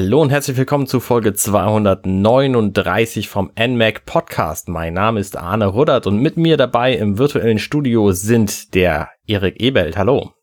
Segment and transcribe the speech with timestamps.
[0.00, 4.68] Hallo und herzlich willkommen zu Folge 239 vom NMAC Podcast.
[4.68, 9.60] Mein Name ist Arne Ruddert und mit mir dabei im virtuellen Studio sind der Erik
[9.60, 9.98] Ebelt.
[9.98, 10.34] Hallo.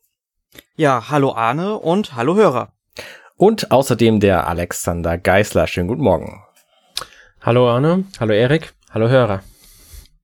[0.76, 2.74] Ja, hallo Arne und hallo Hörer.
[3.36, 5.66] Und außerdem der Alexander Geisler.
[5.66, 6.42] Schönen guten Morgen.
[7.40, 9.42] Hallo Arne, hallo Erik, hallo Hörer.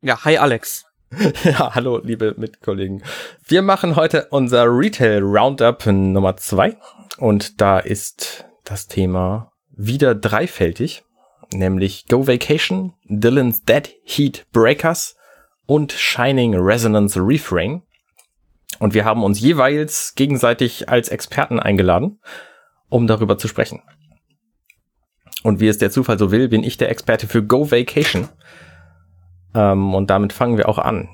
[0.02, 0.84] Ja, hi Alex.
[1.44, 3.02] ja, hallo liebe Mitkollegen.
[3.46, 6.76] Wir machen heute unser Retail Roundup Nummer zwei
[7.16, 11.04] und da ist das Thema wieder dreifältig,
[11.52, 15.16] nämlich Go Vacation, Dylan's Dead Heat Breakers
[15.66, 17.82] und Shining Resonance Refrain.
[18.78, 22.20] Und wir haben uns jeweils gegenseitig als Experten eingeladen,
[22.88, 23.82] um darüber zu sprechen.
[25.42, 28.28] Und wie es der Zufall so will, bin ich der Experte für Go Vacation.
[29.54, 31.08] Ähm, und damit fangen wir auch an.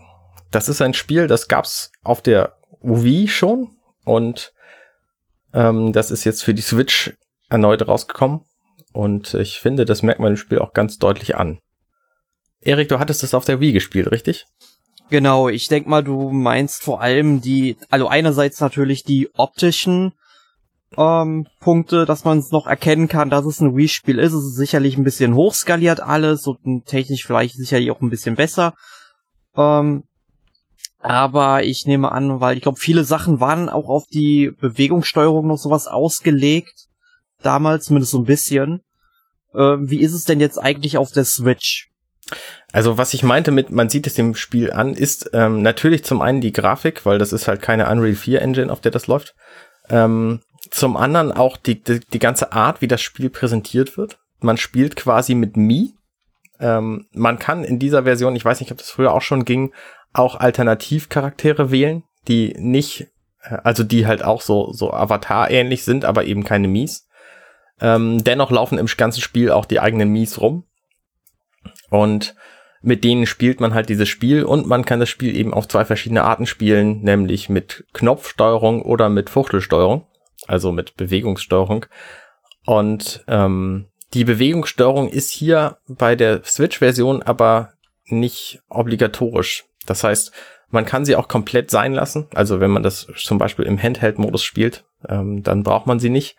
[0.51, 4.53] Das ist ein Spiel, das gab's auf der Wii schon und
[5.53, 7.17] ähm, das ist jetzt für die Switch
[7.49, 8.41] erneut rausgekommen.
[8.93, 11.59] Und ich finde, das merkt man im Spiel auch ganz deutlich an.
[12.61, 14.47] Erik, du hattest das auf der Wii gespielt, richtig?
[15.11, 20.13] Genau, ich denk mal, du meinst vor allem die, also einerseits natürlich die optischen
[20.97, 24.33] ähm, Punkte, dass man es noch erkennen kann, dass es ein Wii-Spiel ist.
[24.33, 28.75] Es ist sicherlich ein bisschen hochskaliert alles und technisch vielleicht sicherlich auch ein bisschen besser.
[29.57, 30.05] Ähm,
[31.01, 35.59] aber ich nehme an, weil ich glaube, viele Sachen waren auch auf die Bewegungssteuerung noch
[35.59, 36.88] sowas ausgelegt
[37.43, 38.83] damals, zumindest so ein bisschen.
[39.55, 41.89] Ähm, wie ist es denn jetzt eigentlich auf der Switch?
[42.73, 46.21] Also was ich meinte mit, man sieht es dem Spiel an, ist ähm, natürlich zum
[46.21, 49.35] einen die Grafik, weil das ist halt keine Unreal 4 Engine, auf der das läuft.
[49.89, 54.19] Ähm, zum anderen auch die, die, die ganze Art, wie das Spiel präsentiert wird.
[54.41, 55.95] Man spielt quasi mit Mi.
[56.61, 59.73] Ähm, man kann in dieser Version, ich weiß nicht, ob das früher auch schon ging,
[60.13, 63.09] auch Alternativcharaktere wählen, die nicht,
[63.43, 67.08] äh, also die halt auch so, so Avatar-ähnlich sind, aber eben keine Mies.
[67.81, 70.65] Ähm, dennoch laufen im ganzen Spiel auch die eigenen Mies rum.
[71.91, 72.35] Und
[72.81, 75.85] mit denen spielt man halt dieses Spiel und man kann das Spiel eben auf zwei
[75.85, 80.07] verschiedene Arten spielen, nämlich mit Knopfsteuerung oder mit Fuchtelsteuerung,
[80.47, 81.87] also mit Bewegungssteuerung.
[82.67, 87.73] Und ähm, die Bewegungssteuerung ist hier bei der Switch-Version aber
[88.07, 89.65] nicht obligatorisch.
[89.87, 90.33] Das heißt,
[90.71, 92.29] man kann sie auch komplett sein lassen.
[92.35, 96.37] Also wenn man das zum Beispiel im Handheld-Modus spielt, ähm, dann braucht man sie nicht.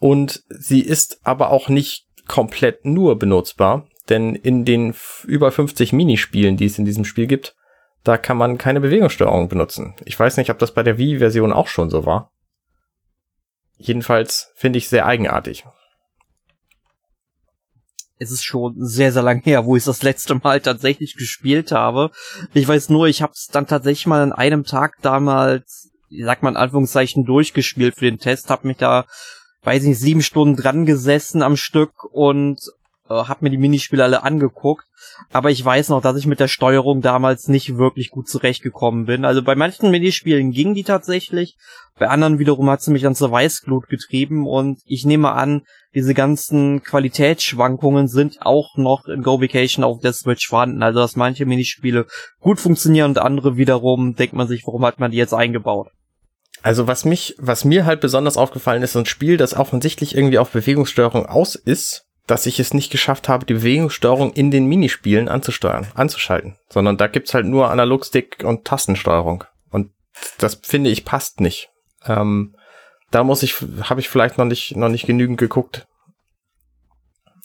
[0.00, 4.94] Und sie ist aber auch nicht komplett nur benutzbar, denn in den
[5.24, 7.54] über 50 Minispielen, die es in diesem Spiel gibt,
[8.02, 9.94] da kann man keine Bewegungssteuerung benutzen.
[10.04, 12.32] Ich weiß nicht, ob das bei der Wii-Version auch schon so war.
[13.76, 15.64] Jedenfalls finde ich sehr eigenartig.
[18.18, 22.10] Es ist schon sehr, sehr lang her, wo ich das letzte Mal tatsächlich gespielt habe.
[22.52, 26.50] Ich weiß nur, ich habe es dann tatsächlich mal an einem Tag damals, sag mal
[26.50, 29.06] in Anführungszeichen, durchgespielt für den Test, habe mich da
[29.62, 32.60] weiß nicht, sieben Stunden dran gesessen am Stück und
[33.08, 34.86] äh, hab mir die Minispiele alle angeguckt.
[35.32, 39.24] Aber ich weiß noch, dass ich mit der Steuerung damals nicht wirklich gut zurechtgekommen bin.
[39.24, 41.56] Also bei manchen Minispielen ging die tatsächlich,
[41.98, 45.62] bei anderen wiederum hat sie mich dann zur Weißglut getrieben und ich nehme an,
[45.94, 50.82] diese ganzen Qualitätsschwankungen sind auch noch in Go Vacation auf der Switch vorhanden.
[50.82, 52.06] Also dass manche Minispiele
[52.40, 55.88] gut funktionieren und andere wiederum denkt man sich, warum hat man die jetzt eingebaut?
[56.62, 60.50] Also was mich, was mir halt besonders aufgefallen ist, ein Spiel, das offensichtlich irgendwie auf
[60.50, 65.88] Bewegungssteuerung aus ist, dass ich es nicht geschafft habe, die Bewegungssteuerung in den Minispielen anzusteuern,
[65.94, 69.90] anzuschalten, sondern da gibt's halt nur Analogstick und Tastensteuerung und
[70.38, 71.70] das finde ich passt nicht.
[72.06, 72.54] Ähm,
[73.10, 75.86] da muss ich, habe ich vielleicht noch nicht, noch nicht genügend geguckt.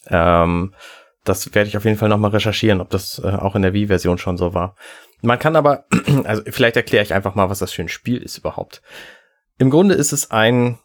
[0.07, 0.75] Ähm,
[1.23, 4.19] das werde ich auf jeden Fall nochmal recherchieren, ob das äh, auch in der Wii-Version
[4.19, 4.75] schon so war.
[5.25, 5.85] Man kann aber,
[6.23, 8.81] also vielleicht erkläre ich einfach mal, was das für ein Spiel ist überhaupt.
[9.57, 10.79] Im Grunde ist es ein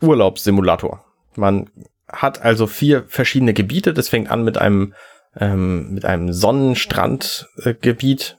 [0.00, 1.04] Urlaubssimulator.
[1.36, 1.70] Man
[2.08, 3.94] hat also vier verschiedene Gebiete.
[3.94, 4.94] Das fängt an mit einem
[5.36, 8.36] ähm, mit einem Sonnenstrandgebiet.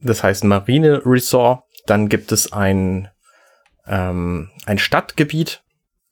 [0.00, 1.64] das heißt Marine Resort.
[1.86, 3.08] Dann gibt es ein
[3.86, 5.62] ähm, ein Stadtgebiet,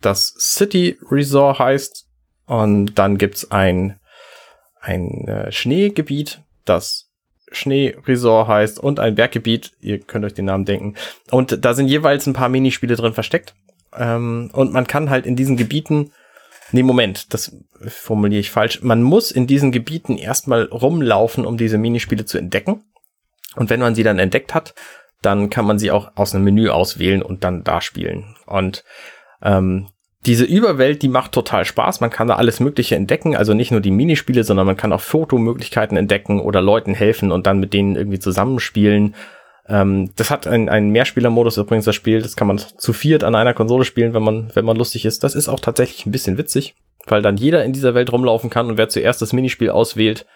[0.00, 2.06] das City Resort heißt.
[2.46, 4.00] Und dann gibt's ein
[4.80, 7.09] ein äh, Schneegebiet, das
[7.50, 9.72] Schneeresort heißt und ein Berggebiet.
[9.80, 10.94] Ihr könnt euch den Namen denken.
[11.30, 13.54] Und da sind jeweils ein paar Minispiele drin versteckt.
[13.96, 16.12] Ähm, und man kann halt in diesen Gebieten,
[16.72, 17.56] nee, Moment, das
[17.88, 18.82] formuliere ich falsch.
[18.82, 22.84] Man muss in diesen Gebieten erstmal rumlaufen, um diese Minispiele zu entdecken.
[23.56, 24.74] Und wenn man sie dann entdeckt hat,
[25.22, 28.36] dann kann man sie auch aus einem Menü auswählen und dann da spielen.
[28.46, 28.84] Und
[29.42, 29.88] ähm,
[30.26, 32.00] diese Überwelt, die macht total Spaß.
[32.00, 33.36] Man kann da alles Mögliche entdecken.
[33.36, 37.46] Also nicht nur die Minispiele, sondern man kann auch Fotomöglichkeiten entdecken oder Leuten helfen und
[37.46, 39.14] dann mit denen irgendwie zusammenspielen.
[39.66, 42.20] Ähm, das hat einen, einen Mehrspielermodus übrigens, das Spiel.
[42.20, 45.24] Das kann man zu viert an einer Konsole spielen, wenn man, wenn man lustig ist.
[45.24, 46.74] Das ist auch tatsächlich ein bisschen witzig.
[47.06, 50.26] weil dann jeder in dieser Welt rumlaufen kann und wer zuerst das Minispiel auswählt,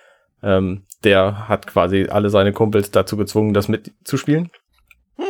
[0.43, 4.51] ähm, der hat quasi alle seine Kumpels dazu gezwungen, das mitzuspielen.
[5.17, 5.29] Hm.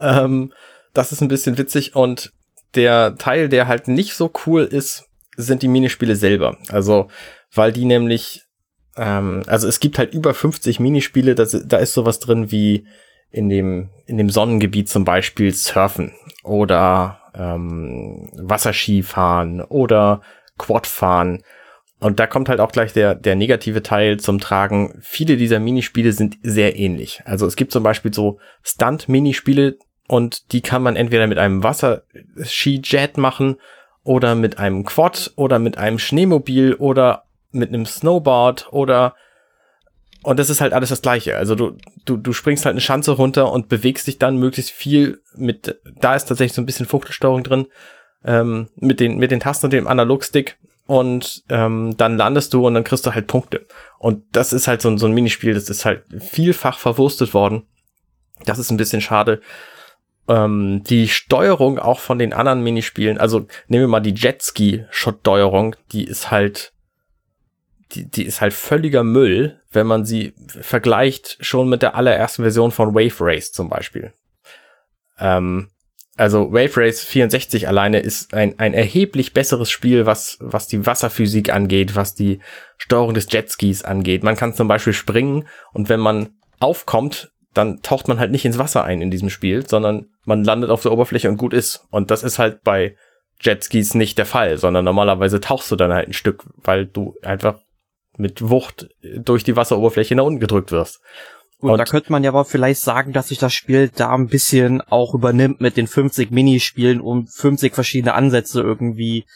[0.00, 0.52] Ähm,
[0.94, 2.32] das ist ein bisschen witzig und
[2.74, 6.56] der Teil, der halt nicht so cool ist, sind die Minispiele selber.
[6.68, 7.08] Also,
[7.54, 8.42] weil die nämlich,
[8.96, 12.86] ähm, also es gibt halt über 50 Minispiele, das, da ist sowas drin wie
[13.30, 16.12] in dem, in dem Sonnengebiet zum Beispiel Surfen
[16.44, 20.20] oder ähm, Wasserskifahren oder
[20.58, 21.42] Quadfahren.
[21.98, 24.98] Und da kommt halt auch gleich der, der negative Teil zum Tragen.
[25.00, 27.22] Viele dieser Minispiele sind sehr ähnlich.
[27.24, 29.78] Also es gibt zum Beispiel so Stunt-Minispiele
[30.12, 33.56] und die kann man entweder mit einem Wasserski-Jet machen
[34.04, 39.14] oder mit einem Quad oder mit einem Schneemobil oder mit einem Snowboard oder
[40.22, 41.38] und das ist halt alles das Gleiche.
[41.38, 45.22] Also du, du, du springst halt eine Schanze runter und bewegst dich dann möglichst viel
[45.34, 47.66] mit, da ist tatsächlich so ein bisschen Fuchtelsteuerung drin,
[48.22, 52.74] ähm, mit den, mit den Tasten und dem Analogstick und ähm, dann landest du und
[52.74, 53.64] dann kriegst du halt Punkte.
[53.98, 57.62] Und das ist halt so, so ein Minispiel, das ist halt vielfach verwurstet worden.
[58.44, 59.40] Das ist ein bisschen schade.
[60.28, 66.04] Ähm, die Steuerung auch von den anderen Minispielen, also nehmen wir mal die Jetski-Steuerung, die
[66.04, 66.72] ist halt
[67.94, 72.70] die, die ist halt völliger Müll, wenn man sie vergleicht schon mit der allerersten Version
[72.70, 74.12] von Wave Race zum Beispiel.
[75.18, 75.68] Ähm,
[76.16, 81.52] also Wave Race 64 alleine ist ein, ein erheblich besseres Spiel, was, was die Wasserphysik
[81.52, 82.40] angeht, was die
[82.76, 84.22] Steuerung des Jetskis angeht.
[84.22, 86.30] Man kann zum Beispiel springen und wenn man
[86.60, 90.70] aufkommt, dann taucht man halt nicht ins Wasser ein in diesem Spiel, sondern man landet
[90.70, 91.86] auf der Oberfläche und gut ist.
[91.90, 92.96] Und das ist halt bei
[93.40, 97.58] Jetskis nicht der Fall, sondern normalerweise tauchst du dann halt ein Stück, weil du einfach
[98.16, 101.00] mit Wucht durch die Wasseroberfläche nach unten gedrückt wirst.
[101.58, 104.26] Gut, und da könnte man ja aber vielleicht sagen, dass sich das Spiel da ein
[104.26, 109.26] bisschen auch übernimmt mit den 50 Minispielen, um 50 verschiedene Ansätze irgendwie,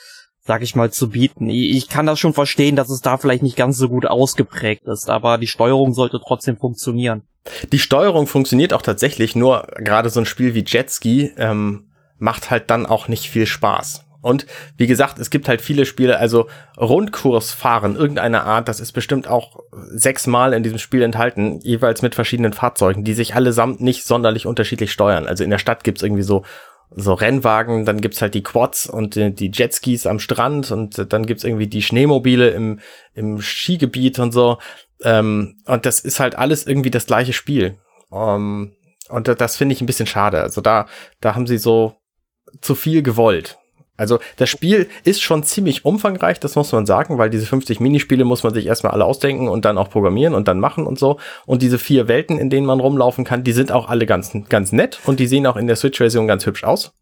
[0.40, 1.48] sag ich mal, zu bieten.
[1.48, 5.08] Ich kann das schon verstehen, dass es da vielleicht nicht ganz so gut ausgeprägt ist,
[5.08, 7.22] aber die Steuerung sollte trotzdem funktionieren.
[7.72, 11.84] Die Steuerung funktioniert auch tatsächlich, nur gerade so ein Spiel wie Jetski ähm,
[12.18, 14.06] macht halt dann auch nicht viel Spaß.
[14.26, 14.46] Und
[14.76, 19.60] wie gesagt, es gibt halt viele Spiele, also Rundkursfahren irgendeiner Art, das ist bestimmt auch
[19.72, 24.90] sechsmal in diesem Spiel enthalten, jeweils mit verschiedenen Fahrzeugen, die sich allesamt nicht sonderlich unterschiedlich
[24.90, 25.28] steuern.
[25.28, 26.44] Also in der Stadt gibt's irgendwie so
[26.90, 31.26] so Rennwagen, dann gibt's halt die Quads und die, die Jetskis am Strand und dann
[31.26, 32.80] gibt's irgendwie die Schneemobile im,
[33.14, 34.58] im Skigebiet und so.
[35.02, 37.78] Ähm, und das ist halt alles irgendwie das gleiche Spiel.
[38.08, 38.72] Um,
[39.08, 40.40] und das finde ich ein bisschen schade.
[40.40, 40.86] Also da,
[41.20, 41.96] da haben sie so
[42.60, 43.58] zu viel gewollt.
[43.96, 48.24] Also das Spiel ist schon ziemlich umfangreich, das muss man sagen, weil diese 50 Minispiele
[48.24, 51.18] muss man sich erstmal alle ausdenken und dann auch programmieren und dann machen und so.
[51.46, 54.72] Und diese vier Welten, in denen man rumlaufen kann, die sind auch alle ganz, ganz
[54.72, 56.92] nett und die sehen auch in der Switch-Version ganz hübsch aus.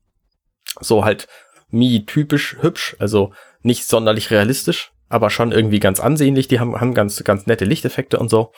[0.80, 1.26] So halt
[1.70, 3.32] Mi-typisch hübsch, also
[3.62, 6.46] nicht sonderlich realistisch, aber schon irgendwie ganz ansehnlich.
[6.46, 8.52] Die haben, haben ganz, ganz nette Lichteffekte und so.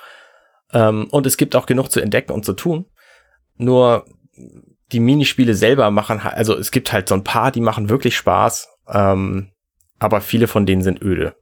[0.72, 2.86] Ähm, und es gibt auch genug zu entdecken und zu tun.
[3.56, 4.04] Nur
[4.92, 8.68] die Minispiele selber machen, also es gibt halt so ein paar, die machen wirklich Spaß,
[8.88, 9.50] ähm,
[9.98, 11.34] aber viele von denen sind öde.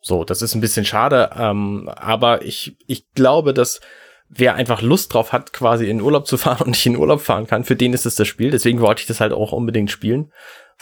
[0.00, 3.80] So, das ist ein bisschen schade, ähm, aber ich, ich glaube, dass
[4.28, 7.46] wer einfach Lust drauf hat, quasi in Urlaub zu fahren und nicht in Urlaub fahren
[7.46, 8.50] kann, für den ist es das Spiel.
[8.50, 10.32] Deswegen wollte ich das halt auch unbedingt spielen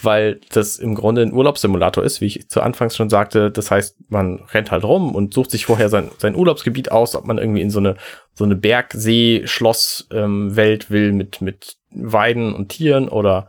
[0.02, 3.50] weil das im Grunde ein Urlaubssimulator ist, wie ich zu Anfangs schon sagte.
[3.50, 7.26] Das heißt, man rennt halt rum und sucht sich vorher sein, sein Urlaubsgebiet aus, ob
[7.26, 7.96] man irgendwie in so eine,
[8.34, 13.48] so eine Bergsee-Schloss-Welt ähm, will mit, mit Weiden und Tieren oder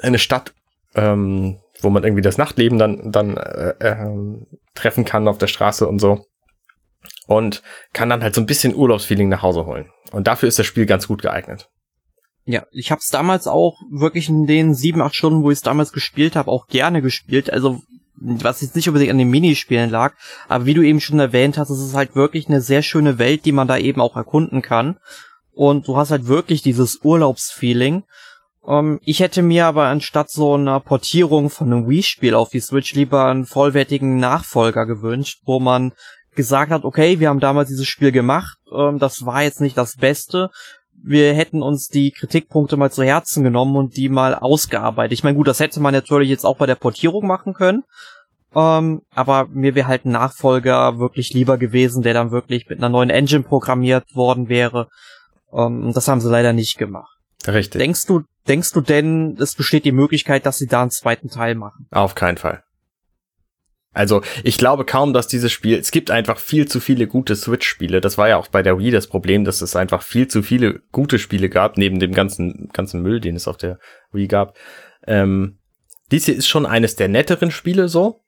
[0.00, 0.52] eine Stadt,
[0.94, 4.06] ähm, wo man irgendwie das Nachtleben dann, dann äh, äh,
[4.74, 6.26] treffen kann auf der Straße und so.
[7.26, 7.62] Und
[7.94, 9.90] kann dann halt so ein bisschen Urlaubsfeeling nach Hause holen.
[10.12, 11.70] Und dafür ist das Spiel ganz gut geeignet.
[12.46, 15.62] Ja, ich habe es damals auch wirklich in den sieben, acht Stunden, wo ich es
[15.62, 17.50] damals gespielt habe, auch gerne gespielt.
[17.50, 17.82] Also
[18.16, 20.14] was jetzt nicht unbedingt an den Minispielen lag,
[20.48, 23.44] aber wie du eben schon erwähnt hast, es ist halt wirklich eine sehr schöne Welt,
[23.44, 24.98] die man da eben auch erkunden kann.
[25.52, 28.04] Und du hast halt wirklich dieses Urlaubsfeeling.
[28.66, 32.94] Ähm, ich hätte mir aber anstatt so einer Portierung von einem Wii-Spiel auf die Switch
[32.94, 35.92] lieber einen vollwertigen Nachfolger gewünscht, wo man
[36.34, 39.96] gesagt hat, okay, wir haben damals dieses Spiel gemacht, ähm, das war jetzt nicht das
[39.96, 40.50] Beste,
[41.02, 45.12] wir hätten uns die Kritikpunkte mal zu Herzen genommen und die mal ausgearbeitet.
[45.12, 47.82] Ich meine, gut, das hätte man natürlich jetzt auch bei der Portierung machen können.
[48.54, 52.88] Ähm, aber mir wäre halt ein Nachfolger wirklich lieber gewesen, der dann wirklich mit einer
[52.88, 54.88] neuen Engine programmiert worden wäre.
[55.52, 57.18] Ähm, das haben sie leider nicht gemacht.
[57.46, 57.80] Richtig.
[57.80, 61.54] Denkst du, denkst du denn, es besteht die Möglichkeit, dass sie da einen zweiten Teil
[61.54, 61.86] machen?
[61.90, 62.62] Auf keinen Fall.
[63.94, 68.00] Also ich glaube kaum, dass dieses Spiel, es gibt einfach viel zu viele gute Switch-Spiele.
[68.00, 70.80] Das war ja auch bei der Wii das Problem, dass es einfach viel zu viele
[70.92, 73.78] gute Spiele gab, neben dem ganzen, ganzen Müll, den es auf der
[74.12, 74.56] Wii gab.
[75.06, 75.58] Ähm,
[76.10, 78.24] dies hier ist schon eines der netteren Spiele so.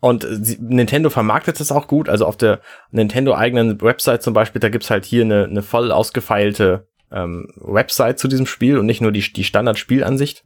[0.00, 2.08] Und sie, Nintendo vermarktet es auch gut.
[2.08, 5.90] Also auf der Nintendo eigenen Website zum Beispiel, da gibt's halt hier eine, eine voll
[5.90, 10.44] ausgefeilte ähm, Website zu diesem Spiel und nicht nur die, die Standard-Spielansicht.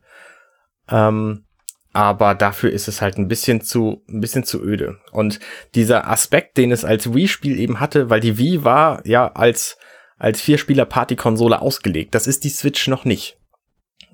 [0.89, 1.45] Ähm,
[1.93, 4.99] aber dafür ist es halt ein bisschen zu, ein bisschen zu öde.
[5.13, 5.41] Und
[5.75, 9.77] dieser Aspekt, den es als Wii-Spiel eben hatte, weil die Wii war ja als,
[10.17, 12.15] als Vierspieler-Party-Konsole ausgelegt.
[12.15, 13.37] Das ist die Switch noch nicht.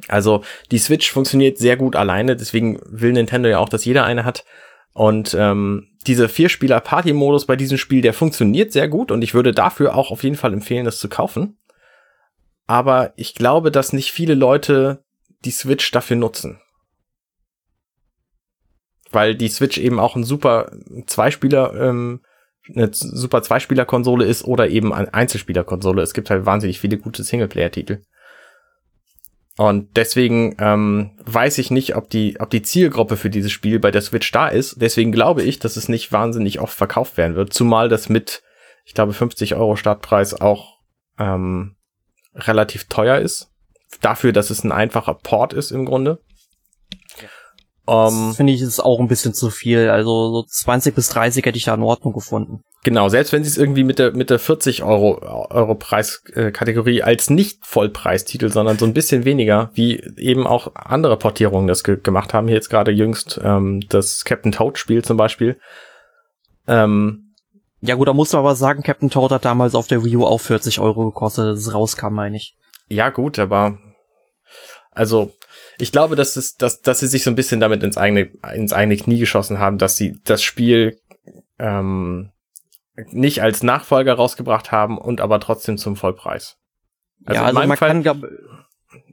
[0.09, 4.25] Also die Switch funktioniert sehr gut alleine, deswegen will Nintendo ja auch, dass jeder eine
[4.25, 4.45] hat.
[4.93, 9.95] Und ähm, dieser Vierspieler-Party-Modus bei diesem Spiel, der funktioniert sehr gut und ich würde dafür
[9.97, 11.59] auch auf jeden Fall empfehlen, das zu kaufen.
[12.67, 15.05] Aber ich glaube, dass nicht viele Leute
[15.45, 16.61] die Switch dafür nutzen
[19.13, 20.71] weil die Switch eben auch ein super
[21.07, 22.21] Zweispieler, ähm,
[22.75, 26.03] eine super Zweispieler-Konsole ist oder eben eine Einzelspieler-Konsole.
[26.03, 28.03] Es gibt halt wahnsinnig viele gute Singleplayer-Titel.
[29.59, 33.91] Und deswegen ähm, weiß ich nicht, ob die, ob die Zielgruppe für dieses Spiel bei
[33.91, 34.81] der Switch da ist.
[34.81, 37.53] Deswegen glaube ich, dass es nicht wahnsinnig oft verkauft werden wird.
[37.53, 38.43] Zumal das mit,
[38.85, 40.79] ich glaube, 50 Euro Startpreis auch
[41.19, 41.75] ähm,
[42.37, 43.51] relativ teuer ist.
[44.01, 46.21] Dafür, dass es ein einfacher Port ist im Grunde.
[47.89, 49.89] Um, Finde ich, ist auch ein bisschen zu viel.
[49.89, 52.61] Also so 20 bis 30 hätte ich da in Ordnung gefunden.
[52.85, 57.31] Genau, selbst wenn sie es irgendwie mit der, mit der 40 Euro, Euro Preiskategorie als
[57.31, 62.35] nicht Vollpreistitel, sondern so ein bisschen weniger, wie eben auch andere Portierungen das ge gemacht
[62.35, 62.47] haben.
[62.47, 65.59] Hier jetzt gerade jüngst ähm, das Captain Toad Spiel zum Beispiel.
[66.67, 67.35] Ähm,
[67.81, 70.27] ja gut, da musst du aber sagen, Captain Toad hat damals auf der Wii U
[70.27, 72.55] auch 40 Euro gekostet, dass es rauskam, meine ich.
[72.89, 73.79] Ja gut, aber
[74.91, 75.33] also
[75.79, 78.73] ich glaube, dass, es, dass, dass sie sich so ein bisschen damit ins eigene, ins
[78.73, 81.01] eigene Knie geschossen haben, dass sie das Spiel
[81.59, 82.31] ähm,
[83.11, 86.57] nicht als Nachfolger rausgebracht haben und aber trotzdem zum Vollpreis.
[87.25, 88.25] Also ja, also man Fall, kann, glaub,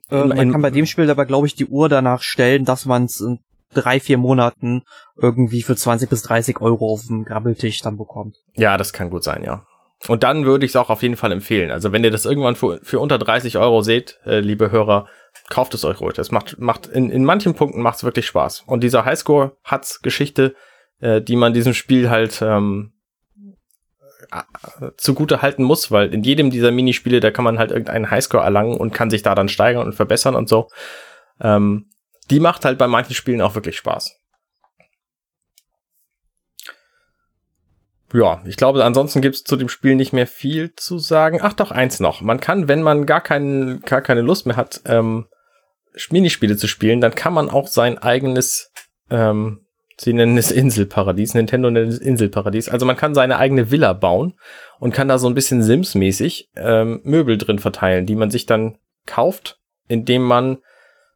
[0.10, 3.06] äh, man kann bei dem Spiel aber, glaube ich, die Uhr danach stellen, dass man
[3.06, 3.40] es in
[3.74, 4.84] drei, vier Monaten
[5.18, 8.38] irgendwie für 20 bis 30 Euro auf dem Grabbeltisch dann bekommt.
[8.56, 9.66] Ja, das kann gut sein, ja.
[10.08, 11.72] Und dann würde ich es auch auf jeden Fall empfehlen.
[11.72, 15.08] Also wenn ihr das irgendwann für, für unter 30 Euro seht, äh, liebe Hörer,
[15.50, 16.16] kauft es euch ruhig.
[16.16, 18.64] Das macht, macht in, in manchen Punkten macht es wirklich Spaß.
[18.66, 20.56] Und dieser Highscore hat's Geschichte,
[21.00, 22.94] äh, die man diesem Spiel halt ähm,
[24.32, 28.44] äh, zugute halten muss, weil in jedem dieser Minispiele, da kann man halt irgendeinen Highscore
[28.44, 30.70] erlangen und kann sich da dann steigern und verbessern und so.
[31.40, 31.90] Ähm,
[32.30, 34.20] die macht halt bei manchen Spielen auch wirklich Spaß.
[38.14, 41.40] Ja, ich glaube, ansonsten gibt's zu dem Spiel nicht mehr viel zu sagen.
[41.42, 42.22] Ach doch, eins noch.
[42.22, 45.28] Man kann, wenn man gar, keinen, gar keine Lust mehr hat, ähm,
[46.10, 48.72] Minispiele zu spielen, dann kann man auch sein eigenes,
[49.10, 49.66] ähm,
[49.98, 52.70] sie nennen es Inselparadies, Nintendo nennt es Inselparadies.
[52.70, 54.34] Also man kann seine eigene Villa bauen
[54.80, 58.78] und kann da so ein bisschen Sims-mäßig ähm, Möbel drin verteilen, die man sich dann
[59.06, 60.58] kauft, indem man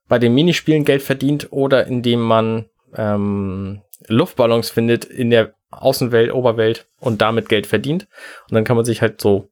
[0.08, 6.88] bei den Minispielen Geld verdient oder indem man ähm, Luftballons findet in der Außenwelt, Oberwelt
[7.00, 8.08] und damit Geld verdient.
[8.50, 9.50] Und dann kann man sich halt so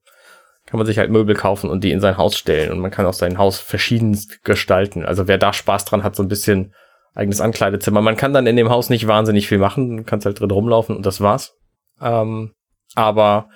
[0.67, 3.05] kann man sich halt Möbel kaufen und die in sein Haus stellen und man kann
[3.05, 5.05] auch sein Haus verschiedenst gestalten.
[5.05, 6.73] Also wer da Spaß dran hat, so ein bisschen
[7.15, 8.01] eigenes Ankleidezimmer.
[8.01, 10.95] Man kann dann in dem Haus nicht wahnsinnig viel machen, du kannst halt drin rumlaufen
[10.95, 11.55] und das war's.
[12.01, 12.51] Ähm,
[12.95, 13.49] aber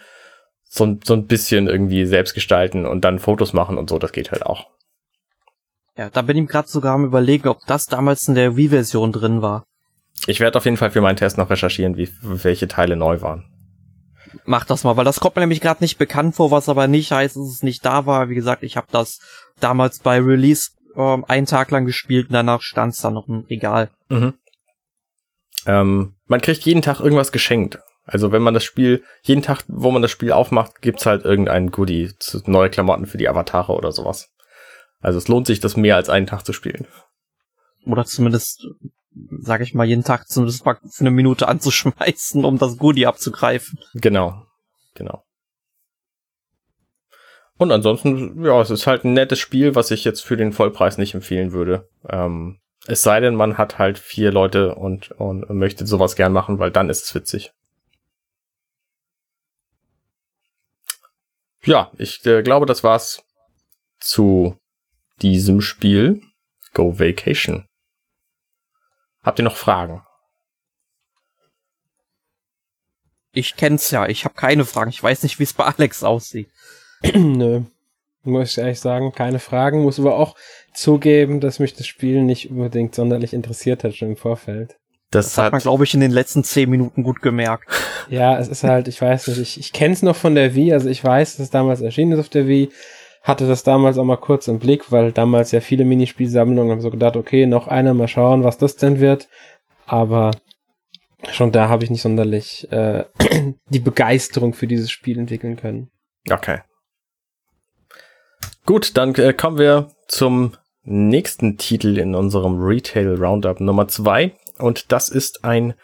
[0.63, 4.31] so, so ein bisschen irgendwie selbst gestalten und dann Fotos machen und so, das geht
[4.31, 4.67] halt auch.
[5.97, 9.41] Ja, da bin ich gerade sogar am überlegen, ob das damals in der Wii-Version drin
[9.41, 9.65] war.
[10.27, 13.50] Ich werde auf jeden Fall für meinen Test noch recherchieren, wie welche Teile neu waren
[14.45, 17.11] mach das mal, weil das kommt mir nämlich gerade nicht bekannt vor, was aber nicht
[17.11, 18.29] heißt, dass es nicht da war.
[18.29, 19.19] Wie gesagt, ich habe das
[19.59, 23.45] damals bei Release ähm, einen Tag lang gespielt und danach stand es dann noch im
[23.49, 23.89] Regal.
[24.09, 24.33] Mhm.
[25.65, 27.79] Ähm, man kriegt jeden Tag irgendwas geschenkt.
[28.03, 31.71] Also wenn man das Spiel, jeden Tag, wo man das Spiel aufmacht, gibt's halt irgendein
[31.71, 32.11] Goodie,
[32.45, 34.29] neue Klamotten für die Avatare oder sowas.
[34.99, 36.87] Also es lohnt sich, das mehr als einen Tag zu spielen.
[37.85, 38.67] Oder zumindest
[39.39, 43.79] sag ich mal, jeden Tag zumindest mal für eine Minute anzuschmeißen, um das Goodie abzugreifen.
[43.93, 44.45] Genau,
[44.95, 45.23] genau.
[47.57, 50.97] Und ansonsten, ja, es ist halt ein nettes Spiel, was ich jetzt für den Vollpreis
[50.97, 51.87] nicht empfehlen würde.
[52.09, 56.57] Ähm, es sei denn, man hat halt vier Leute und, und möchte sowas gern machen,
[56.57, 57.51] weil dann ist es witzig.
[61.63, 63.23] Ja, ich äh, glaube, das war's
[63.99, 64.57] zu
[65.21, 66.21] diesem Spiel.
[66.73, 67.67] Go Vacation.
[69.23, 70.01] Habt ihr noch Fragen?
[73.33, 74.89] Ich kenn's ja, ich habe keine Fragen.
[74.89, 76.49] Ich weiß nicht, wie es bei Alex aussieht.
[77.13, 77.61] Nö.
[78.23, 79.81] Muss ich ehrlich sagen, keine Fragen.
[79.83, 80.35] Muss aber auch
[80.73, 84.77] zugeben, dass mich das Spiel nicht unbedingt sonderlich interessiert hat schon im Vorfeld.
[85.11, 87.69] Das, das hat, hat man, glaube ich, in den letzten zehn Minuten gut gemerkt.
[88.09, 90.73] Ja, es ist halt, ich weiß nicht, ich, ich kenne es noch von der Wii,
[90.73, 92.69] also ich weiß, dass es damals erschienen ist auf der Wii,
[93.21, 96.89] hatte das damals auch mal kurz im Blick, weil damals ja viele Minispielsammlungen haben so
[96.89, 99.29] gedacht, okay, noch einer, mal schauen, was das denn wird.
[99.85, 100.31] Aber
[101.29, 103.05] schon da habe ich nicht sonderlich äh,
[103.69, 105.91] die Begeisterung für dieses Spiel entwickeln können.
[106.29, 106.59] Okay.
[108.65, 114.91] Gut, dann äh, kommen wir zum nächsten Titel in unserem Retail Roundup Nummer zwei Und
[114.91, 115.75] das ist ein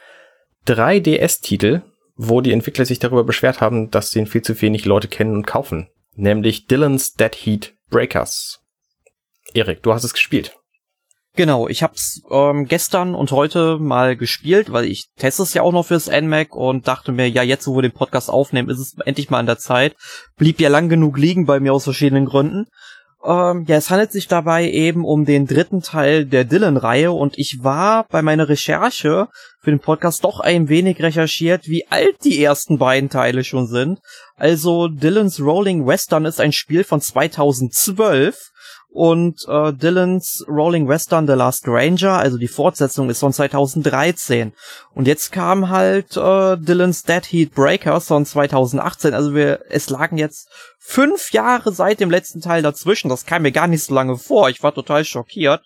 [0.67, 1.81] 3DS-Titel,
[2.15, 5.45] wo die Entwickler sich darüber beschwert haben, dass den viel zu wenig Leute kennen und
[5.45, 5.89] kaufen.
[6.19, 8.59] Nämlich Dylan's Dead Heat Breakers.
[9.53, 10.57] Erik, du hast es gespielt.
[11.35, 15.71] Genau, ich hab's ähm, gestern und heute mal gespielt, weil ich teste es ja auch
[15.71, 18.95] noch fürs NMAC und dachte mir, ja, jetzt wo wir den Podcast aufnehmen, ist es
[19.05, 19.95] endlich mal an der Zeit.
[20.37, 22.65] Blieb ja lang genug liegen bei mir aus verschiedenen Gründen.
[23.23, 27.63] Ähm, ja, es handelt sich dabei eben um den dritten Teil der Dylan-Reihe und ich
[27.63, 29.27] war bei meiner Recherche
[29.59, 33.99] für den Podcast doch ein wenig recherchiert, wie alt die ersten beiden Teile schon sind.
[34.35, 38.51] Also Dylan's Rolling Western ist ein Spiel von 2012
[38.97, 44.53] und äh, Dylans Rolling Western The Last Ranger, also die Fortsetzung ist von 2013
[44.95, 50.17] und jetzt kam halt äh, Dylans Dead Heat Breakers von 2018, also wir es lagen
[50.17, 50.49] jetzt
[50.79, 54.49] fünf Jahre seit dem letzten Teil dazwischen, das kam mir gar nicht so lange vor,
[54.49, 55.61] ich war total schockiert,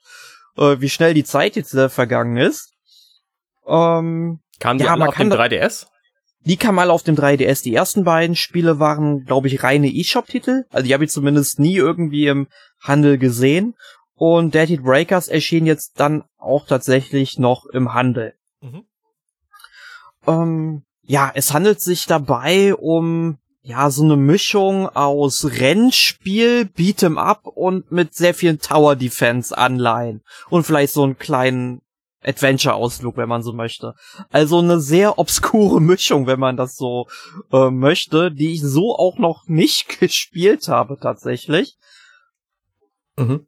[0.57, 2.73] äh, wie schnell die Zeit jetzt äh, vergangen ist.
[3.65, 5.85] Ähm, kam die ja, alle auf dem 3DS?
[6.43, 7.63] Die kam mal auf dem 3DS.
[7.63, 10.65] Die ersten beiden Spiele waren, glaube ich, reine eShop-Titel.
[10.71, 12.47] Also die habe ich zumindest nie irgendwie im
[12.79, 13.75] Handel gesehen.
[14.15, 18.33] Und Dead Heat Breakers erschien jetzt dann auch tatsächlich noch im Handel.
[18.61, 18.83] Mhm.
[20.27, 27.45] Ähm, ja, es handelt sich dabei um ja so eine Mischung aus Rennspiel, Beat'em Up
[27.45, 31.81] und mit sehr vielen Tower Defense Anleihen und vielleicht so einen kleinen
[32.23, 33.93] Adventure-Ausflug, wenn man so möchte.
[34.29, 37.07] Also eine sehr obskure Mischung, wenn man das so
[37.51, 41.77] äh, möchte, die ich so auch noch nicht gespielt habe tatsächlich.
[43.17, 43.47] Mhm.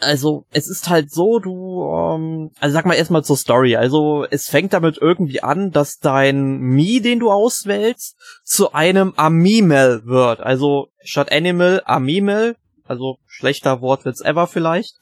[0.00, 3.74] Also es ist halt so, du, ähm, also sag mal erstmal zur Story.
[3.74, 10.02] Also es fängt damit irgendwie an, dass dein Mi, den du auswählst, zu einem Amimel
[10.04, 10.40] wird.
[10.40, 14.94] Also statt Animal Amimel, also schlechter Wortwitz ever vielleicht.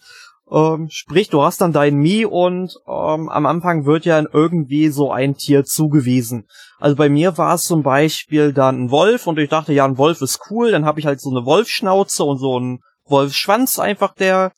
[0.50, 5.10] Ähm, sprich, du hast dann dein Mi und ähm, am Anfang wird ja irgendwie so
[5.10, 6.46] ein Tier zugewiesen.
[6.78, 9.98] Also bei mir war es zum Beispiel dann ein Wolf und ich dachte, ja, ein
[9.98, 10.70] Wolf ist cool.
[10.70, 14.52] Dann habe ich halt so eine Wolfschnauze und so einen Wolfsschwanz einfach, der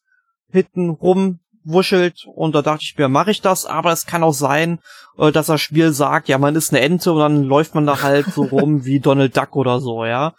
[0.50, 4.80] hinten rumwuschelt und da dachte ich mir, mache ich das, aber es kann auch sein,
[5.18, 8.02] äh, dass das Spiel sagt, ja, man ist eine Ente und dann läuft man da
[8.02, 10.34] halt so rum wie Donald Duck oder so, ja.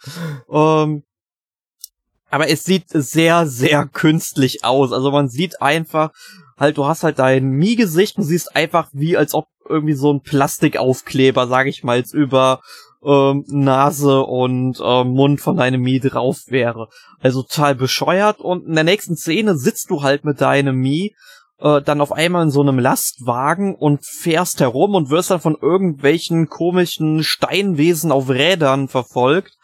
[0.50, 1.04] Ähm,
[2.30, 4.92] aber es sieht sehr, sehr künstlich aus.
[4.92, 6.10] Also man sieht einfach,
[6.58, 10.20] halt, du hast halt dein Mii-Gesicht und siehst einfach wie, als ob irgendwie so ein
[10.20, 12.60] Plastikaufkleber, sag ich mal, jetzt über
[13.04, 16.88] ähm, Nase und ähm, Mund von deinem Mii drauf wäre.
[17.20, 18.40] Also total bescheuert.
[18.40, 21.14] Und in der nächsten Szene sitzt du halt mit deinem Mii
[21.60, 25.56] äh, dann auf einmal in so einem Lastwagen und fährst herum und wirst dann von
[25.60, 29.56] irgendwelchen komischen Steinwesen auf Rädern verfolgt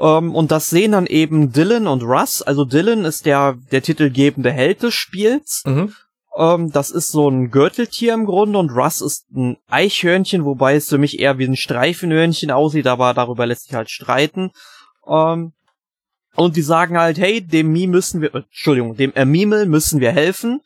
[0.00, 2.40] ähm, und das sehen dann eben Dylan und Russ.
[2.40, 5.62] Also Dylan ist der, der titelgebende Held des Spiels.
[5.66, 5.94] Mhm.
[6.36, 10.88] Ähm, das ist so ein Gürteltier im Grunde und Russ ist ein Eichhörnchen, wobei es
[10.88, 14.52] für mich eher wie ein Streifenhörnchen aussieht, aber darüber lässt sich halt streiten.
[15.06, 15.52] Ähm,
[16.34, 20.12] und die sagen halt, hey, dem Mi müssen wir, äh, Entschuldigung, dem Ermimel müssen wir
[20.12, 20.62] helfen.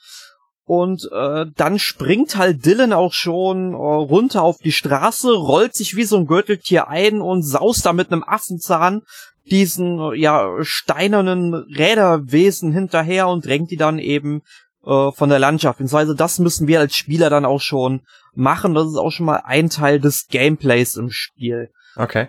[0.66, 5.94] Und äh, dann springt halt Dylan auch schon äh, runter auf die Straße, rollt sich
[5.94, 9.02] wie so ein Gürteltier ein und saust da mit einem Affenzahn
[9.50, 14.40] diesen äh, ja steinernen Räderwesen hinterher und drängt die dann eben
[14.86, 15.78] äh, von der Landschaft.
[15.78, 18.00] Beziehungsweise das müssen wir als Spieler dann auch schon
[18.34, 18.74] machen.
[18.74, 21.70] Das ist auch schon mal ein Teil des Gameplays im Spiel.
[21.96, 22.28] Okay.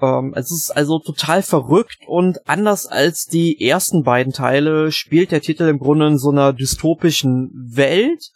[0.00, 5.42] Ähm, es ist also total verrückt und anders als die ersten beiden Teile spielt der
[5.42, 8.30] Titel im Grunde in so einer dystopischen Welt.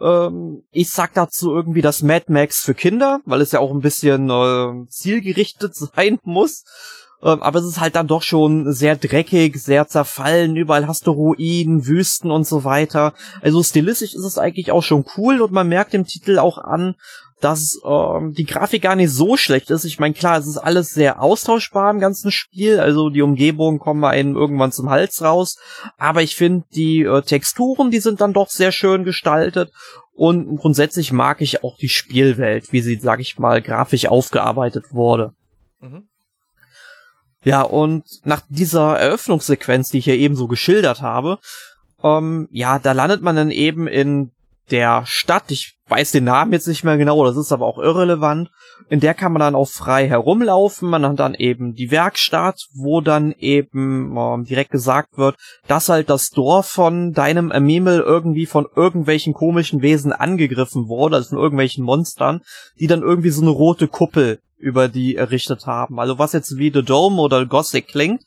[0.00, 3.80] Ähm, ich sag dazu irgendwie das Mad Max für Kinder, weil es ja auch ein
[3.80, 6.64] bisschen äh, zielgerichtet sein muss.
[7.22, 10.56] Ähm, aber es ist halt dann doch schon sehr dreckig, sehr zerfallen.
[10.56, 13.14] Überall hast du Ruinen, Wüsten und so weiter.
[13.40, 16.96] Also stilistisch ist es eigentlich auch schon cool und man merkt dem Titel auch an,
[17.40, 19.84] dass ähm, die Grafik gar nicht so schlecht ist.
[19.84, 24.04] Ich meine, klar, es ist alles sehr austauschbar im ganzen Spiel, also die Umgebungen kommen
[24.04, 25.58] einem irgendwann zum Hals raus,
[25.98, 29.72] aber ich finde die äh, Texturen, die sind dann doch sehr schön gestaltet
[30.12, 35.32] und grundsätzlich mag ich auch die Spielwelt, wie sie, sag ich mal, grafisch aufgearbeitet wurde.
[35.80, 36.08] Mhm.
[37.42, 41.38] Ja, und nach dieser Eröffnungssequenz, die ich ja eben so geschildert habe,
[42.02, 44.30] ähm, ja, da landet man dann eben in
[44.70, 48.50] der Stadt, ich weiß den Namen jetzt nicht mehr genau, das ist aber auch irrelevant,
[48.88, 53.00] in der kann man dann auch frei herumlaufen, man hat dann eben die Werkstatt, wo
[53.00, 58.66] dann eben ähm, direkt gesagt wird, dass halt das Dorf von deinem Amimel irgendwie von
[58.74, 62.40] irgendwelchen komischen Wesen angegriffen wurde, also von irgendwelchen Monstern,
[62.80, 66.00] die dann irgendwie so eine rote Kuppel über die errichtet haben.
[66.00, 68.22] Also was jetzt wie The Dome oder Gothic klingt,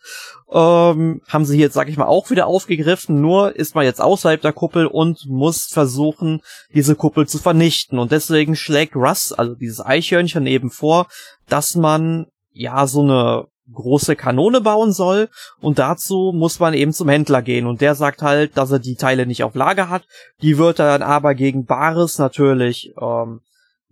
[0.51, 3.19] ähm, haben sie jetzt, sag ich mal, auch wieder aufgegriffen.
[3.19, 6.41] Nur ist man jetzt außerhalb der Kuppel und muss versuchen,
[6.73, 7.97] diese Kuppel zu vernichten.
[7.97, 11.07] Und deswegen schlägt Russ, also dieses Eichhörnchen eben vor,
[11.49, 15.27] dass man ja so eine große Kanone bauen soll
[15.59, 18.95] und dazu muss man eben zum Händler gehen und der sagt halt, dass er die
[18.95, 20.05] Teile nicht auf Lager hat.
[20.41, 23.41] Die wird er dann aber gegen Bares natürlich ähm,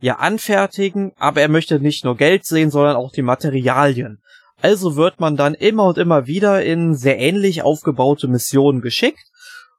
[0.01, 4.19] ja anfertigen, aber er möchte nicht nur Geld sehen, sondern auch die Materialien.
[4.61, 9.23] Also wird man dann immer und immer wieder in sehr ähnlich aufgebaute Missionen geschickt,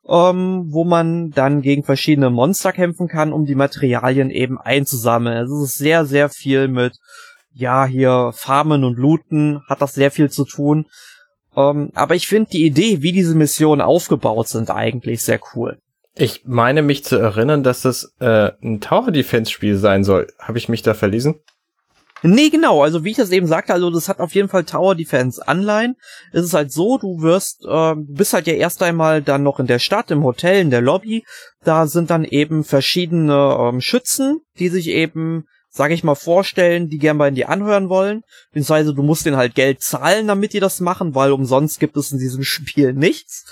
[0.09, 5.45] ähm, wo man dann gegen verschiedene Monster kämpfen kann, um die Materialien eben einzusammeln.
[5.45, 6.97] Es ist sehr, sehr viel mit,
[7.53, 10.87] ja, hier Farmen und Looten, hat das sehr viel zu tun.
[11.57, 15.79] Ähm, aber ich finde die Idee, wie diese Missionen aufgebaut sind, eigentlich sehr cool.
[16.19, 20.29] Ich meine mich zu erinnern, dass das äh, ein Tower Defense Spiel sein soll.
[20.39, 21.35] Habe ich mich da verlesen?
[22.23, 22.83] Nee, genau.
[22.83, 25.97] Also wie ich das eben sagte, also das hat auf jeden Fall Tower Defense Anleihen.
[26.33, 29.67] Es ist halt so, du wirst, äh, bist halt ja erst einmal dann noch in
[29.67, 31.27] der Stadt, im Hotel, in der Lobby.
[31.65, 36.99] Da sind dann eben verschiedene ähm, Schützen, die sich eben, sag ich mal, vorstellen, die
[36.99, 38.23] gern bei dir anhören wollen.
[38.53, 42.11] Beziehungsweise du musst denen halt Geld zahlen, damit die das machen, weil umsonst gibt es
[42.11, 43.45] in diesem Spiel nichts.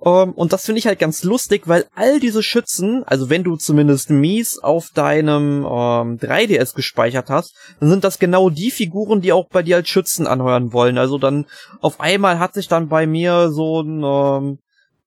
[0.00, 3.44] Um, ähm, und das finde ich halt ganz lustig, weil all diese Schützen, also wenn
[3.44, 9.20] du zumindest Mies auf deinem ähm, 3DS gespeichert hast, dann sind das genau die Figuren,
[9.20, 10.96] die auch bei dir als Schützen anheuern wollen.
[10.96, 11.46] Also dann
[11.80, 14.58] auf einmal hat sich dann bei mir so ein ähm,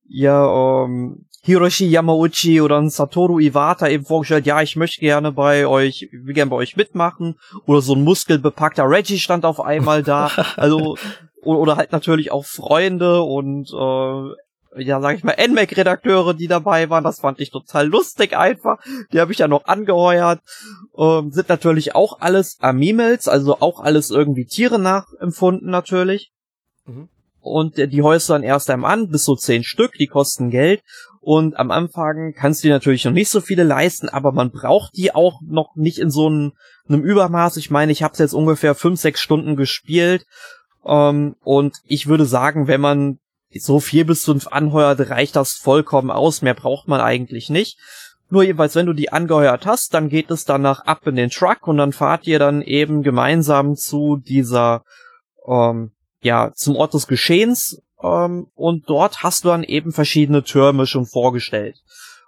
[0.08, 0.88] ja
[1.45, 6.34] Hiroshi Yamauchi oder ein Satoru Iwata eben vorgestellt, ja, ich möchte gerne bei euch, will
[6.34, 7.36] gerne bei euch mitmachen.
[7.65, 10.32] Oder so ein muskelbepackter Reggie stand auf einmal da.
[10.56, 10.95] Also
[11.41, 14.36] oder halt natürlich auch Freunde und äh,
[14.77, 17.03] ja, sag ich mal, NMAC-Redakteure, die dabei waren.
[17.03, 18.79] Das fand ich total lustig einfach.
[19.12, 20.41] Die habe ich ja noch angeheuert.
[20.97, 26.31] Ähm, sind natürlich auch alles Amimels, also auch alles irgendwie Tiere nachempfunden natürlich.
[26.86, 27.09] Mhm.
[27.39, 30.81] Und die heuerst du dann erst einmal an, bis so zehn Stück, die kosten Geld.
[31.19, 34.95] Und am Anfang kannst du dir natürlich noch nicht so viele leisten, aber man braucht
[34.95, 36.53] die auch noch nicht in so einem,
[36.88, 37.57] einem Übermaß.
[37.57, 40.25] Ich meine, ich habe jetzt ungefähr fünf, sechs Stunden gespielt.
[40.86, 43.19] Ähm, und ich würde sagen, wenn man
[43.59, 46.41] so vier bis fünf anheuert, reicht das vollkommen aus.
[46.41, 47.77] Mehr braucht man eigentlich nicht.
[48.29, 51.67] Nur jedenfalls, wenn du die angeheuert hast, dann geht es danach ab in den Truck
[51.67, 54.83] und dann fahrt ihr dann eben gemeinsam zu dieser,
[55.47, 60.87] ähm, ja, zum Ort des Geschehens ähm, und dort hast du dann eben verschiedene Türme
[60.87, 61.77] schon vorgestellt.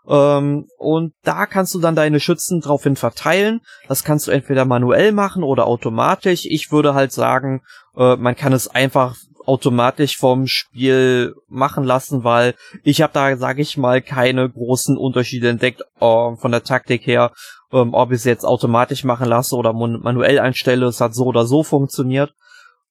[0.07, 3.61] Ähm, und da kannst du dann deine Schützen draufhin verteilen.
[3.88, 6.45] Das kannst du entweder manuell machen oder automatisch.
[6.45, 7.61] Ich würde halt sagen,
[7.95, 13.62] äh, man kann es einfach automatisch vom Spiel machen lassen, weil ich habe da, sage
[13.62, 17.31] ich mal, keine großen Unterschiede entdeckt äh, von der Taktik her,
[17.71, 20.88] ähm, ob ich es jetzt automatisch machen lasse oder manuell einstelle.
[20.88, 22.34] Es hat so oder so funktioniert.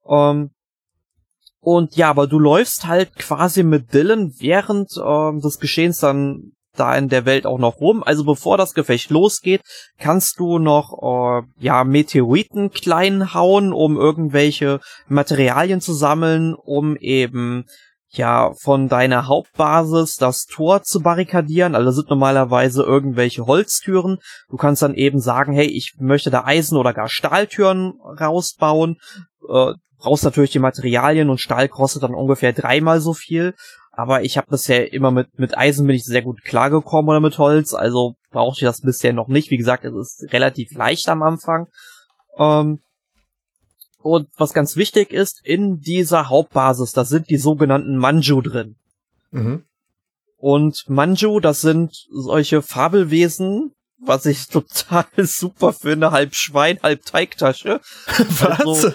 [0.09, 0.51] Ähm,
[1.61, 6.95] und ja, aber du läufst halt quasi mit Dylan während ähm, des Geschehens dann da
[6.97, 8.03] in der Welt auch noch rum.
[8.03, 9.63] Also bevor das Gefecht losgeht,
[9.99, 17.65] kannst du noch äh, ja Meteoriten klein hauen, um irgendwelche Materialien zu sammeln, um eben
[18.17, 21.75] ja von deiner Hauptbasis das Tor zu barrikadieren.
[21.75, 24.19] Also sind normalerweise irgendwelche Holztüren.
[24.49, 28.97] Du kannst dann eben sagen, hey, ich möchte da Eisen oder gar Stahltüren rausbauen.
[29.49, 33.55] Äh, brauchst natürlich die Materialien und Stahl kostet dann ungefähr dreimal so viel.
[33.97, 37.39] Aber ich habe bisher immer mit, mit Eisen bin ich sehr gut klargekommen oder mit
[37.39, 39.51] Holz, also brauchte ich das bisher noch nicht.
[39.51, 41.69] Wie gesagt, es ist relativ leicht am Anfang.
[42.37, 42.81] Ähm,
[43.99, 48.77] und was ganz wichtig ist, in dieser Hauptbasis, da sind die sogenannten Manju drin.
[49.31, 49.65] Mhm.
[50.37, 57.81] Und Manju, das sind solche Fabelwesen, was ich total super finde, halb Schwein, halb Teigtasche.
[58.41, 58.61] was?
[58.61, 58.93] Also,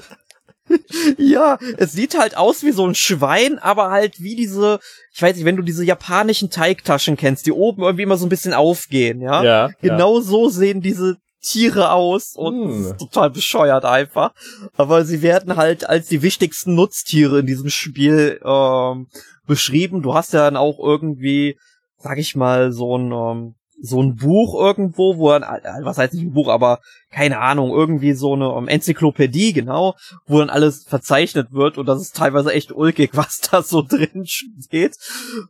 [1.17, 4.79] ja, es sieht halt aus wie so ein Schwein, aber halt wie diese,
[5.13, 8.29] ich weiß nicht, wenn du diese japanischen Teigtaschen kennst, die oben irgendwie immer so ein
[8.29, 9.43] bisschen aufgehen, ja?
[9.43, 9.69] Ja.
[9.81, 10.23] Genau ja.
[10.23, 12.81] so sehen diese Tiere aus und hm.
[12.81, 14.33] ist total bescheuert einfach.
[14.75, 19.07] Aber sie werden halt als die wichtigsten Nutztiere in diesem Spiel ähm,
[19.47, 20.01] beschrieben.
[20.01, 21.57] Du hast ja dann auch irgendwie,
[21.97, 26.13] sag ich mal, so ein ähm, so ein Buch irgendwo, wo er, äh, was heißt
[26.13, 26.79] nicht ein Buch, aber
[27.11, 29.95] keine Ahnung, irgendwie so eine um, Enzyklopädie, genau,
[30.27, 34.25] wo dann alles verzeichnet wird und das ist teilweise echt ulkig, was da so drin
[34.25, 34.97] steht.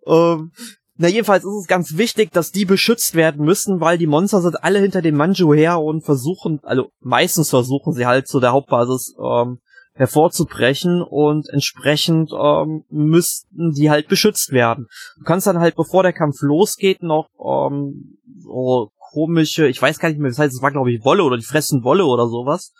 [0.05, 0.51] Ähm,
[0.97, 4.63] Na, jedenfalls ist es ganz wichtig, dass die beschützt werden müssen, weil die Monster sind
[4.63, 9.15] alle hinter dem Manju her und versuchen, also meistens versuchen sie halt zu der Hauptbasis
[9.17, 9.59] ähm,
[9.99, 14.87] hervorzubrechen und entsprechend ähm, müssten die halt beschützt werden.
[15.17, 20.07] Du kannst dann halt, bevor der Kampf losgeht, noch ähm, so komische, ich weiß gar
[20.07, 22.71] nicht mehr, das heißt, es war glaube ich Wolle oder die fressen Wolle oder sowas.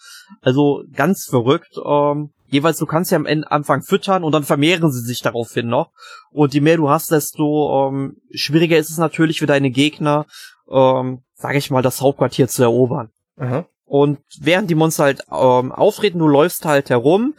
[0.41, 1.75] Also ganz verrückt.
[1.86, 5.67] Ähm, jeweils, du kannst ja am Ende Anfang füttern und dann vermehren sie sich daraufhin
[5.67, 5.91] noch.
[6.32, 10.25] Und je mehr du hast, desto ähm, schwieriger ist es natürlich für deine Gegner,
[10.71, 13.10] ähm, sage ich mal, das Hauptquartier zu erobern.
[13.36, 13.65] Aha.
[13.89, 17.34] Und während die Monster halt ähm, auftreten, du läufst halt herum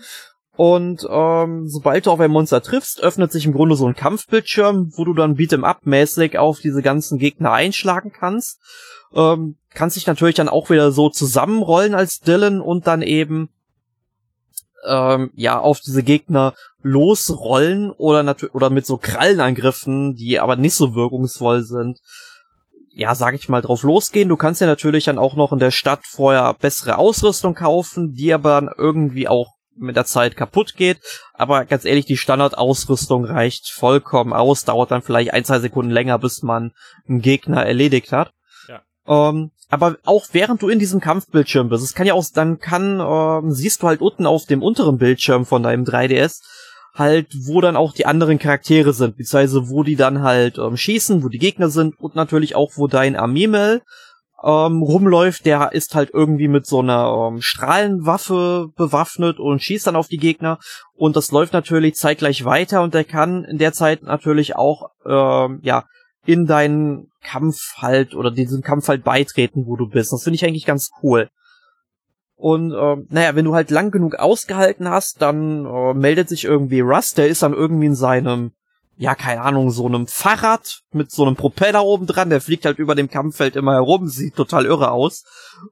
[0.57, 4.93] und ähm, sobald du auf ein Monster triffst, öffnet sich im Grunde so ein Kampfbildschirm,
[4.95, 8.61] wo du dann Beat'em Up mäßig auf diese ganzen Gegner einschlagen kannst.
[9.15, 13.49] Ähm, kannst dich natürlich dann auch wieder so zusammenrollen als Dylan und dann eben
[14.87, 20.75] ähm, ja auf diese Gegner losrollen oder natürlich oder mit so Krallenangriffen, die aber nicht
[20.75, 22.01] so wirkungsvoll sind.
[22.93, 24.29] Ja, sag ich mal, drauf losgehen.
[24.29, 28.33] Du kannst ja natürlich dann auch noch in der Stadt vorher bessere Ausrüstung kaufen, die
[28.33, 30.99] aber dann irgendwie auch mit der Zeit kaputt geht.
[31.33, 36.19] Aber ganz ehrlich, die Standardausrüstung reicht vollkommen aus, dauert dann vielleicht ein, zwei Sekunden länger,
[36.19, 36.73] bis man
[37.09, 38.33] einen Gegner erledigt hat.
[38.69, 38.83] Ja.
[39.07, 43.01] Ähm, aber auch während du in diesem Kampfbildschirm bist, es kann ja auch, dann kann,
[43.01, 46.41] ähm, siehst du halt unten auf dem unteren Bildschirm von deinem 3DS
[46.95, 51.23] halt, wo dann auch die anderen Charaktere sind, beziehungsweise wo die dann halt ähm, schießen,
[51.23, 53.83] wo die Gegner sind und natürlich auch, wo dein Amimel
[54.43, 59.97] ähm, rumläuft, der ist halt irgendwie mit so einer ähm, Strahlenwaffe bewaffnet und schießt dann
[59.97, 60.59] auf die Gegner
[60.95, 65.61] und das läuft natürlich zeitgleich weiter und der kann in der Zeit natürlich auch ähm,
[65.63, 65.85] ja
[66.25, 70.13] in deinen Kampf halt oder diesem Kampf halt beitreten, wo du bist.
[70.13, 71.29] Das finde ich eigentlich ganz cool.
[72.41, 76.81] Und ähm, naja, wenn du halt lang genug ausgehalten hast, dann äh, meldet sich irgendwie
[76.81, 78.53] Russ, der ist dann irgendwie in seinem,
[78.97, 82.79] ja, keine Ahnung, so einem Fahrrad mit so einem Propeller oben dran, der fliegt halt
[82.79, 85.25] über dem Kampffeld immer herum, sieht total irre aus.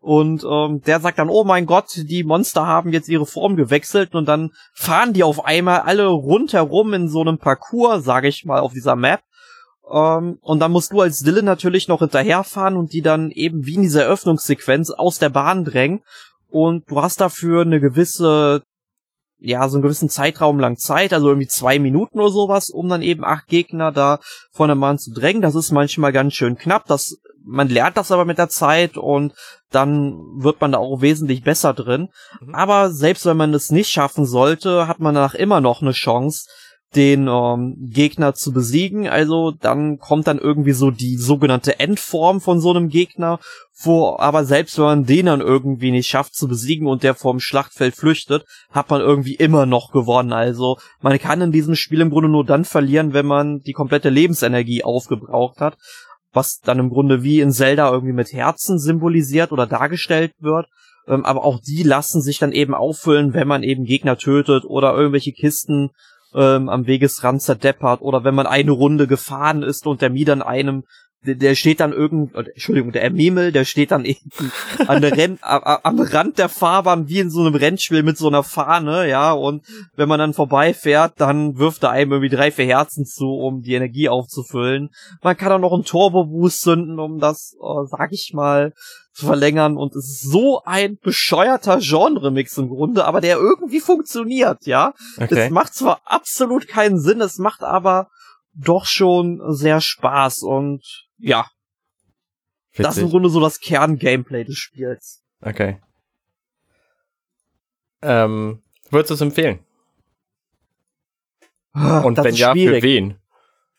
[0.03, 4.15] Und ähm, der sagt dann, oh mein Gott, die Monster haben jetzt ihre Form gewechselt
[4.15, 8.61] und dann fahren die auf einmal alle rundherum in so einem Parcours, sage ich mal,
[8.61, 9.23] auf dieser Map.
[9.91, 13.77] Ähm, und dann musst du als Dylan natürlich noch hinterherfahren und die dann eben wie
[13.77, 16.03] in dieser Eröffnungssequenz aus der Bahn drängen.
[16.51, 18.63] Und du hast dafür eine gewisse,
[19.39, 23.03] ja, so einen gewissen Zeitraum lang Zeit, also irgendwie zwei Minuten oder sowas, um dann
[23.03, 24.19] eben acht Gegner da
[24.53, 25.43] von der Bahn zu drängen.
[25.43, 26.87] Das ist manchmal ganz schön knapp.
[26.87, 29.35] Das, man lernt das aber mit der Zeit und
[29.71, 32.09] dann wird man da auch wesentlich besser drin.
[32.41, 32.55] Mhm.
[32.55, 36.49] Aber selbst wenn man es nicht schaffen sollte, hat man danach immer noch eine Chance,
[36.97, 39.09] den ähm, Gegner zu besiegen.
[39.09, 43.41] Also dann kommt dann irgendwie so die sogenannte Endform von so einem Gegner,
[43.83, 47.41] wo aber selbst wenn man den dann irgendwie nicht schafft zu besiegen und der vom
[47.41, 50.33] Schlachtfeld flüchtet, hat man irgendwie immer noch gewonnen.
[50.33, 54.09] Also man kann in diesem Spiel im Grunde nur dann verlieren, wenn man die komplette
[54.09, 55.77] Lebensenergie aufgebraucht hat,
[56.33, 60.67] was dann im Grunde wie in Zelda irgendwie mit Herzen symbolisiert oder dargestellt wird.
[61.07, 64.95] Ähm, aber auch die lassen sich dann eben auffüllen, wenn man eben Gegner tötet oder
[64.95, 65.91] irgendwelche Kisten
[66.35, 70.85] ähm, am Wegesrand zerdeppert oder wenn man eine Runde gefahren ist und der Mieder einem
[71.27, 74.31] der, der steht dann irgend, oder, Entschuldigung, der Memel, der steht dann eben
[74.87, 78.29] an der Renn, a, am Rand der Fahrbahn wie in so einem Rennspiel mit so
[78.29, 79.65] einer Fahne, ja, und
[79.97, 83.75] wenn man dann vorbeifährt, dann wirft er einem irgendwie drei, vier Herzen zu, um die
[83.75, 84.91] Energie aufzufüllen.
[85.23, 88.73] Man kann auch noch einen Turbo-Boost zünden, um das, äh, sag ich mal,
[89.27, 94.93] verlängern und es ist so ein bescheuerter Genre-Mix im Grunde, aber der irgendwie funktioniert, ja.
[95.17, 95.47] Okay.
[95.47, 98.09] Es macht zwar absolut keinen Sinn, es macht aber
[98.55, 101.47] doch schon sehr Spaß und ja,
[102.77, 103.11] das ist im Witzig.
[103.13, 105.23] Grunde so das Kern-Gameplay des Spiels.
[105.41, 105.81] Okay.
[108.03, 109.61] Ähm, würdest du es empfehlen?
[111.75, 113.19] Und Das wenn ja, für wen?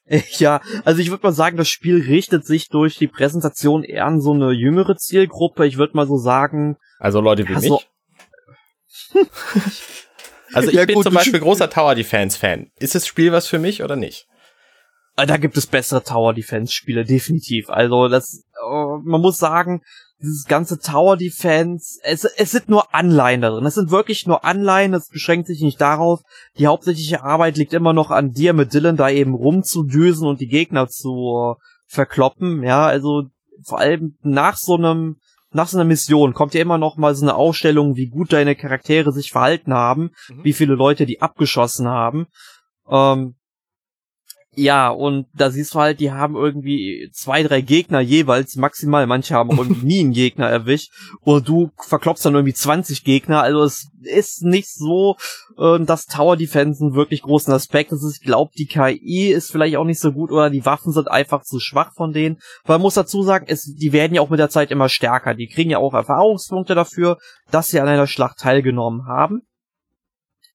[0.40, 4.22] Ja, also ich würde mal sagen, das Spiel richtet sich durch die Präsentation eher an
[4.22, 5.66] so eine jüngere Zielgruppe.
[5.68, 7.76] Ich würde mal so sagen, Also Leute wie Ja, so-
[9.14, 9.26] mich?
[10.54, 12.72] also ich Ja, bin gut, zum Beispiel großer Tower Defense Fan.
[12.80, 14.26] Ist das Spiel was für mich oder nicht?
[15.18, 17.70] äh, da gibt es bessere Tower Defense Spiele, definitiv.
[17.70, 19.82] Also das, äh, man muss sagen,
[20.22, 23.66] dieses ganze Tower Defense, es, es sind nur Anleihen da drin.
[23.66, 26.22] Es sind wirklich nur Anleihen, es beschränkt sich nicht darauf.
[26.58, 30.48] Die hauptsächliche Arbeit liegt immer noch an dir mit Dylan da eben rumzudüsen und die
[30.48, 32.64] Gegner zu äh, verkloppen.
[32.64, 33.24] Ja, also
[33.66, 35.18] vor allem nach so einem
[35.52, 38.56] nach so einer Mission kommt ja immer noch mal so eine Ausstellung, wie gut deine
[38.56, 40.44] Charaktere sich verhalten haben, Mhm.
[40.44, 42.28] wie viele Leute die abgeschossen haben.
[42.88, 43.34] Ähm,
[44.62, 49.34] Ja, und da siehst du halt, die haben irgendwie zwei, drei Gegner jeweils, maximal, manche
[49.34, 50.92] haben auch irgendwie nie einen Gegner erwischt,
[51.22, 55.16] und du verklopfst dann irgendwie 20 Gegner, also es ist nicht so,
[55.58, 58.04] äh, dass Tower Defense einen wirklich großen Aspekt ist.
[58.04, 61.44] Ich glaube, die KI ist vielleicht auch nicht so gut oder die Waffen sind einfach
[61.44, 64.42] zu schwach von denen, weil man muss dazu sagen, es, die werden ja auch mit
[64.42, 67.18] der Zeit immer stärker, die kriegen ja auch Erfahrungspunkte dafür,
[67.50, 69.44] dass sie an einer Schlacht teilgenommen haben.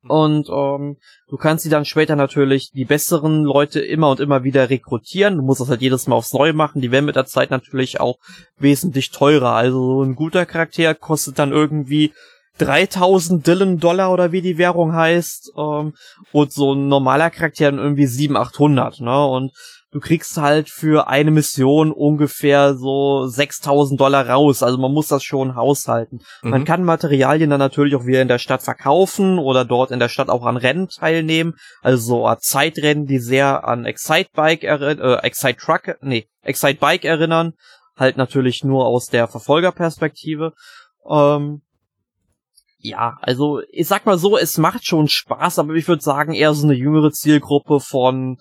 [0.09, 0.97] Und ähm,
[1.29, 5.37] du kannst sie dann später natürlich die besseren Leute immer und immer wieder rekrutieren.
[5.37, 6.83] Du musst das halt jedes Mal aufs Neue machen.
[6.83, 8.19] Die werden mit der Zeit natürlich auch
[8.59, 9.53] wesentlich teurer.
[9.53, 12.13] Also so ein guter Charakter kostet dann irgendwie
[12.59, 15.53] 3000 Dillen Dollar oder wie die Währung heißt.
[15.57, 15.95] Ähm,
[16.33, 19.01] und so ein normaler Charakter dann irgendwie 700, 800.
[19.01, 19.27] Ne?
[19.27, 19.53] Und
[19.95, 24.65] du kriegst halt für eine Mission ungefähr so 6000 Dollar raus.
[24.65, 26.21] Also man muss das schon haushalten.
[26.43, 26.51] Mhm.
[26.51, 30.09] Man kann Materialien dann natürlich auch wieder in der Stadt verkaufen oder dort in der
[30.09, 31.55] Stadt auch an Rennen teilnehmen.
[31.81, 36.81] Also so Art Zeitrennen, die sehr an Excite Bike erinnern, äh, Excite Truck, nee, Excite
[36.81, 37.53] Bike erinnern.
[37.97, 40.55] Halt natürlich nur aus der Verfolgerperspektive.
[41.09, 41.63] Ähm,
[42.79, 46.53] ja, also ich sag mal so, es macht schon Spaß, aber ich würde sagen eher
[46.53, 48.39] so eine jüngere Zielgruppe von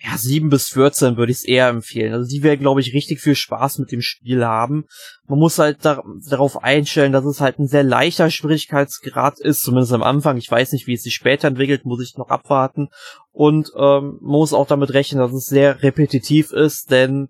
[0.00, 2.12] ja, 7 bis 14 würde ich es eher empfehlen.
[2.12, 4.84] Also die werden, glaube ich, richtig viel Spaß mit dem Spiel haben.
[5.26, 9.92] Man muss halt da, darauf einstellen, dass es halt ein sehr leichter Schwierigkeitsgrad ist, zumindest
[9.92, 10.36] am Anfang.
[10.36, 12.88] Ich weiß nicht, wie es sich später entwickelt, muss ich noch abwarten.
[13.32, 17.28] Und ähm, man muss auch damit rechnen, dass es sehr repetitiv ist, denn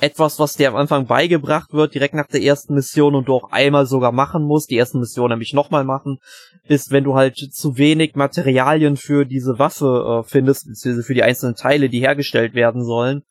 [0.00, 3.52] etwas, was dir am Anfang beigebracht wird, direkt nach der ersten Mission und du auch
[3.52, 6.18] einmal sogar machen musst, die erste Mission nämlich nochmal machen,
[6.64, 11.22] ist, wenn du halt zu wenig Materialien für diese Waffe äh, findest, beziehungsweise für die
[11.22, 13.22] einzelnen Teile, die hergestellt werden sollen,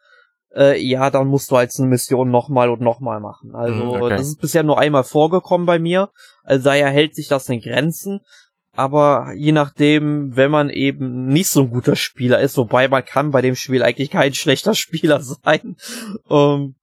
[0.55, 3.53] äh, ja, dann musst du halt eine Mission nochmal und nochmal machen.
[3.53, 4.09] Also, mhm, okay.
[4.09, 6.09] das ist bisher nur einmal vorgekommen bei mir,
[6.43, 8.21] also daher hält sich das in Grenzen
[8.73, 13.31] aber je nachdem, wenn man eben nicht so ein guter Spieler ist, wobei man kann
[13.31, 15.75] bei dem Spiel eigentlich kein schlechter Spieler sein,
[16.29, 16.75] ähm,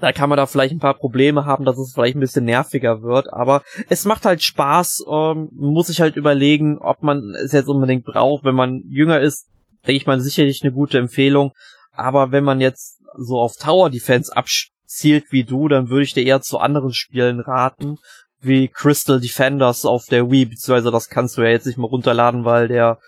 [0.00, 3.02] da kann man da vielleicht ein paar Probleme haben, dass es vielleicht ein bisschen nerviger
[3.02, 7.68] wird, aber es macht halt Spaß, ähm, muss ich halt überlegen, ob man es jetzt
[7.68, 8.44] unbedingt braucht.
[8.44, 9.46] Wenn man jünger ist,
[9.86, 11.52] denke ich mal sicherlich eine gute Empfehlung,
[11.92, 16.24] aber wenn man jetzt so auf Tower Defense abzielt wie du, dann würde ich dir
[16.24, 17.98] eher zu anderen Spielen raten,
[18.44, 22.44] wie Crystal Defenders auf der Wii, beziehungsweise das kannst du ja jetzt nicht mal runterladen,
[22.44, 22.98] weil der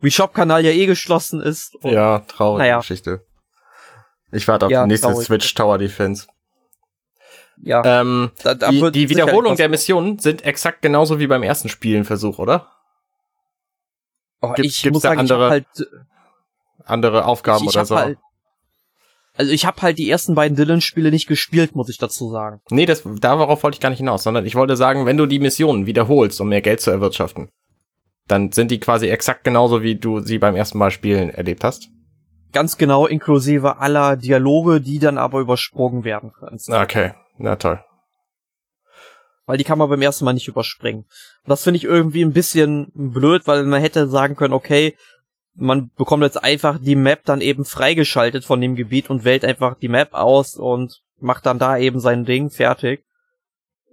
[0.00, 1.74] Wii Shop-Kanal ja eh geschlossen ist.
[1.76, 2.78] Und, ja, traurige naja.
[2.78, 3.24] Geschichte.
[4.32, 5.26] Ich warte auf ja, die nächste traurig.
[5.26, 6.26] Switch Tower Defense.
[7.62, 7.82] Ja.
[7.84, 12.38] Ähm, da, da die, die Wiederholung der Missionen sind exakt genauso wie beim ersten Spielenversuch,
[12.38, 12.70] oder?
[14.42, 15.66] Oh, Gibt, ich muss sagen, andere, halt,
[16.84, 17.96] andere Aufgaben ich, ich oder so?
[17.96, 18.18] Halt,
[19.36, 22.60] also ich habe halt die ersten beiden Dylan-Spiele nicht gespielt, muss ich dazu sagen.
[22.70, 25.38] Nee, das, darauf wollte ich gar nicht hinaus, sondern ich wollte sagen, wenn du die
[25.38, 27.50] Missionen wiederholst, um mehr Geld zu erwirtschaften,
[28.26, 31.88] dann sind die quasi exakt genauso, wie du sie beim ersten Mal spielen erlebt hast.
[32.52, 36.58] Ganz genau, inklusive aller Dialoge, die dann aber übersprungen werden können.
[36.68, 37.80] Okay, na toll.
[39.44, 41.02] Weil die kann man beim ersten Mal nicht überspringen.
[41.02, 44.96] Und das finde ich irgendwie ein bisschen blöd, weil man hätte sagen können, okay,
[45.56, 49.76] man bekommt jetzt einfach die Map dann eben freigeschaltet von dem Gebiet und wählt einfach
[49.78, 53.04] die Map aus und macht dann da eben sein Ding fertig.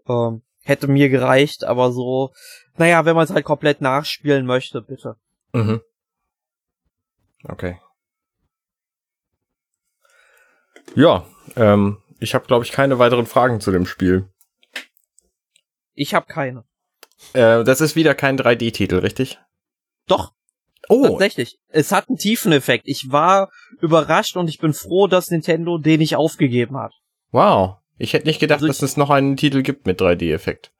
[0.08, 2.34] Ähm, hätte mir gereicht, aber so,
[2.78, 5.15] naja, wenn man es halt komplett nachspielen möchte, bitte.
[5.54, 5.82] Mhm.
[7.45, 7.80] Okay.
[10.95, 14.30] Ja, ähm, ich habe glaube ich keine weiteren Fragen zu dem Spiel.
[15.93, 16.65] Ich habe keine.
[17.34, 19.39] Äh, das ist wieder kein 3D-Titel, richtig?
[20.08, 20.34] Doch,
[20.89, 21.08] Oh.
[21.08, 21.58] Tatsächlich.
[21.69, 22.84] Es hat einen tiefen Effekt.
[22.88, 23.50] Ich war
[23.82, 26.93] überrascht und ich bin froh, dass Nintendo den nicht aufgegeben hat.
[27.32, 27.78] Wow.
[27.98, 30.72] Ich hätte nicht gedacht, also ich, dass es noch einen Titel gibt mit 3D-Effekt.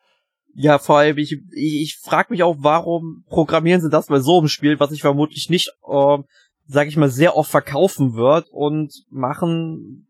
[0.55, 4.37] Ja, vor allem, ich, ich, ich frage mich auch, warum programmieren sie das bei so
[4.37, 6.17] einem Spiel, was ich vermutlich nicht, äh,
[6.67, 10.07] sag ich mal, sehr oft verkaufen wird und machen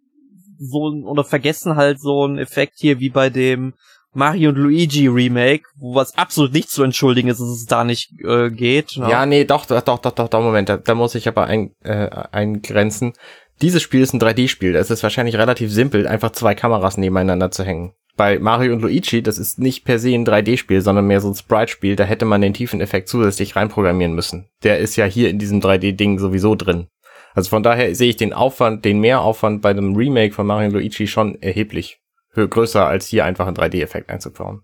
[0.59, 3.73] so oder vergessen halt so einen Effekt hier wie bei dem
[4.13, 8.11] Mario und Luigi Remake, wo was absolut nicht zu entschuldigen ist, dass es da nicht
[8.23, 8.97] äh, geht.
[8.97, 9.09] Ne?
[9.09, 12.09] Ja, nee, doch, doch, doch, doch, doch, Moment, da, da muss ich aber ein, äh,
[12.31, 13.13] eingrenzen.
[13.61, 14.75] Dieses Spiel ist ein 3D-Spiel.
[14.75, 17.93] Es ist wahrscheinlich relativ simpel, einfach zwei Kameras nebeneinander zu hängen.
[18.15, 21.35] Bei Mario und Luigi, das ist nicht per se ein 3D-Spiel, sondern mehr so ein
[21.35, 21.95] Sprite-Spiel.
[21.95, 24.47] Da hätte man den tiefen Effekt zusätzlich reinprogrammieren müssen.
[24.63, 26.87] Der ist ja hier in diesem 3D-Ding sowieso drin.
[27.33, 30.73] Also von daher sehe ich den Aufwand, den Mehraufwand bei dem Remake von Mario und
[30.73, 32.02] Luigi schon erheblich
[32.35, 34.61] größer, als hier einfach einen 3D-Effekt einzubauen.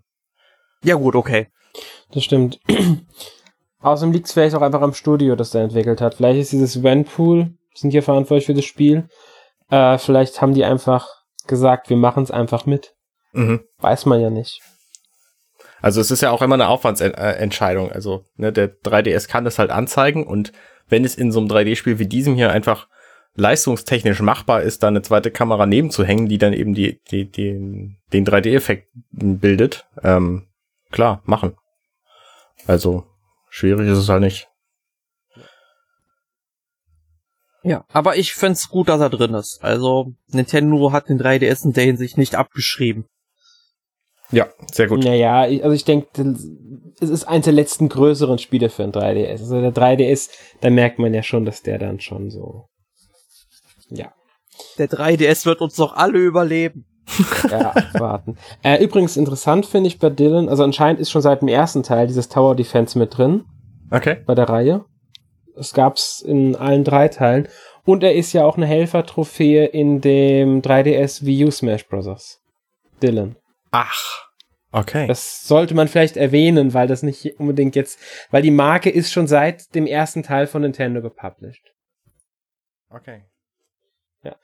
[0.82, 1.48] Ja gut, okay.
[2.12, 2.60] Das stimmt.
[3.80, 6.16] Außerdem liegt es vielleicht auch einfach am Studio, das der entwickelt hat.
[6.16, 9.08] Vielleicht ist dieses Venpool, sind hier verantwortlich für das Spiel.
[9.70, 11.08] Äh, vielleicht haben die einfach
[11.46, 12.94] gesagt, wir machen es einfach mit.
[13.32, 13.60] Mhm.
[13.78, 14.60] Weiß man ja nicht.
[15.80, 17.90] Also es ist ja auch immer eine Aufwandsentscheidung.
[17.90, 20.52] Also ne, der 3DS kann das halt anzeigen und
[20.88, 22.88] wenn es in so einem 3D-Spiel wie diesem hier einfach
[23.34, 28.26] leistungstechnisch machbar ist, da eine zweite Kamera nebenzuhängen, die dann eben die, die, die, den
[28.26, 30.48] 3D-Effekt bildet, ähm,
[30.90, 31.56] klar, machen.
[32.66, 33.04] Also,
[33.48, 34.48] schwierig ist es halt nicht.
[37.62, 39.58] Ja, aber ich find's gut, dass er drin ist.
[39.62, 43.06] Also, Nintendo hat den 3DS in der Hinsicht nicht abgeschrieben.
[44.32, 45.04] Ja, sehr gut.
[45.04, 46.08] Naja, also ich denke,
[47.00, 49.40] es ist eins der letzten größeren Spiele für ein 3DS.
[49.40, 52.66] Also der 3DS, da merkt man ja schon, dass der dann schon so.
[53.90, 54.12] Ja.
[54.78, 56.86] Der 3DS wird uns doch alle überleben.
[57.50, 58.36] ja, warten.
[58.62, 62.06] Äh, übrigens interessant finde ich bei Dylan, also anscheinend ist schon seit dem ersten Teil
[62.06, 63.44] dieses Tower Defense mit drin.
[63.90, 64.22] Okay.
[64.26, 64.84] Bei der Reihe.
[65.56, 67.48] Es gab's in allen drei Teilen.
[67.84, 72.40] Und er ist ja auch eine Helfertrophäe in dem 3DS Wii U Smash Bros.
[73.02, 73.36] Dylan.
[73.70, 74.28] Ach,
[74.72, 75.06] okay.
[75.06, 77.98] Das sollte man vielleicht erwähnen, weil das nicht unbedingt jetzt,
[78.30, 81.72] weil die Marke ist schon seit dem ersten Teil von Nintendo gepublished.
[82.90, 83.24] Okay.
[84.22, 84.36] Ja.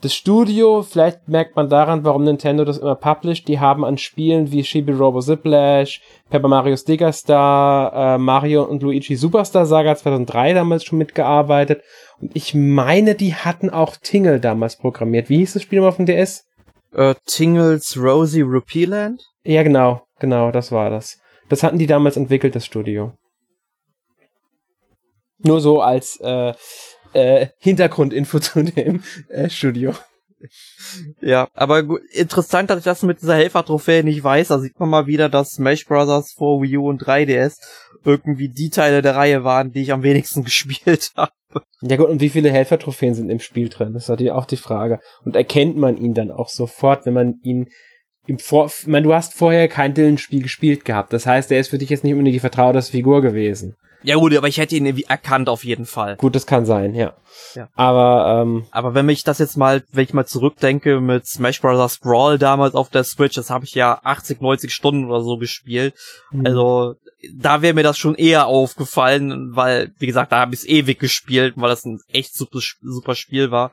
[0.00, 4.52] Das Studio, vielleicht merkt man daran, warum Nintendo das immer published, die haben an Spielen
[4.52, 10.52] wie Chibi Robo Ziplash, Paper Mario Sticker Star, äh, Mario und Luigi Superstar Saga 2003
[10.52, 11.82] damals schon mitgearbeitet.
[12.20, 15.30] Und ich meine, die hatten auch Tingle damals programmiert.
[15.30, 16.44] Wie hieß das Spiel auf dem DS?
[16.92, 19.22] Äh, Tingles Rosie Rupee Land?
[19.42, 21.18] Ja, genau, genau, das war das.
[21.48, 23.14] Das hatten die damals entwickelt, das Studio.
[25.38, 26.52] Nur so als äh,
[27.14, 29.94] äh, Hintergrundinfo zu dem äh, Studio.
[31.22, 34.48] Ja, aber gut, interessant, dass ich das mit dieser Helfer-Trophäe nicht weiß.
[34.48, 36.32] Da sieht man mal wieder, dass Smash Bros.
[36.32, 37.56] vor Wii U und 3DS
[38.04, 41.32] irgendwie die Teile der Reihe waren, die ich am wenigsten gespielt habe.
[41.80, 43.94] Ja gut, und wie viele Helfer-Trophäen sind im Spiel drin?
[43.94, 45.00] Das ist natürlich auch die Frage.
[45.24, 47.68] Und erkennt man ihn dann auch sofort, wenn man ihn
[48.26, 48.66] im Vor...
[48.66, 51.12] Ich meine, du hast vorher kein Dylan-Spiel gespielt gehabt.
[51.12, 53.76] Das heißt, er ist für dich jetzt nicht unbedingt die vertraute Figur gewesen.
[54.04, 56.16] Ja gut, aber ich hätte ihn irgendwie erkannt auf jeden Fall.
[56.16, 57.14] Gut, das kann sein, ja.
[57.54, 57.68] Ja.
[57.74, 61.98] Aber ähm, Aber wenn ich das jetzt mal, wenn ich mal zurückdenke mit Smash Bros.
[61.98, 65.94] Brawl damals auf der Switch, das habe ich ja 80, 90 Stunden oder so gespielt.
[66.30, 66.46] Mhm.
[66.46, 66.94] Also
[67.34, 70.98] da wäre mir das schon eher aufgefallen, weil, wie gesagt, da habe ich es ewig
[70.98, 73.72] gespielt, weil das ein echt super, super Spiel war.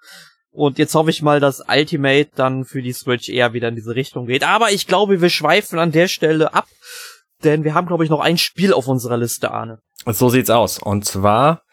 [0.51, 3.95] Und jetzt hoffe ich mal, dass Ultimate dann für die Switch eher wieder in diese
[3.95, 4.43] Richtung geht.
[4.43, 6.67] Aber ich glaube, wir schweifen an der Stelle ab,
[7.43, 9.79] denn wir haben, glaube ich, noch ein Spiel auf unserer Liste, Arne.
[10.05, 10.79] So sieht's aus.
[10.79, 11.63] Und zwar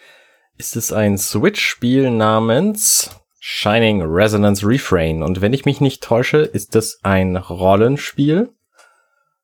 [0.56, 3.10] ist es ein Switch-Spiel namens
[3.40, 5.22] Shining Resonance Refrain.
[5.22, 8.50] Und wenn ich mich nicht täusche, ist das ein Rollenspiel.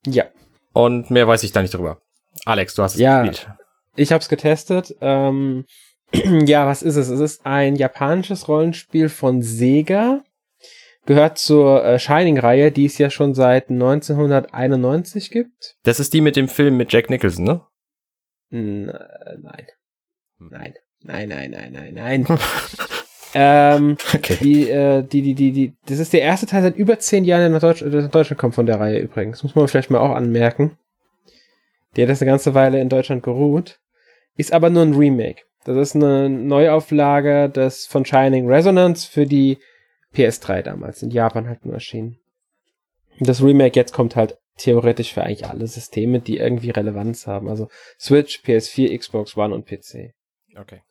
[0.07, 0.24] ja,
[0.72, 2.01] Und mehr weiß ich da nicht drüber.
[2.45, 3.22] Alex, du hast es Ja.
[3.22, 3.49] gespielt.
[3.97, 4.95] ich habe es getestet.
[5.01, 5.64] Ähm,
[6.12, 7.09] ja, was ist es?
[7.09, 10.22] Es ist ein japanisches Rollenspiel von Sega.
[11.07, 15.76] Gehört zur äh, Shining-Reihe, die es ja schon seit 1991 gibt.
[15.85, 17.61] Das ist die mit dem Film mit Jack Nicholson, ne?
[18.51, 19.66] Äh, nein.
[20.38, 20.74] Nein.
[21.03, 22.38] Nein, nein, nein, nein, nein.
[23.34, 24.38] ähm, Okay.
[24.40, 27.40] die, äh, die, die, die, die, das ist der erste Teil seit über zehn Jahren,
[27.40, 29.42] der nach, Deutsch, der nach Deutschland kommt von der Reihe übrigens.
[29.42, 30.78] Muss man vielleicht mal auch anmerken.
[31.97, 33.80] Der hat das eine ganze Weile in Deutschland geruht.
[34.36, 35.42] Ist aber nur ein Remake.
[35.64, 39.59] Das ist eine Neuauflage des von Shining Resonance für die
[40.14, 41.03] PS3 damals.
[41.03, 42.18] In Japan halt nur erschienen.
[43.20, 47.48] Das Remake jetzt kommt halt theoretisch für eigentlich alle Systeme, die irgendwie Relevanz haben.
[47.48, 50.14] Also Switch, PS4, Xbox One und PC.
[50.57, 50.82] Okay.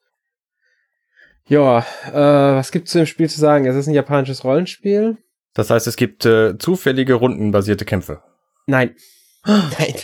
[1.47, 3.65] Ja, äh, was gibt's zu dem Spiel zu sagen?
[3.65, 5.17] Es ist ein japanisches Rollenspiel.
[5.53, 8.21] Das heißt, es gibt äh, zufällige rundenbasierte Kämpfe.
[8.65, 8.95] Nein.
[9.45, 9.95] Nein.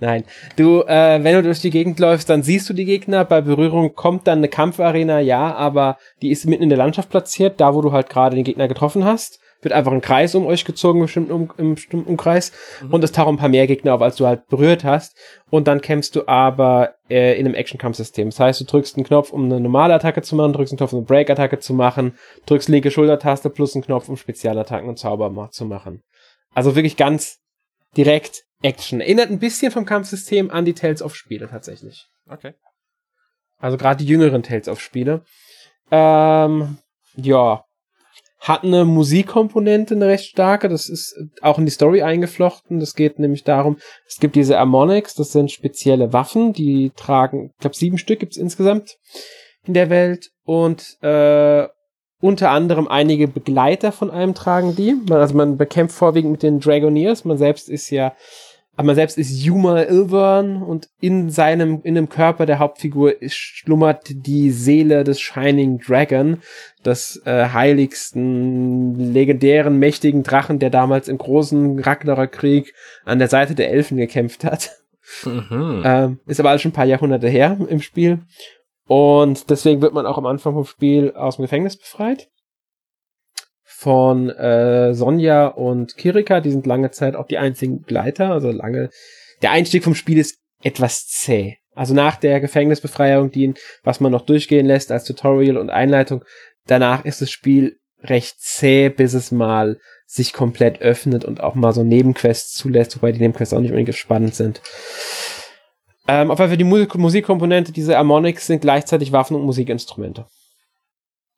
[0.00, 0.24] Nein.
[0.56, 3.24] Du, äh, wenn du durch die Gegend läufst, dann siehst du die Gegner.
[3.24, 7.60] Bei Berührung kommt dann eine Kampfarena, ja, aber die ist mitten in der Landschaft platziert,
[7.60, 9.38] da wo du halt gerade den Gegner getroffen hast.
[9.62, 12.52] Wird einfach ein Kreis um euch gezogen, im bestimmten, um, im bestimmten Umkreis.
[12.90, 15.16] Und es tauchen ein paar mehr Gegner auf, als du halt berührt hast.
[15.50, 18.30] Und dann kämpfst du aber äh, in einem Action-Kampfsystem.
[18.30, 20.92] Das heißt, du drückst einen Knopf, um eine normale Attacke zu machen, drückst einen Knopf,
[20.92, 25.48] um eine Break-Attacke zu machen, drückst linke Schultertaste plus einen Knopf, um Spezialattacken und Zauber
[25.50, 26.02] zu machen.
[26.54, 27.38] Also wirklich ganz
[27.96, 29.00] direkt Action.
[29.00, 32.06] Erinnert ein bisschen vom Kampfsystem an die Tales of Spiele tatsächlich.
[32.28, 32.54] Okay.
[33.58, 35.24] Also gerade die jüngeren Tales of Spiele.
[35.90, 36.78] Ähm,
[37.14, 37.64] ja.
[38.42, 40.68] Hat eine Musikkomponente, eine recht starke.
[40.68, 42.80] Das ist auch in die Story eingeflochten.
[42.80, 43.76] Das geht nämlich darum,
[44.08, 48.36] es gibt diese Harmonics, das sind spezielle Waffen, die tragen, ich glaube sieben Stück gibt's
[48.36, 48.96] insgesamt
[49.64, 50.30] in der Welt.
[50.44, 51.68] Und äh,
[52.20, 54.94] unter anderem einige Begleiter von einem tragen die.
[55.08, 57.24] Man- Also man bekämpft vorwiegend mit den Dragoneers.
[57.24, 58.12] Man selbst ist ja,
[58.74, 64.08] aber man selbst ist Yuma Ilvern und in seinem, in dem Körper der Hauptfigur schlummert
[64.10, 66.38] die Seele des Shining Dragon,
[66.82, 72.72] des äh, heiligsten, legendären, mächtigen Drachen, der damals im großen Ragnarok-Krieg
[73.04, 74.70] an der Seite der Elfen gekämpft hat.
[75.24, 75.82] Mhm.
[75.84, 78.20] Ähm, ist aber alles schon ein paar Jahrhunderte her im Spiel.
[78.86, 82.28] Und deswegen wird man auch am Anfang vom Spiel aus dem Gefängnis befreit.
[83.82, 88.90] Von äh, Sonja und Kirika, die sind lange Zeit auch die einzigen Begleiter, also lange.
[89.42, 91.56] Der Einstieg vom Spiel ist etwas zäh.
[91.74, 96.24] Also nach der Gefängnisbefreiung, die, was man noch durchgehen lässt als Tutorial und Einleitung,
[96.68, 101.72] danach ist das Spiel recht zäh, bis es mal sich komplett öffnet und auch mal
[101.72, 104.62] so Nebenquests zulässt, wobei die Nebenquests auch nicht unbedingt spannend sind.
[106.06, 110.26] Ähm, auf jeden Fall die Musik Musikkomponente, diese Harmonics sind gleichzeitig Waffen und Musikinstrumente.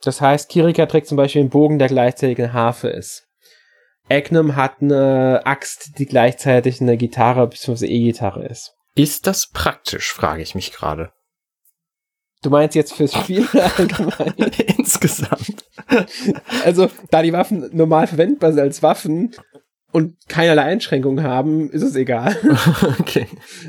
[0.04, 3.26] Das heißt, Kirika trägt zum Beispiel einen Bogen, der gleichzeitig eine Harfe ist.
[4.10, 7.86] Agnum hat eine Axt, die gleichzeitig eine Gitarre bzw.
[7.86, 8.74] E-Gitarre ist.
[8.94, 11.10] Ist das praktisch, frage ich mich gerade.
[12.42, 14.34] Du meinst jetzt fürs Spiel allgemein?
[14.78, 15.64] Insgesamt.
[16.64, 19.34] Also, da die Waffen normal verwendbar sind als Waffen
[19.92, 22.36] und keinerlei Einschränkungen haben, ist es egal.
[23.00, 23.26] okay.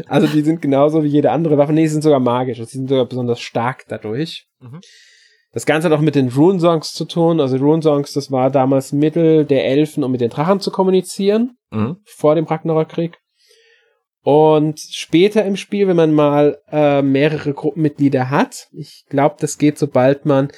[0.08, 1.74] Also, die sind genauso wie jede andere Waffe.
[1.74, 2.58] Nee, die sind sogar magisch.
[2.58, 4.48] Die sind sogar besonders stark dadurch.
[4.60, 4.82] Mhm.
[5.56, 7.40] Das Ganze hat auch mit den Rune-Songs zu tun.
[7.40, 11.58] Also, Rune-Songs, das war damals Mittel der Elfen, um mit den Drachen zu kommunizieren.
[11.72, 11.96] Mhm.
[12.04, 13.18] Vor dem Ragnarok-Krieg.
[14.22, 19.78] Und später im Spiel, wenn man mal äh, mehrere Gruppenmitglieder hat, ich glaube, das geht,
[19.78, 20.50] sobald man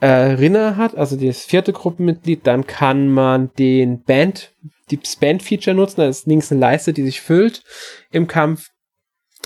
[0.00, 4.54] äh, Rinner hat, also das vierte Gruppenmitglied, dann kann man den Band,
[4.90, 7.62] das Band-Feature nutzen, da ist links eine Leiste, die sich füllt
[8.10, 8.68] im Kampf.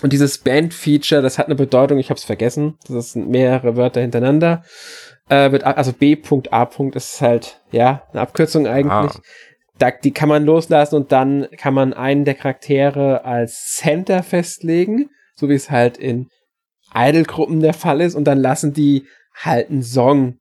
[0.02, 4.02] Und dieses Band-Feature, das hat eine Bedeutung, ich habe es vergessen, das sind mehrere Wörter
[4.02, 4.62] hintereinander.
[5.28, 6.68] Äh, wird, also B.A.
[6.94, 9.12] ist halt, ja, eine Abkürzung eigentlich.
[9.12, 9.20] Ah.
[9.78, 15.10] Da, die kann man loslassen und dann kann man einen der Charaktere als Center festlegen,
[15.34, 16.28] so wie es halt in
[16.94, 20.38] Idol-Gruppen der Fall ist, und dann lassen die halt einen Song,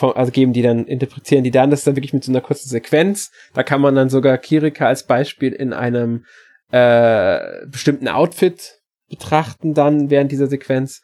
[0.00, 2.68] also geben die dann, interpretieren die dann, das ist dann wirklich mit so einer kurzen
[2.68, 3.30] Sequenz.
[3.54, 6.24] Da kann man dann sogar Kirika als Beispiel in einem
[6.72, 11.02] äh, bestimmten Outfit betrachten dann während dieser Sequenz.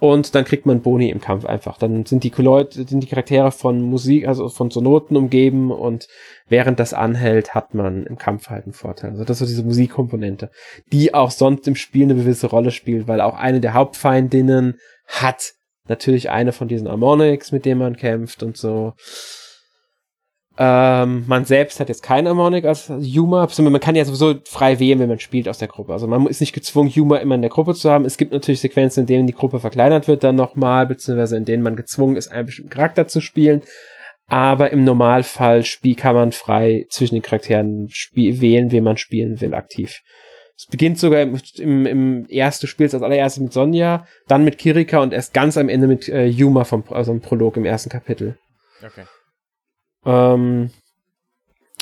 [0.00, 1.76] Und dann kriegt man Boni im Kampf einfach.
[1.76, 6.06] Dann sind die Leute, sind die Charaktere von Musik, also von so Noten umgeben und
[6.48, 9.10] während das anhält, hat man im Kampf halt einen Vorteil.
[9.10, 10.52] Also das ist so diese Musikkomponente,
[10.92, 15.54] die auch sonst im Spiel eine gewisse Rolle spielt, weil auch eine der Hauptfeindinnen hat
[15.88, 18.92] natürlich eine von diesen Harmonics, mit denen man kämpft und so.
[20.60, 23.48] Ähm, man selbst hat jetzt keinen Harmonic als Humor.
[23.58, 25.92] Man kann ja sowieso frei wählen, wenn man spielt aus der Gruppe.
[25.92, 28.04] Also man ist nicht gezwungen, Humor immer in der Gruppe zu haben.
[28.04, 31.62] Es gibt natürlich Sequenzen, in denen die Gruppe verkleinert wird dann nochmal, beziehungsweise in denen
[31.62, 33.62] man gezwungen ist, einen bestimmten Charakter zu spielen.
[34.26, 39.54] Aber im Normalfall spiel kann man frei zwischen den Charakteren wählen, wen man spielen will,
[39.54, 40.00] aktiv.
[40.56, 44.98] Es beginnt sogar im, im, im ersten Spiel als allererstes mit Sonja, dann mit Kirika
[44.98, 48.36] und erst ganz am Ende mit äh, Yuma vom also im Prolog im ersten Kapitel.
[48.84, 49.04] Okay.
[50.08, 50.70] Ähm,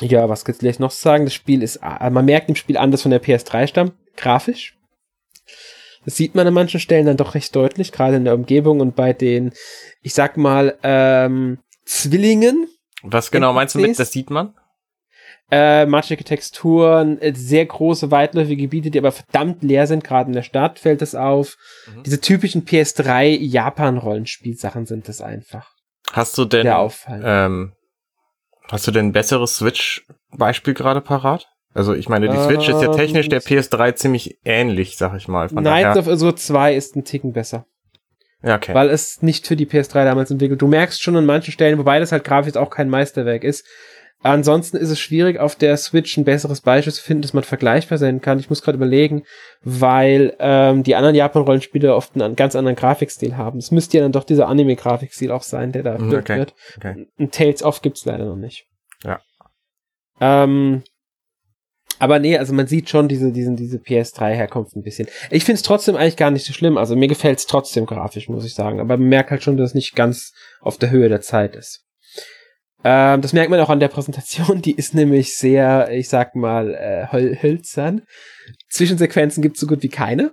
[0.00, 1.24] ja, was gibt's vielleicht noch sagen?
[1.24, 4.76] Das Spiel ist, äh, man merkt im Spiel an, dass von der PS3 stammt, grafisch.
[6.04, 8.94] Das sieht man an manchen Stellen dann doch recht deutlich, gerade in der Umgebung und
[8.94, 9.52] bei den,
[10.02, 12.68] ich sag mal, ähm, Zwillingen.
[13.02, 14.54] Was genau meinst du mit, das sieht man?
[15.50, 20.34] Äh, matschige Texturen, äh, sehr große, weitläufige Gebiete, die aber verdammt leer sind, gerade in
[20.34, 21.56] der Stadt fällt es auf.
[21.86, 22.02] Mhm.
[22.02, 25.70] Diese typischen PS3 Japan-Rollenspielsachen sind das einfach.
[26.12, 26.66] Hast du denn,
[27.08, 27.72] ähm,
[28.70, 31.46] hast du denn ein besseres Switch-Beispiel gerade parat?
[31.74, 35.28] Also ich meine, die Switch ist ja Ähm, technisch der PS3 ziemlich ähnlich, sag ich
[35.28, 35.50] mal.
[35.50, 37.66] Von Knights of Azure 2 ist ein Ticken besser.
[38.42, 38.74] Ja, okay.
[38.74, 40.62] weil es nicht für die PS3 damals entwickelt.
[40.62, 43.66] Du merkst schon an manchen Stellen, wobei das halt grafisch auch kein Meisterwerk ist.
[44.22, 47.98] Ansonsten ist es schwierig, auf der Switch ein besseres Beispiel zu finden, dass man vergleichbar
[47.98, 48.38] sein kann.
[48.40, 49.22] Ich muss gerade überlegen,
[49.62, 53.58] weil ähm, die anderen Japan-Rollenspiele oft einen ganz anderen Grafikstil haben.
[53.58, 56.38] Es müsste ja dann doch dieser Anime-Grafikstil auch sein, der da Mhm, okay.
[56.38, 56.54] wird.
[56.76, 57.06] okay.
[57.18, 58.66] Ein Tales of gibt's leider noch nicht.
[59.04, 59.20] Ja.
[60.20, 60.82] Ähm,
[61.98, 65.08] aber nee, also man sieht schon diese, diesen, diese PS3-Herkunft ein bisschen.
[65.30, 66.76] Ich find's trotzdem eigentlich gar nicht so schlimm.
[66.78, 68.80] Also mir gefällt's trotzdem grafisch, muss ich sagen.
[68.80, 71.84] Aber man merkt halt schon, dass es nicht ganz auf der Höhe der Zeit ist.
[72.84, 74.62] Ähm, das merkt man auch an der Präsentation.
[74.62, 77.06] Die ist nämlich sehr, ich sag mal, äh,
[77.42, 78.02] hölzern.
[78.70, 80.32] Zwischensequenzen gibt's so gut wie keine.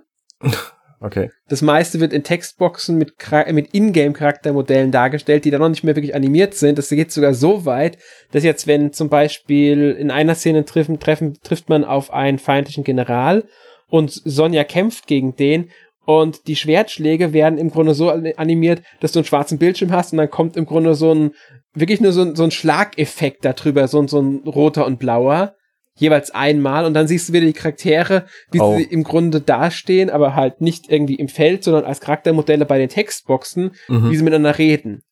[1.00, 1.30] Okay.
[1.48, 3.12] Das meiste wird in Textboxen mit,
[3.52, 6.78] mit Ingame-Charaktermodellen dargestellt, die dann noch nicht mehr wirklich animiert sind.
[6.78, 7.98] Das geht sogar so weit,
[8.32, 12.84] dass jetzt, wenn zum Beispiel in einer Szene treffen, treffen, trifft man auf einen feindlichen
[12.84, 13.44] General
[13.88, 15.70] und Sonja kämpft gegen den
[16.06, 20.18] und die Schwertschläge werden im Grunde so animiert, dass du einen schwarzen Bildschirm hast und
[20.18, 21.32] dann kommt im Grunde so ein,
[21.74, 25.54] wirklich nur so ein, so ein Schlageffekt darüber, so, ein- so ein roter und blauer.
[25.96, 28.76] Jeweils einmal und dann siehst du wieder die Charaktere, wie Oh.
[28.76, 32.88] sie im Grunde dastehen, aber halt nicht irgendwie im Feld, sondern als Charaktermodelle bei den
[32.88, 34.10] Textboxen, Mhm.
[34.10, 35.02] wie sie miteinander reden.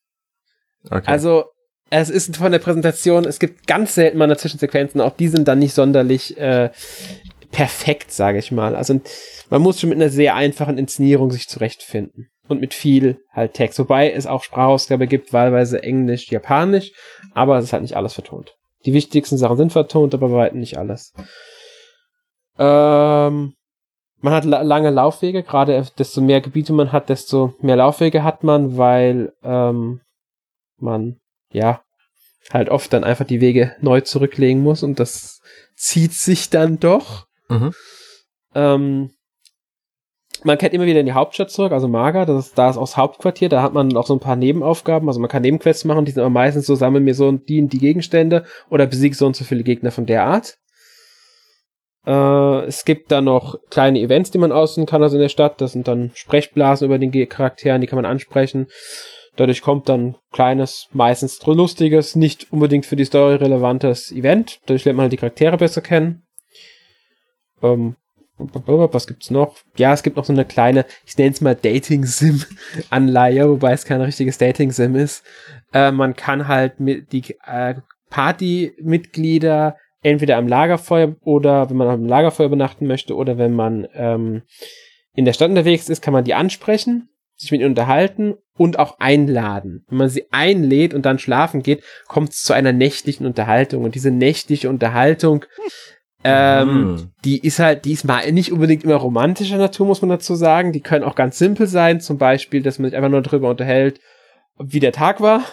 [0.91, 1.03] okay.
[1.05, 1.45] Also,
[1.89, 5.47] es ist von der Präsentation, es gibt ganz selten mal eine Zwischensequenzen, auch die sind
[5.47, 6.69] dann nicht sonderlich äh,
[7.51, 8.75] perfekt, sage ich mal.
[8.75, 8.99] Also
[9.49, 12.29] man muss schon mit einer sehr einfachen Inszenierung sich zurechtfinden.
[12.47, 13.79] Und mit viel halt Text.
[13.79, 16.91] Wobei es auch Sprachausgabe gibt, wahlweise Englisch, Japanisch,
[17.33, 18.55] aber es ist halt nicht alles vertont.
[18.85, 21.13] Die wichtigsten Sachen sind vertont, aber bei weitem nicht alles.
[22.57, 23.53] Ähm,
[24.19, 28.43] man hat la lange Laufwege, gerade desto mehr Gebiete man hat, desto mehr Laufwege hat
[28.43, 30.01] man, weil ähm,
[30.77, 31.19] man
[31.51, 31.81] ja
[32.51, 35.41] halt oft dann einfach die Wege neu zurücklegen muss und das
[35.75, 37.25] zieht sich dann doch.
[37.49, 37.73] Mhm.
[38.53, 39.11] Ähm,
[40.43, 42.81] man kehrt immer wieder in die Hauptstadt zurück, also Maga, das ist, da ist auch
[42.81, 46.05] das Hauptquartier, da hat man auch so ein paar Nebenaufgaben, also man kann Nebenquests machen,
[46.05, 49.25] die sind aber meistens so, sammeln mir so die und die Gegenstände oder besiege so
[49.25, 50.57] und so viele Gegner von der Art.
[52.05, 55.61] Äh, es gibt da noch kleine Events, die man außen kann, also in der Stadt,
[55.61, 58.67] das sind dann Sprechblasen über den Charakteren, die kann man ansprechen.
[59.35, 64.59] Dadurch kommt dann kleines, meistens lustiges, nicht unbedingt für die Story relevantes Event.
[64.65, 66.23] Dadurch lernt man halt die Charaktere besser kennen.
[67.63, 67.95] Ähm,
[68.53, 69.55] was gibt's noch?
[69.77, 74.01] Ja, es gibt noch so eine kleine, ich nenne es mal Dating-Sim-Anleihe, wobei es kein
[74.01, 75.23] richtiges Dating-Sim ist.
[75.73, 77.75] Äh, man kann halt mit die äh,
[78.09, 84.43] Party-Mitglieder entweder am Lagerfeuer oder wenn man am Lagerfeuer übernachten möchte oder wenn man ähm,
[85.15, 88.99] in der Stadt unterwegs ist, kann man die ansprechen, sich mit ihnen unterhalten und auch
[88.99, 89.85] einladen.
[89.87, 93.95] Wenn man sie einlädt und dann schlafen geht, kommt es zu einer nächtlichen Unterhaltung und
[93.95, 95.45] diese nächtliche Unterhaltung
[96.23, 97.11] ähm, mhm.
[97.25, 100.71] Die ist halt, die ist mal nicht unbedingt immer romantischer Natur, muss man dazu sagen.
[100.71, 103.99] Die können auch ganz simpel sein, zum Beispiel, dass man sich einfach nur darüber unterhält,
[104.57, 105.43] wie der Tag war.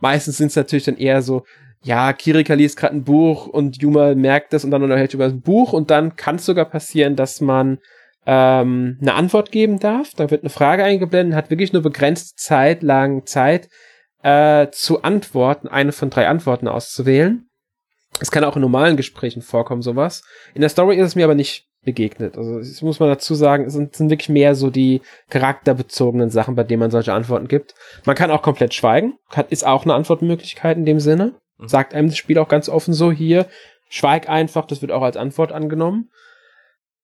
[0.00, 1.44] Meistens sind es natürlich dann eher so,
[1.82, 5.40] ja, Kirika liest gerade ein Buch und Yuma merkt das und dann unterhält über das
[5.40, 7.78] Buch und dann kann es sogar passieren, dass man
[8.26, 10.10] ähm, eine Antwort geben darf.
[10.14, 13.68] Da wird eine Frage eingeblendet, hat wirklich nur begrenzt Zeit, lang Zeit
[14.22, 17.49] äh, zu antworten, eine von drei Antworten auszuwählen.
[18.20, 20.22] Es kann auch in normalen Gesprächen vorkommen, sowas.
[20.54, 22.36] In der Story ist es mir aber nicht begegnet.
[22.36, 25.00] Also das muss man dazu sagen, es sind, sind wirklich mehr so die
[25.30, 27.74] charakterbezogenen Sachen, bei denen man solche Antworten gibt.
[28.04, 31.34] Man kann auch komplett schweigen, hat, ist auch eine Antwortmöglichkeit in dem Sinne.
[31.58, 31.68] Mhm.
[31.68, 33.46] Sagt einem das Spiel auch ganz offen so hier,
[33.88, 36.10] schweig einfach, das wird auch als Antwort angenommen.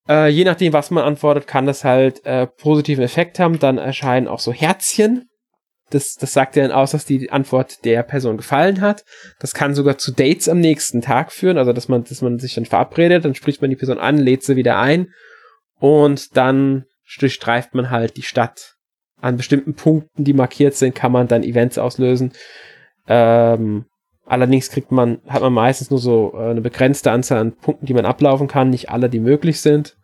[0.08, 3.58] Äh, je nachdem, was man antwortet, kann das halt äh, positiven Effekt haben.
[3.58, 5.28] Dann erscheinen auch so Herzchen,
[5.90, 9.04] das, das sagt ja dann aus, dass die Antwort der Person gefallen hat.
[9.38, 12.54] Das kann sogar zu Dates am nächsten Tag führen, also dass man, dass man sich
[12.54, 15.08] dann verabredet, dann spricht man die Person an, lädt sie wieder ein
[15.78, 16.84] und dann
[17.18, 18.74] durchstreift man halt die Stadt.
[19.20, 22.32] An bestimmten Punkten, die markiert sind, kann man dann Events auslösen.
[23.08, 23.86] Ähm,
[24.26, 27.94] allerdings kriegt man, hat man meistens nur so äh, eine begrenzte Anzahl an Punkten, die
[27.94, 29.96] man ablaufen kann, nicht alle, die möglich sind.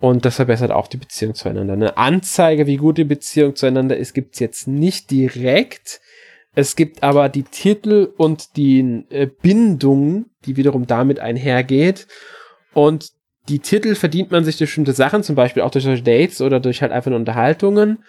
[0.00, 1.74] Und das verbessert auch die Beziehung zueinander.
[1.74, 6.00] Eine Anzeige, wie gut die Beziehung zueinander ist, gibt's jetzt nicht direkt.
[6.54, 12.08] Es gibt aber die Titel und die äh, Bindung, die wiederum damit einhergeht.
[12.72, 13.10] Und
[13.48, 16.60] die Titel verdient man sich durch bestimmte Sachen, zum Beispiel auch durch solche Dates oder
[16.60, 18.02] durch halt einfach nur Unterhaltungen.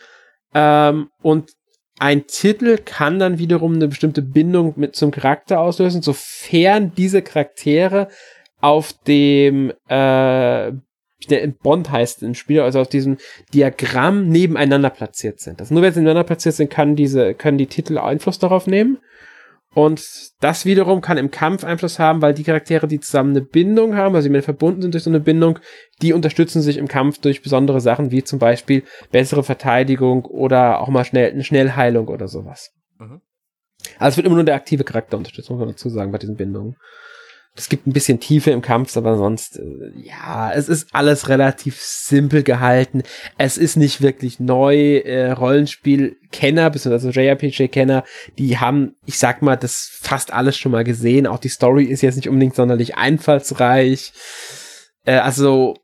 [0.54, 1.52] Ähm, und
[2.00, 8.08] ein Titel kann dann wiederum eine bestimmte Bindung mit zum Charakter auslösen, sofern diese Charaktere
[8.60, 10.72] auf dem äh,
[11.62, 13.18] Bond heißt im Spiel, also auf diesem
[13.54, 15.60] Diagramm nebeneinander platziert sind.
[15.60, 18.98] Also nur wenn sie nebeneinander platziert sind, kann diese, können die Titel Einfluss darauf nehmen.
[19.74, 23.96] Und das wiederum kann im Kampf Einfluss haben, weil die Charaktere, die zusammen eine Bindung
[23.96, 25.60] haben, also die mit verbunden sind durch so eine Bindung,
[26.02, 30.90] die unterstützen sich im Kampf durch besondere Sachen, wie zum Beispiel bessere Verteidigung oder auch
[30.90, 32.72] mal schnell, eine Schnellheilung oder sowas.
[33.00, 33.22] Mhm.
[33.98, 36.36] Also es wird immer nur der aktive Charakter unterstützt, muss man dazu sagen, bei diesen
[36.36, 36.76] Bindungen.
[37.54, 41.82] Es gibt ein bisschen Tiefe im Kampf, aber sonst, äh, ja, es ist alles relativ
[41.82, 43.04] simpel gehalten.
[43.38, 44.98] Es ist nicht wirklich neu.
[45.00, 48.06] Äh, Rollenspiel-Kenner, beziehungsweise JRPG-Kenner,
[48.38, 51.28] die haben, ich sag mal, das fast alles schon mal gesehen.
[51.28, 54.14] Auch die Story ist jetzt nicht unbedingt sonderlich einfallsreich.
[55.06, 55.76] Äh, also,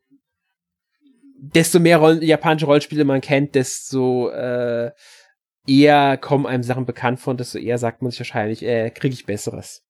[1.37, 4.91] desto mehr Rollen, japanische Rollenspiele man kennt, desto äh,
[5.67, 9.13] eher kommen einem Sachen bekannt vor und desto eher sagt man sich wahrscheinlich, äh, kriege
[9.13, 9.83] ich Besseres.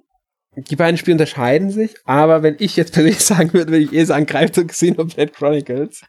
[0.62, 4.06] die beiden Spiele unterscheiden sich, aber wenn ich jetzt persönlich sagen würde, würde ich eher
[4.06, 6.02] sagen, greift zu Xenoblade Chronicles.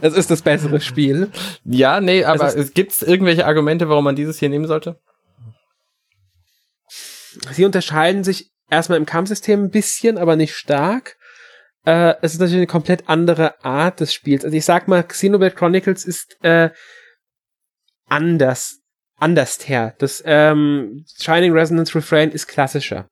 [0.00, 1.30] Das ist das bessere Spiel.
[1.64, 4.98] Ja, nee, aber es gibt irgendwelche Argumente, warum man dieses hier nehmen sollte?
[7.52, 11.16] Sie unterscheiden sich erstmal im Kampfsystem ein bisschen, aber nicht stark.
[11.84, 14.44] Äh, es ist natürlich eine komplett andere Art des Spiels.
[14.44, 16.70] Also ich sag mal, Xenoblade Chronicles ist äh,
[18.08, 18.80] anders,
[19.16, 19.94] anders her.
[19.98, 23.08] Das ähm, Shining Resonance Refrain ist klassischer.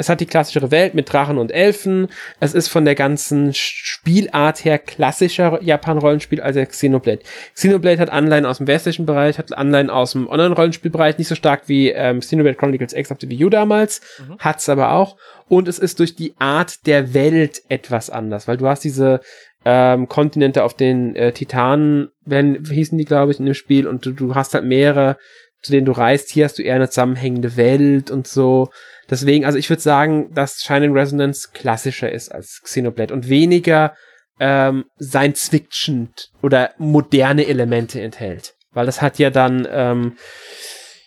[0.00, 2.08] Es hat die klassischere Welt mit Drachen und Elfen.
[2.40, 7.20] Es ist von der ganzen Spielart her klassischer Japan-Rollenspiel als der Xenoblade.
[7.54, 11.64] Xenoblade hat Anleihen aus dem westlichen Bereich, hat Anleihen aus dem Online-Rollenspielbereich, nicht so stark
[11.66, 14.38] wie ähm, Xenoblade Chronicles X auf der Wii U damals, mhm.
[14.38, 15.18] hat's aber auch.
[15.48, 19.20] Und es ist durch die Art der Welt etwas anders, weil du hast diese
[19.66, 24.06] ähm, Kontinente auf den äh, Titanen, wenn, hießen die, glaube ich, in dem Spiel, und
[24.06, 25.18] du, du hast halt mehrere,
[25.62, 26.30] zu denen du reist.
[26.30, 28.70] Hier hast du eher eine zusammenhängende Welt und so.
[29.08, 33.94] Deswegen, also ich würde sagen, dass Shining Resonance klassischer ist als Xenoblade und weniger
[34.38, 38.54] ähm, Science Fiction oder moderne Elemente enthält.
[38.72, 40.16] Weil das hat ja dann ähm,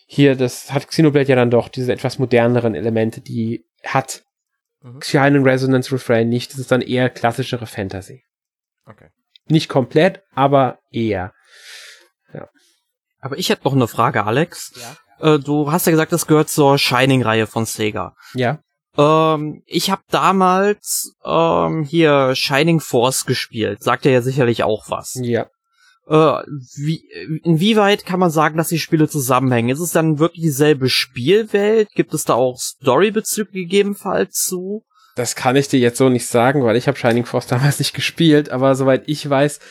[0.06, 4.24] hier, das hat Xenoblade ja dann doch diese etwas moderneren Elemente, die hat
[4.82, 5.02] mhm.
[5.02, 6.52] Shining Resonance Refrain nicht.
[6.52, 8.24] Das ist dann eher klassischere Fantasy.
[8.86, 9.08] Okay.
[9.48, 11.34] Nicht komplett, aber eher.
[13.24, 14.74] Aber ich hätte noch eine Frage, Alex.
[15.22, 15.36] Ja.
[15.36, 18.16] Äh, du hast ja gesagt, das gehört zur Shining-Reihe von Sega.
[18.34, 18.60] Ja.
[18.98, 23.82] Ähm, ich habe damals ähm, hier Shining Force gespielt.
[23.82, 25.14] Sagt ja sicherlich auch was.
[25.22, 25.48] Ja.
[26.06, 26.44] Äh,
[26.76, 27.02] wie,
[27.44, 29.70] inwieweit kann man sagen, dass die Spiele zusammenhängen?
[29.70, 31.92] Ist es dann wirklich dieselbe Spielwelt?
[31.96, 34.84] Gibt es da auch Storybezüge gegebenenfalls zu?
[35.16, 37.94] Das kann ich dir jetzt so nicht sagen, weil ich habe Shining Force damals nicht
[37.94, 39.62] gespielt, aber soweit ich weiß,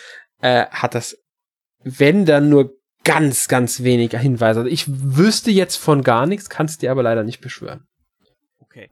[0.40, 1.18] äh, hat das,
[1.84, 2.72] wenn dann nur
[3.04, 4.60] ganz, ganz weniger Hinweise.
[4.60, 7.84] Also ich wüsste jetzt von gar nichts, kannst dir aber leider nicht beschwören.
[8.60, 8.88] Okay.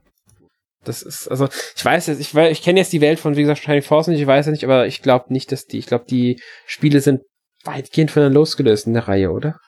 [0.84, 3.60] Das ist, also, ich weiß jetzt, ich, ich kenne jetzt die Welt von, wie gesagt,
[3.60, 6.06] Shining Force nicht, ich weiß ja nicht, aber ich glaube nicht, dass die, ich glaube,
[6.08, 7.22] die Spiele sind
[7.64, 9.58] weitgehend voneinander losgelöst in der Reihe, oder?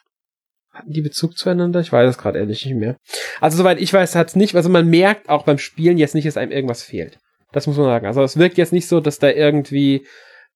[0.73, 1.81] Hatten die Bezug zueinander?
[1.81, 2.97] Ich weiß es gerade ehrlich nicht mehr.
[3.41, 6.39] Also, soweit ich weiß, hat's nicht, also man merkt auch beim Spielen jetzt nicht, dass
[6.39, 7.19] einem irgendwas fehlt.
[7.53, 8.07] Das muss man sagen.
[8.07, 10.07] Also, es wirkt jetzt nicht so, dass da irgendwie,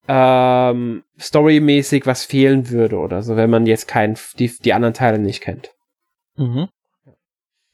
[0.09, 5.19] ähm, storymäßig was fehlen würde oder so, wenn man jetzt kein, die, die anderen Teile
[5.19, 5.71] nicht kennt.
[6.37, 6.69] Mhm.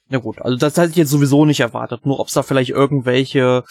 [0.09, 2.71] Ja gut, also das hätte ich jetzt sowieso nicht erwartet, nur ob es da vielleicht
[2.71, 3.65] irgendwelche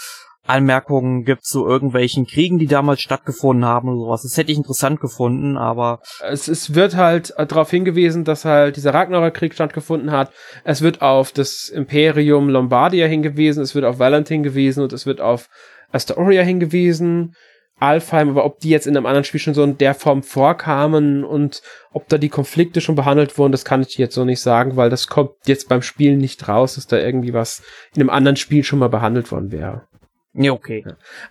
[0.47, 4.23] Anmerkungen gibt zu irgendwelchen Kriegen, die damals stattgefunden haben oder sowas.
[4.23, 6.01] Das hätte ich interessant gefunden, aber.
[6.27, 10.31] Es, es wird halt darauf hingewiesen, dass halt dieser Ragnarok-Krieg stattgefunden hat.
[10.63, 15.21] Es wird auf das Imperium Lombardia hingewiesen, es wird auf Valentin hingewiesen und es wird
[15.21, 15.47] auf
[15.91, 17.35] Astoria hingewiesen.
[17.81, 21.23] Alfheim, aber ob die jetzt in einem anderen Spiel schon so in der Form vorkamen
[21.23, 21.61] und
[21.91, 24.89] ob da die Konflikte schon behandelt wurden, das kann ich jetzt so nicht sagen, weil
[24.89, 27.63] das kommt jetzt beim Spielen nicht raus, dass da irgendwie was
[27.95, 29.87] in einem anderen Spiel schon mal behandelt worden wäre.
[30.33, 30.85] Ja, okay.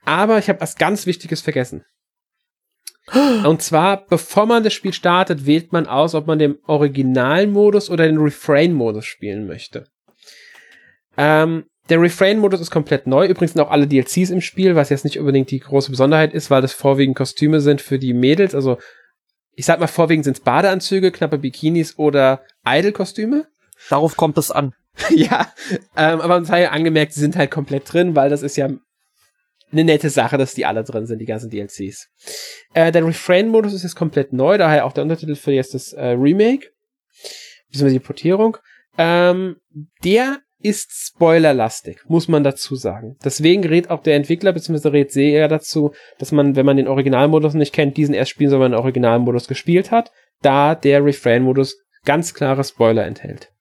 [0.05, 1.85] Aber ich habe was ganz Wichtiges vergessen.
[3.45, 8.07] Und zwar, bevor man das Spiel startet, wählt man aus, ob man den Originalmodus oder
[8.07, 9.87] den Refrain-Modus spielen möchte.
[11.17, 13.27] Ähm, der Refrain-Modus ist komplett neu.
[13.27, 16.51] Übrigens sind auch alle DLCs im Spiel, was jetzt nicht unbedingt die große Besonderheit ist,
[16.51, 18.55] weil das vorwiegend Kostüme sind für die Mädels.
[18.55, 18.79] Also,
[19.55, 23.49] ich sag mal, vorwiegend sind es Badeanzüge, knappe Bikinis oder Idol-Kostüme.
[23.89, 24.73] Darauf kommt es an.
[25.11, 25.53] ja,
[25.97, 28.69] ähm, aber uns sei ja angemerkt, sie sind halt komplett drin, weil das ist ja
[29.73, 32.09] eine nette Sache, dass die alle drin sind, die ganzen DLCs.
[32.75, 36.07] Äh, der Refrain-Modus ist jetzt komplett neu, daher auch der Untertitel für jetzt das äh,
[36.09, 36.71] Remake,
[37.69, 38.57] beziehungsweise die Portierung.
[38.99, 39.57] Ähm,
[40.05, 43.17] der ist spoilerlastig, muss man dazu sagen.
[43.25, 44.89] Deswegen rät auch der Entwickler bzw.
[44.89, 48.61] rät sehr dazu, dass man, wenn man den Originalmodus nicht kennt, diesen erst spielen soll,
[48.61, 53.53] wenn man den Originalmodus gespielt hat, da der Refrain-Modus ganz klare Spoiler enthält.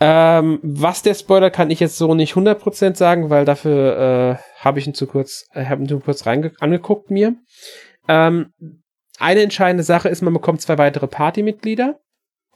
[0.00, 4.78] Ähm, was der Spoiler kann ich jetzt so nicht 100% sagen, weil dafür äh, habe
[4.78, 7.34] ich ihn zu kurz, äh, habe ihn zu kurz angeguckt mir.
[8.06, 8.52] Ähm,
[9.18, 11.98] eine entscheidende Sache ist, man bekommt zwei weitere Partymitglieder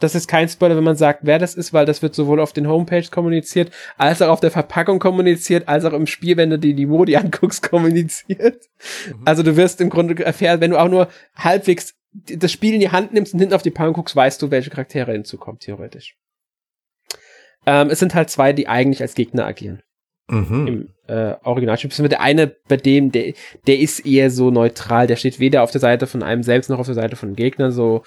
[0.03, 2.53] das ist kein Spoiler, wenn man sagt, wer das ist, weil das wird sowohl auf
[2.53, 6.59] den Homepages kommuniziert, als auch auf der Verpackung kommuniziert, als auch im Spiel, wenn du
[6.59, 8.69] dir die Modi anguckst, kommuniziert.
[9.07, 9.23] Mhm.
[9.25, 12.91] Also du wirst im Grunde erfährt, wenn du auch nur halbwegs das Spiel in die
[12.91, 16.17] Hand nimmst und hinten auf die Packung guckst, weißt du, welche Charaktere hinzukommen, theoretisch.
[17.65, 19.83] Ähm, es sind halt zwei, die eigentlich als Gegner agieren.
[20.29, 20.67] Mhm.
[20.67, 22.09] Im äh, Originalspiel.
[22.09, 23.35] Der eine, bei dem, der,
[23.67, 26.79] der ist eher so neutral, der steht weder auf der Seite von einem selbst noch
[26.79, 28.03] auf der Seite von Gegnern, so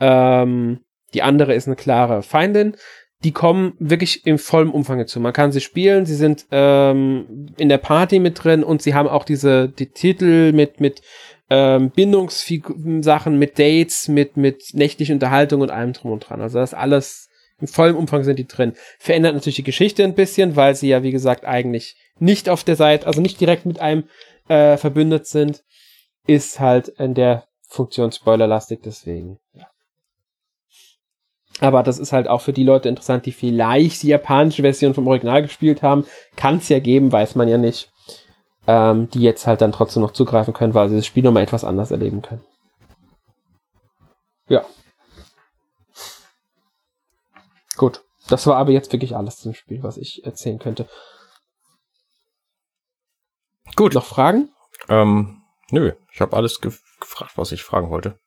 [0.00, 0.80] ähm,
[1.14, 2.76] die andere ist eine klare Feindin.
[3.22, 5.20] Die kommen wirklich im vollen Umfang dazu.
[5.20, 9.08] Man kann sie spielen, sie sind ähm, in der Party mit drin und sie haben
[9.08, 11.02] auch diese die Titel mit mit
[11.50, 16.40] ähm, Bindungssachen, mit Dates, mit mit nächtlichen Unterhaltung und allem drum und dran.
[16.40, 17.28] Also das alles
[17.60, 18.72] In vollem Umfang sind die drin.
[18.98, 22.76] Verändert natürlich die Geschichte ein bisschen, weil sie ja, wie gesagt, eigentlich nicht auf der
[22.76, 24.04] Seite, also nicht direkt mit einem
[24.48, 25.62] äh, verbündet sind.
[26.26, 29.38] Ist halt in der Funktion spoilerlastig, deswegen.
[29.54, 29.69] Ja.
[31.60, 35.06] Aber das ist halt auch für die Leute interessant, die vielleicht die japanische Version vom
[35.06, 36.06] Original gespielt haben.
[36.36, 37.92] Kann es ja geben, weiß man ja nicht.
[38.66, 41.64] Ähm, die jetzt halt dann trotzdem noch zugreifen können, weil sie das Spiel nochmal etwas
[41.64, 42.44] anders erleben können.
[44.48, 44.64] Ja.
[47.76, 48.04] Gut.
[48.28, 50.88] Das war aber jetzt wirklich alles zum Spiel, was ich erzählen könnte.
[53.76, 53.94] Gut.
[53.94, 54.50] Noch Fragen?
[54.88, 58.18] Ähm, nö, ich habe alles ge gefragt, was ich fragen wollte.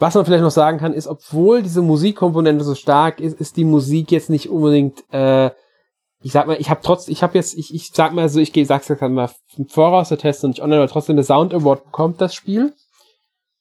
[0.00, 3.64] Was man vielleicht noch sagen kann, ist, obwohl diese Musikkomponente so stark ist, ist die
[3.64, 5.50] Musik jetzt nicht unbedingt, äh,
[6.22, 8.54] ich sag mal, ich habe trotz, ich habe jetzt, ich, ich sag mal so, ich
[8.54, 11.52] gehe, sag's jetzt mal im Voraus der Test und nicht online, aber trotzdem eine Sound
[11.52, 12.72] Award bekommt das Spiel.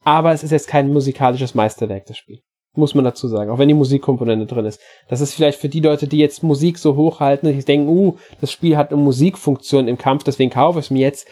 [0.05, 2.39] Aber es ist jetzt kein musikalisches Meisterwerk, das Spiel.
[2.73, 4.79] Muss man dazu sagen, auch wenn die Musikkomponente drin ist.
[5.09, 8.53] Das ist vielleicht für die Leute, die jetzt Musik so hochhalten, die denken, uh, das
[8.53, 11.27] Spiel hat eine Musikfunktion im Kampf, deswegen kaufe ich es mir jetzt.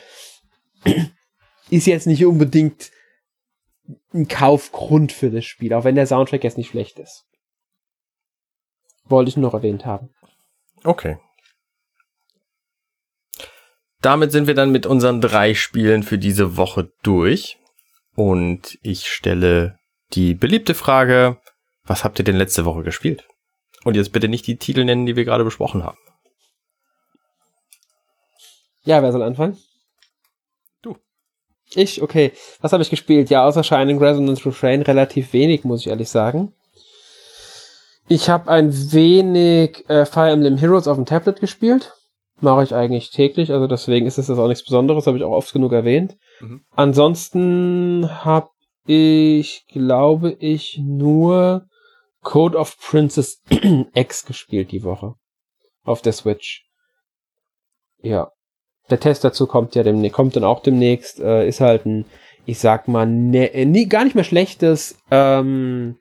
[1.70, 2.92] ist jetzt nicht unbedingt
[4.14, 7.26] ein Kaufgrund für das Spiel, auch wenn der Soundtrack jetzt nicht schlecht ist.
[9.06, 10.10] Wollte ich noch erwähnt haben.
[10.84, 11.18] Okay.
[14.02, 17.58] Damit sind wir dann mit unseren drei Spielen für diese Woche durch.
[18.16, 19.80] Und ich stelle
[20.14, 21.42] die beliebte Frage,
[21.84, 23.28] was habt ihr denn letzte Woche gespielt?
[23.84, 25.98] Und jetzt bitte nicht die Titel nennen, die wir gerade besprochen haben.
[28.84, 29.58] Ja, wer soll anfangen?
[31.76, 32.02] Ich?
[32.02, 32.32] Okay.
[32.62, 33.30] Was habe ich gespielt?
[33.30, 36.54] Ja, außer Shining Resonance Refrain relativ wenig, muss ich ehrlich sagen.
[38.08, 41.94] Ich habe ein wenig äh, Fire Emblem Heroes auf dem Tablet gespielt.
[42.40, 45.32] Mache ich eigentlich täglich, also deswegen ist es das auch nichts Besonderes, habe ich auch
[45.32, 46.18] oft genug erwähnt.
[46.40, 46.62] Mhm.
[46.76, 48.50] Ansonsten habe
[48.86, 51.66] ich, glaube ich, nur
[52.22, 53.42] Code of Princess
[53.94, 55.16] X gespielt die Woche.
[55.84, 56.66] Auf der Switch.
[58.02, 58.32] Ja.
[58.90, 62.06] Der Test dazu kommt ja demnächst, kommt dann auch demnächst, äh, ist halt ein,
[62.46, 65.98] ich sag mal, ne, äh, nie, gar nicht mehr schlechtes ähm,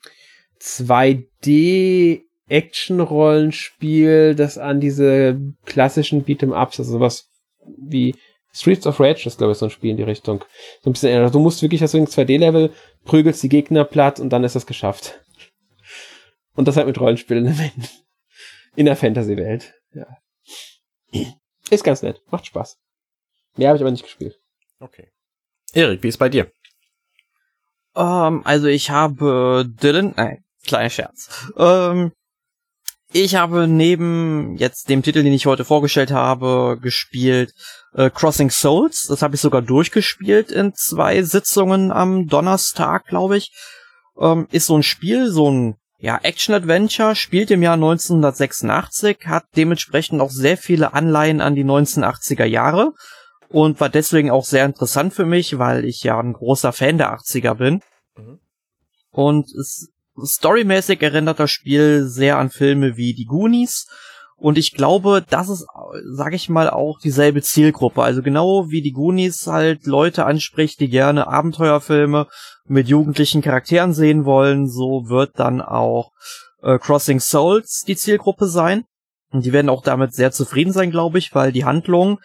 [0.61, 7.28] 2D Action-Rollenspiel, das an diese klassischen Beat'em-Ups, also sowas
[7.76, 8.14] wie
[8.53, 10.43] Streets of Rage ist, glaube ich, so ein Spiel in die Richtung.
[10.82, 11.32] So ein bisschen ähnlich.
[11.32, 12.72] Du musst wirklich, ein 2D-Level,
[13.05, 15.20] prügelst die Gegner platt und dann ist das geschafft.
[16.55, 17.87] Und das halt mit Rollenspielelementen.
[18.74, 19.74] In der Fantasy-Welt.
[19.93, 20.07] Ja.
[21.71, 22.21] Ist ganz nett.
[22.31, 22.77] Macht Spaß.
[23.57, 24.39] Mehr habe ich aber nicht gespielt.
[24.79, 25.09] Okay.
[25.73, 26.51] Erik, wie ist bei dir?
[27.95, 31.51] Um, ähm, also ich habe Dylan, nein, kleiner Scherz.
[31.57, 32.12] Ähm,
[33.12, 37.53] ich habe neben jetzt dem Titel, den ich heute vorgestellt habe, gespielt
[37.95, 39.07] äh, Crossing Souls.
[39.09, 43.53] Das habe ich sogar durchgespielt in zwei Sitzungen am Donnerstag, glaube ich.
[44.21, 45.77] Ähm, ist so ein Spiel, so ein
[46.07, 52.45] ja, Action-Adventure, spielt im Jahr 1986, hat dementsprechend auch sehr viele Anleihen an die 1980er
[52.45, 52.93] Jahre
[53.49, 57.13] und war deswegen auch sehr interessant für mich, weil ich ja ein großer Fan der
[57.13, 57.81] 80er bin.
[58.17, 58.39] Mhm.
[59.11, 59.49] Und
[60.17, 63.89] storymäßig erinnert das Spiel sehr an Filme wie die Goonies.
[64.39, 65.66] Und ich glaube, das ist,
[66.12, 68.03] sag ich mal, auch dieselbe Zielgruppe.
[68.03, 72.26] Also genau wie die Goonies halt Leute anspricht, die gerne Abenteuerfilme
[72.68, 76.11] mit jugendlichen Charakteren sehen wollen, so wird dann auch
[76.62, 78.84] äh, Crossing Souls die Zielgruppe sein.
[79.30, 82.18] Und die werden auch damit sehr zufrieden sein, glaube ich, weil die Handlung,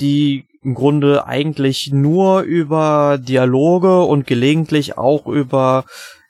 [0.00, 5.84] die im Grunde eigentlich nur über Dialoge und gelegentlich auch über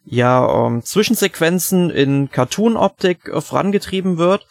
[0.04, 4.46] ja ähm, Zwischensequenzen in Cartoon-Optik äh, vorangetrieben wird.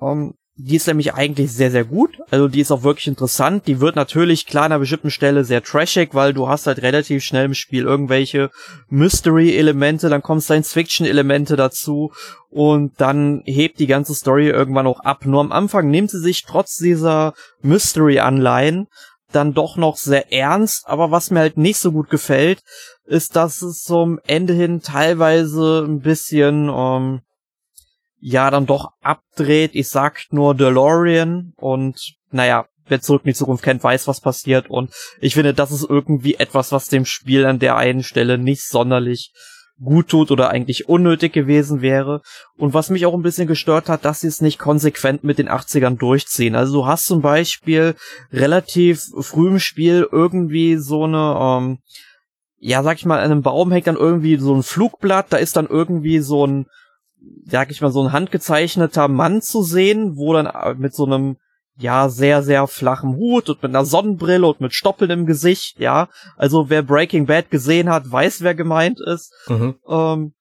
[0.00, 2.18] Ähm, die ist nämlich eigentlich sehr, sehr gut.
[2.30, 3.68] Also die ist auch wirklich interessant.
[3.68, 7.22] Die wird natürlich klar an einer bestimmten Stelle sehr trashig, weil du hast halt relativ
[7.22, 8.50] schnell im Spiel irgendwelche
[8.88, 12.12] Mystery-Elemente, dann kommen Science-Fiction-Elemente dazu
[12.50, 15.24] und dann hebt die ganze Story irgendwann auch ab.
[15.26, 18.88] Nur am Anfang nimmt sie sich trotz dieser Mystery-Anleihen
[19.30, 22.62] dann doch noch sehr ernst, aber was mir halt nicht so gut gefällt,
[23.04, 27.20] ist, dass es zum Ende hin teilweise ein bisschen, ähm,
[28.20, 29.72] ja, dann doch abdreht.
[29.74, 34.70] Ich sag nur DeLorean und, naja, wer zurück in die Zukunft kennt, weiß, was passiert
[34.70, 38.66] und ich finde, das ist irgendwie etwas, was dem Spiel an der einen Stelle nicht
[38.66, 39.32] sonderlich
[39.80, 42.22] gut tut oder eigentlich unnötig gewesen wäre.
[42.56, 45.48] Und was mich auch ein bisschen gestört hat, dass sie es nicht konsequent mit den
[45.48, 46.56] 80ern durchziehen.
[46.56, 47.94] Also du hast zum Beispiel
[48.32, 51.78] relativ früh im Spiel irgendwie so eine, ähm,
[52.58, 55.56] ja, sag ich mal, an einem Baum hängt dann irgendwie so ein Flugblatt, da ist
[55.56, 56.66] dann irgendwie so ein,
[57.46, 61.36] sag ich mal, so ein handgezeichneter Mann zu sehen, wo dann mit so einem
[61.80, 66.08] ja, sehr, sehr flachem Hut und mit einer Sonnenbrille und mit Stoppeln im Gesicht, ja.
[66.36, 69.32] Also wer Breaking Bad gesehen hat, weiß, wer gemeint ist.
[69.46, 69.76] Mhm.
[69.88, 70.32] Ähm,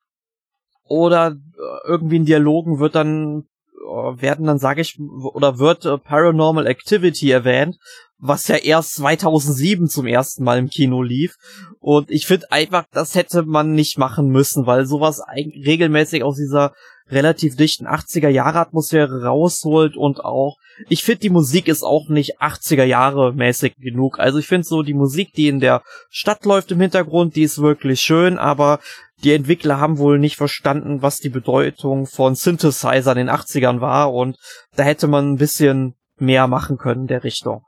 [0.86, 3.44] oder äh, irgendwie in Dialogen wird dann äh,
[3.88, 7.78] werden dann, sage ich, oder wird äh, Paranormal Activity erwähnt,
[8.20, 11.36] was ja erst 2007 zum ersten Mal im Kino lief.
[11.80, 16.74] Und ich finde einfach, das hätte man nicht machen müssen, weil sowas regelmäßig aus dieser
[17.10, 20.58] relativ dichten 80er Jahre Atmosphäre rausholt und auch
[20.90, 24.20] ich finde die Musik ist auch nicht 80er Jahre mäßig genug.
[24.20, 27.60] Also ich finde so die Musik, die in der Stadt läuft im Hintergrund, die ist
[27.60, 28.80] wirklich schön, aber
[29.24, 34.14] die Entwickler haben wohl nicht verstanden, was die Bedeutung von Synthesizer in den 80ern war
[34.14, 34.38] und
[34.76, 37.64] da hätte man ein bisschen mehr machen können in der Richtung.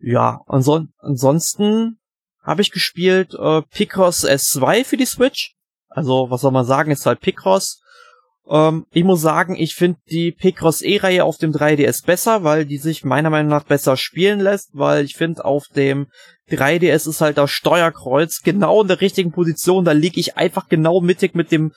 [0.00, 1.98] Ja, anson ansonsten
[2.42, 5.54] habe ich gespielt äh, Picross S2 für die Switch.
[5.88, 7.81] Also, was soll man sagen, ist halt Picross.
[8.48, 12.78] Ähm, ich muss sagen, ich finde die Picross E-Reihe auf dem 3DS besser, weil die
[12.78, 16.06] sich meiner Meinung nach besser spielen lässt, weil ich finde, auf dem
[16.50, 21.00] 3DS ist halt das Steuerkreuz genau in der richtigen Position, da liege ich einfach genau
[21.00, 21.72] mittig mit dem,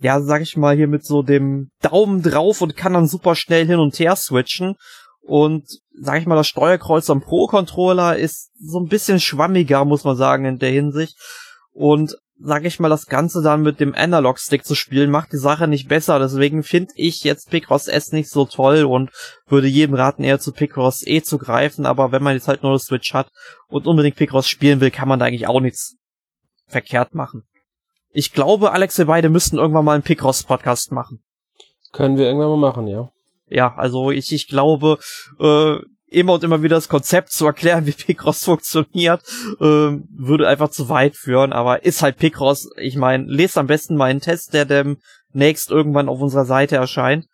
[0.00, 3.66] ja, sag ich mal, hier mit so dem Daumen drauf und kann dann super schnell
[3.66, 4.76] hin und her switchen.
[5.24, 5.64] Und
[6.00, 10.44] sag ich mal, das Steuerkreuz am Pro-Controller ist so ein bisschen schwammiger, muss man sagen,
[10.44, 11.16] in der Hinsicht.
[11.72, 15.68] Und sag ich mal, das Ganze dann mit dem Analog-Stick zu spielen, macht die Sache
[15.68, 16.18] nicht besser.
[16.18, 19.10] Deswegen finde ich jetzt Picross S nicht so toll und
[19.46, 21.86] würde jedem raten, eher zu Picross E zu greifen.
[21.86, 23.28] Aber wenn man jetzt halt nur eine Switch hat
[23.68, 25.96] und unbedingt Picross spielen will, kann man da eigentlich auch nichts
[26.66, 27.44] verkehrt machen.
[28.10, 31.22] Ich glaube, Alex, wir beide müssten irgendwann mal einen Picross-Podcast machen.
[31.92, 33.10] Können wir irgendwann mal machen, ja.
[33.48, 34.98] Ja, also ich, ich glaube,
[35.38, 35.76] äh,
[36.12, 39.22] immer und immer wieder das Konzept zu erklären, wie Picross funktioniert,
[39.60, 42.70] ähm, würde einfach zu weit führen, aber ist halt Picross.
[42.76, 47.26] Ich meine, lest am besten mal einen Test, der demnächst irgendwann auf unserer Seite erscheint.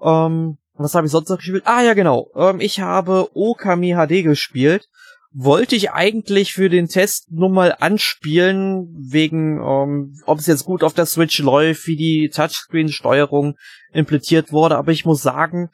[0.00, 1.62] Ähm, was habe ich sonst noch gespielt?
[1.66, 2.30] Ah ja, genau.
[2.34, 4.88] Ähm, ich habe Okami HD gespielt.
[5.36, 10.84] Wollte ich eigentlich für den Test nur mal anspielen, wegen, ähm, ob es jetzt gut
[10.84, 13.56] auf der Switch läuft, wie die Touchscreen-Steuerung
[13.92, 15.70] implementiert wurde, aber ich muss sagen,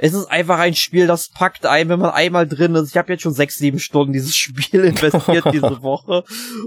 [0.00, 2.90] es ist einfach ein Spiel, das packt ein, wenn man einmal drin ist.
[2.90, 6.24] Ich habe jetzt schon sechs, sieben Stunden dieses Spiel investiert diese Woche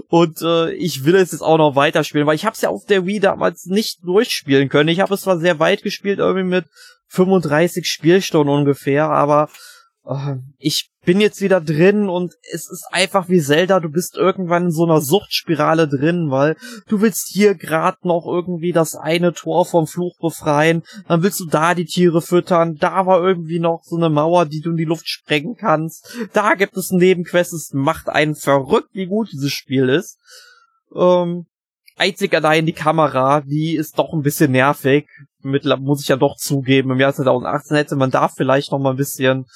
[0.08, 2.84] und äh, ich will es jetzt auch noch weiterspielen, weil ich habe es ja auf
[2.84, 4.90] der Wii damals nicht durchspielen können.
[4.90, 6.66] Ich habe es zwar sehr weit gespielt, irgendwie mit
[7.08, 9.48] 35 Spielstunden ungefähr, aber
[10.06, 14.66] äh, ich bin jetzt wieder drin und es ist einfach wie Zelda, du bist irgendwann
[14.66, 19.66] in so einer Suchtspirale drin, weil du willst hier gerade noch irgendwie das eine Tor
[19.66, 23.96] vom Fluch befreien, dann willst du da die Tiere füttern, da war irgendwie noch so
[23.96, 28.08] eine Mauer, die du in die Luft sprengen kannst, da gibt es Nebenquests, es macht
[28.08, 30.18] einen verrückt, wie gut dieses Spiel ist.
[30.94, 31.46] Ähm,
[31.96, 35.06] einzig allein die Kamera, die ist doch ein bisschen nervig.
[35.40, 38.90] Mittlerweile muss ich ja doch zugeben, im Jahr 2018 hätte man da vielleicht noch mal
[38.90, 39.46] ein bisschen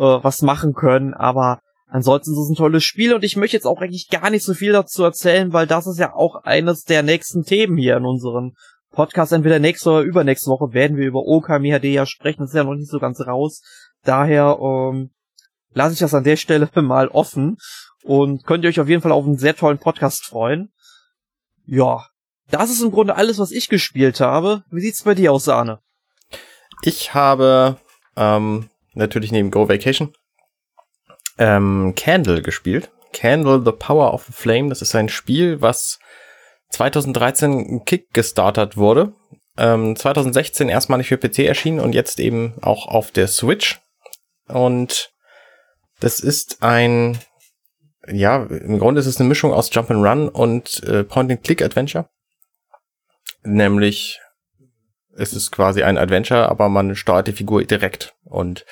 [0.00, 3.66] äh, was machen können, aber ansonsten ist es ein tolles Spiel und ich möchte jetzt
[3.66, 7.02] auch eigentlich gar nicht so viel dazu erzählen, weil das ist ja auch eines der
[7.02, 8.54] nächsten Themen hier in unserem
[8.92, 9.32] Podcast.
[9.32, 12.64] Entweder nächste oder übernächste Woche werden wir über Okami HD ja sprechen, das ist ja
[12.64, 13.60] noch nicht so ganz raus.
[14.02, 15.10] Daher ähm,
[15.72, 17.58] lasse ich das an der Stelle mal offen
[18.02, 20.72] und könnt ihr euch auf jeden Fall auf einen sehr tollen Podcast freuen.
[21.66, 22.06] Ja,
[22.50, 24.64] das ist im Grunde alles, was ich gespielt habe.
[24.70, 25.78] Wie sieht's bei dir aus, Arne?
[26.82, 27.76] Ich habe
[28.16, 30.12] ähm, natürlich neben Go Vacation,
[31.38, 32.90] ähm, Candle gespielt.
[33.12, 34.68] Candle, The Power of a Flame.
[34.68, 35.98] Das ist ein Spiel, was
[36.70, 39.12] 2013 Kick gestartet wurde.
[39.56, 43.80] Ähm, 2016 erstmalig für PC erschienen und jetzt eben auch auf der Switch.
[44.46, 45.12] Und
[46.00, 47.18] das ist ein,
[48.06, 52.08] ja, im Grunde ist es eine Mischung aus Jump'n'Run und äh, Point-and-Click-Adventure.
[53.42, 54.20] Nämlich
[55.16, 58.14] es ist quasi ein Adventure, aber man steuert die Figur direkt.
[58.30, 58.64] Und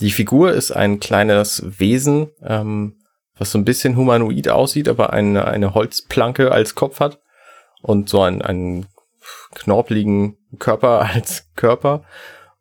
[0.00, 2.98] die Figur ist ein kleines Wesen, ähm,
[3.38, 7.20] was so ein bisschen humanoid aussieht, aber eine, eine Holzplanke als Kopf hat
[7.82, 8.86] und so einen, einen
[9.54, 12.04] knorpeligen Körper als Körper.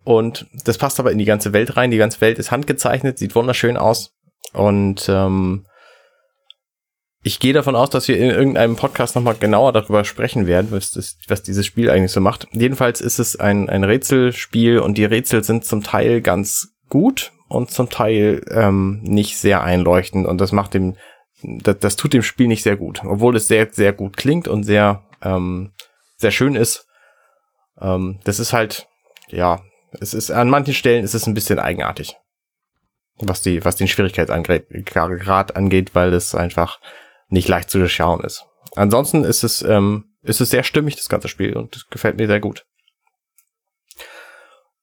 [0.04, 1.92] Und das passt aber in die ganze Welt rein.
[1.92, 4.14] Die ganze Welt ist handgezeichnet, sieht wunderschön aus.
[4.54, 5.66] Und ähm,
[7.26, 10.92] ich gehe davon aus, dass wir in irgendeinem Podcast nochmal genauer darüber sprechen werden, was,
[10.92, 12.48] das, was dieses Spiel eigentlich so macht.
[12.52, 17.72] Jedenfalls ist es ein, ein Rätselspiel und die Rätsel sind zum Teil ganz gut und
[17.72, 20.98] zum Teil ähm, nicht sehr einleuchtend und das macht dem,
[21.42, 24.62] das, das tut dem Spiel nicht sehr gut, obwohl es sehr, sehr gut klingt und
[24.62, 25.72] sehr, ähm,
[26.18, 26.86] sehr schön ist.
[27.82, 28.88] Ähm, das ist halt,
[29.30, 29.64] ja,
[30.00, 32.18] es ist an manchen Stellen ist es ein bisschen eigenartig,
[33.18, 36.80] was die, was den Schwierigkeitsgrad angeht, weil es einfach
[37.28, 38.46] nicht leicht zu durchschauen ist.
[38.76, 42.28] Ansonsten ist es, ähm, ist es sehr stimmig, das ganze Spiel, und das gefällt mir
[42.28, 42.66] sehr gut.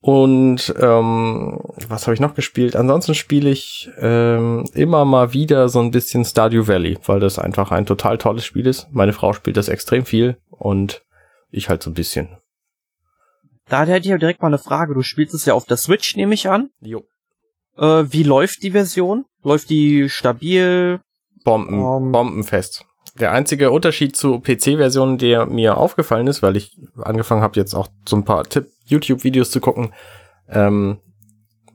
[0.01, 2.75] Und ähm, was habe ich noch gespielt?
[2.75, 7.71] Ansonsten spiele ich ähm, immer mal wieder so ein bisschen Stardew Valley, weil das einfach
[7.71, 8.89] ein total tolles Spiel ist.
[8.91, 11.05] Meine Frau spielt das extrem viel und
[11.51, 12.37] ich halt so ein bisschen.
[13.69, 14.93] Da hätte ich ja direkt mal eine Frage.
[14.95, 16.71] Du spielst es ja auf der Switch, nehme ich an.
[16.81, 17.05] Jo.
[17.77, 19.25] Äh, wie läuft die Version?
[19.45, 21.01] Läuft die stabil?
[21.45, 22.13] Bomben, Ähm.
[22.13, 22.85] bombenfest.
[23.19, 27.89] Der einzige Unterschied zu PC-Versionen, der mir aufgefallen ist, weil ich angefangen habe, jetzt auch
[28.09, 29.93] so ein paar Tipp YouTube-Videos zu gucken,
[30.49, 30.99] ähm,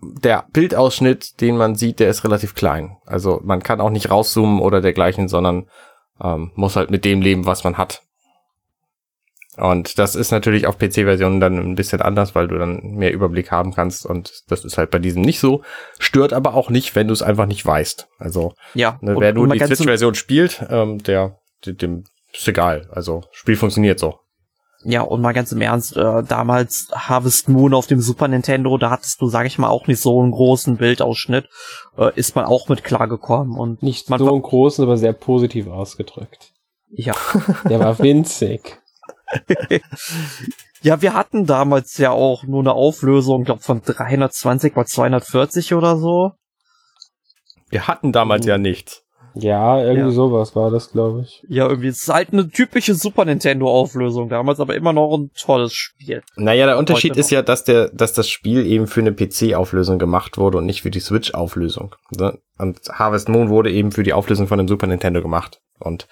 [0.01, 2.97] der Bildausschnitt, den man sieht, der ist relativ klein.
[3.05, 5.68] Also man kann auch nicht rauszoomen oder dergleichen, sondern
[6.22, 8.03] ähm, muss halt mit dem leben, was man hat.
[9.58, 13.51] Und das ist natürlich auf PC-Versionen dann ein bisschen anders, weil du dann mehr Überblick
[13.51, 15.64] haben kannst und das ist halt bei diesem nicht so.
[15.97, 18.08] Stört aber auch nicht, wenn du es einfach nicht weißt.
[18.20, 18.99] Also Ja.
[19.01, 22.03] Ne, wer nur die Switch-Version spielt, ähm, der, dem, dem
[22.34, 22.88] ist egal.
[22.91, 24.20] Also, Spiel funktioniert so.
[24.84, 28.91] Ja, und mal ganz im Ernst, äh, damals Harvest Moon auf dem Super Nintendo, da
[28.91, 31.49] hattest du, sag ich mal, auch nicht so einen großen Bildausschnitt,
[31.97, 35.68] äh, ist man auch mit klargekommen und Nicht man so einen großen, aber sehr positiv
[35.68, 36.51] ausgedrückt.
[36.89, 37.16] ja.
[37.68, 38.80] Der war winzig.
[40.84, 45.98] Ja, wir hatten damals ja auch nur eine Auflösung, glaub von 320 mal 240 oder
[45.98, 46.34] so.
[47.70, 48.50] Wir hatten damals Mhm.
[48.50, 49.04] ja nichts.
[49.34, 50.16] Ja, irgendwie Ja.
[50.16, 51.44] sowas war das, glaube ich.
[51.48, 55.32] Ja, irgendwie ist es halt eine typische Super Nintendo Auflösung damals, aber immer noch ein
[55.40, 56.24] tolles Spiel.
[56.36, 60.00] Naja, der Unterschied Heute ist ja, dass der, dass das Spiel eben für eine PC-Auflösung
[60.00, 61.96] gemacht wurde und nicht für die Switch-Auflösung.
[62.12, 62.40] Ne?
[62.58, 65.60] Und Harvest Moon wurde eben für die Auflösung von dem Super Nintendo gemacht.
[65.80, 66.08] Und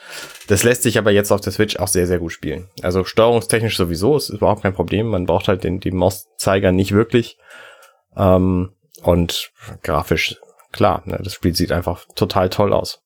[0.48, 2.70] das lässt sich aber jetzt auf der Switch auch sehr, sehr gut spielen.
[2.82, 5.08] Also steuerungstechnisch sowieso, ist überhaupt kein Problem.
[5.08, 7.38] Man braucht halt den, den Mauszeiger nicht wirklich.
[8.16, 9.52] Ähm, und
[9.84, 10.38] grafisch,
[10.72, 13.02] klar, ne, das Spiel sieht einfach total toll aus.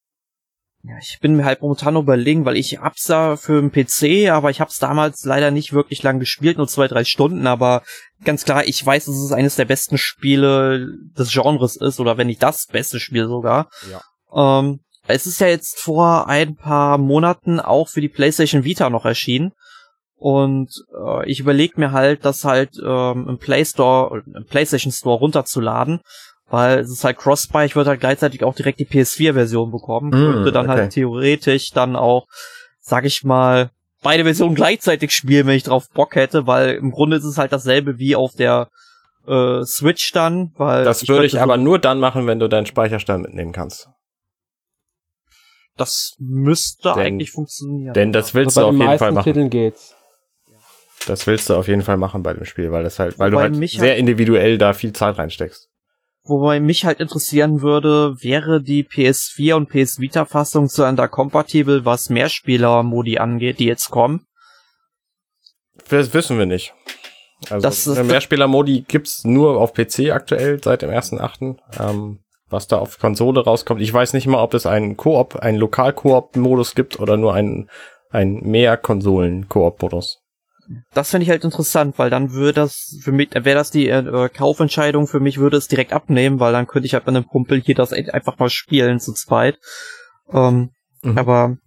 [0.83, 4.49] Ja, ich bin mir halt momentan überlegen, weil ich hab's ja für den PC, aber
[4.49, 7.83] ich hab's damals leider nicht wirklich lang gespielt, nur zwei, drei Stunden, aber
[8.23, 10.87] ganz klar, ich weiß, dass es eines der besten Spiele
[11.17, 13.69] des Genres ist, oder wenn nicht das beste Spiel sogar.
[13.91, 14.59] Ja.
[14.59, 14.79] Ähm,
[15.09, 19.53] es ist ja jetzt vor ein paar Monaten auch für die PlayStation Vita noch erschienen.
[20.15, 25.17] Und äh, ich überlege mir halt, das halt ähm, im Play Store, im PlayStation Store
[25.17, 26.01] runterzuladen,
[26.49, 30.33] weil es ist halt Cross-Buy, ich würde halt gleichzeitig auch direkt die PS4-Version bekommen, Mm,
[30.33, 30.79] könnte dann okay.
[30.79, 32.27] halt theoretisch dann auch,
[32.79, 33.71] sag ich mal,
[34.03, 37.51] beide Versionen gleichzeitig spielen, wenn ich drauf Bock hätte, weil im Grunde ist es halt
[37.51, 38.67] dasselbe wie auf der
[39.25, 43.23] äh, Switch dann, weil Das würde ich aber nur dann machen, wenn du deinen Speicherstand
[43.23, 43.89] mitnehmen kannst.
[45.79, 47.93] Das müsste Denn- eigentlich funktionieren.
[47.93, 49.23] Denn das willst Also du auf den jeden Fall machen.
[49.25, 49.95] Titeln geht's.
[51.07, 53.47] Das willst du auf jeden Fall machen bei dem Spiel, weil das halt, weil Wobei
[53.47, 55.67] du halt mich sehr halt- individuell da viel Zeit reinsteckst.
[56.23, 62.09] Wobei mich halt interessieren würde, wäre die PS4 und PS Vita Fassung zueinander kompatibel, was
[62.09, 64.27] Mehrspieler-Modi angeht, die jetzt kommen?
[65.89, 66.73] Das wissen wir nicht.
[67.49, 71.57] Also Mehrspieler-Modi gibt's nur auf PC aktuell seit dem 1.8.
[71.79, 72.19] Ähm,
[72.49, 73.81] was da auf Konsole rauskommt.
[73.81, 77.69] Ich weiß nicht mal, ob es einen Koop, einen Lokal-Koop-Modus gibt oder nur einen,
[78.09, 80.19] einen Mehr-Konsolen-Koop-Modus.
[80.93, 84.29] Das fände ich halt interessant, weil dann würde das für mich, wäre das die äh,
[84.29, 87.59] Kaufentscheidung für mich, würde es direkt abnehmen, weil dann könnte ich halt mit einem Kumpel
[87.59, 89.57] hier das echt einfach mal spielen zu zweit.
[90.31, 90.69] Ähm,
[91.01, 91.17] Mhm.
[91.17, 91.57] Aber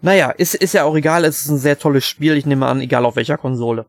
[0.00, 2.80] naja, ist, ist ja auch egal, es ist ein sehr tolles Spiel, ich nehme an,
[2.80, 3.86] egal auf welcher Konsole.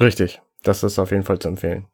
[0.00, 0.40] Richtig.
[0.62, 1.86] Das ist auf jeden Fall zu empfehlen.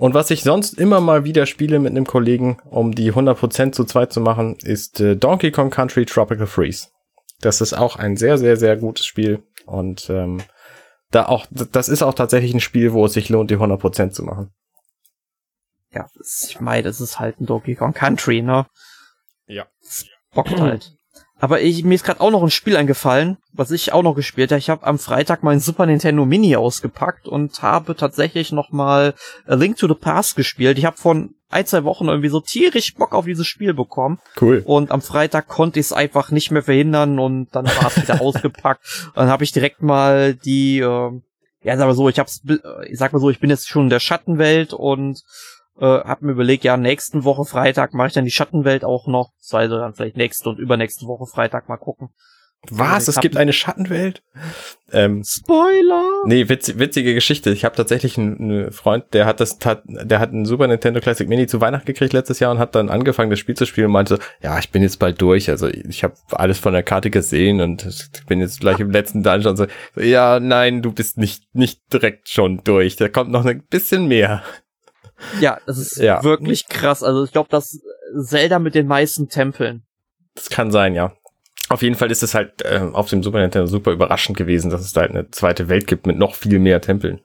[0.00, 3.84] Und was ich sonst immer mal wieder spiele mit einem Kollegen, um die 100% zu
[3.84, 6.88] zweit zu machen, ist äh, Donkey Kong Country Tropical Freeze.
[7.42, 9.42] Das ist auch ein sehr, sehr, sehr gutes Spiel.
[9.66, 10.42] Und ähm,
[11.10, 14.22] da auch, das ist auch tatsächlich ein Spiel, wo es sich lohnt, die 100% zu
[14.22, 14.54] machen.
[15.92, 16.06] Ja,
[16.48, 18.66] ich meine, das ist halt ein Donkey Kong Country, ne?
[19.48, 19.66] Ja.
[19.82, 20.96] Das bockt halt.
[21.40, 24.52] Aber ich, mir ist gerade auch noch ein Spiel eingefallen, was ich auch noch gespielt
[24.52, 24.58] habe.
[24.58, 29.14] Ich habe am Freitag meinen Super Nintendo Mini ausgepackt und habe tatsächlich noch mal
[29.46, 30.78] A Link to the Past gespielt.
[30.78, 34.18] Ich habe von ein, zwei Wochen irgendwie so tierisch Bock auf dieses Spiel bekommen.
[34.40, 34.62] Cool.
[34.64, 38.20] Und am Freitag konnte ich es einfach nicht mehr verhindern und dann war es wieder
[38.20, 39.10] ausgepackt.
[39.14, 41.10] Dann habe ich direkt mal die, äh,
[41.62, 43.84] ja, sag mal so, ich hab's, äh, ich sag mal so, ich bin jetzt schon
[43.84, 45.22] in der Schattenwelt und
[45.80, 49.30] äh, hab mir überlegt, ja, nächsten Woche Freitag mache ich dann die Schattenwelt auch noch.
[49.52, 52.10] Also dann vielleicht nächste und übernächste Woche Freitag mal gucken.
[52.68, 53.08] Was?
[53.08, 54.22] Es gibt eine Schattenwelt?
[54.92, 56.04] Ähm, Spoiler!
[56.26, 57.50] nee, witz, witzige Geschichte.
[57.50, 61.46] Ich habe tatsächlich einen, Freund, der hat das, der hat einen Super Nintendo Classic Mini
[61.46, 64.16] zu Weihnachten gekriegt letztes Jahr und hat dann angefangen, das Spiel zu spielen und meinte,
[64.16, 65.48] so, ja, ich bin jetzt bald durch.
[65.48, 69.22] Also ich habe alles von der Karte gesehen und ich bin jetzt gleich im letzten
[69.22, 69.56] Dungeon.
[69.56, 69.66] So,
[69.96, 72.96] ja, nein, du bist nicht nicht direkt schon durch.
[72.96, 74.42] Da kommt noch ein bisschen mehr.
[75.40, 76.22] Ja, das ist Ja.
[76.24, 77.02] wirklich krass.
[77.02, 77.78] Also ich glaube, das
[78.22, 79.82] Zelda mit den meisten Tempeln.
[80.34, 81.12] Das kann sein, ja.
[81.68, 84.80] Auf jeden Fall ist es halt äh, auf dem Super Nintendo super überraschend gewesen, dass
[84.80, 87.20] es da halt eine zweite Welt gibt mit noch viel mehr Tempeln.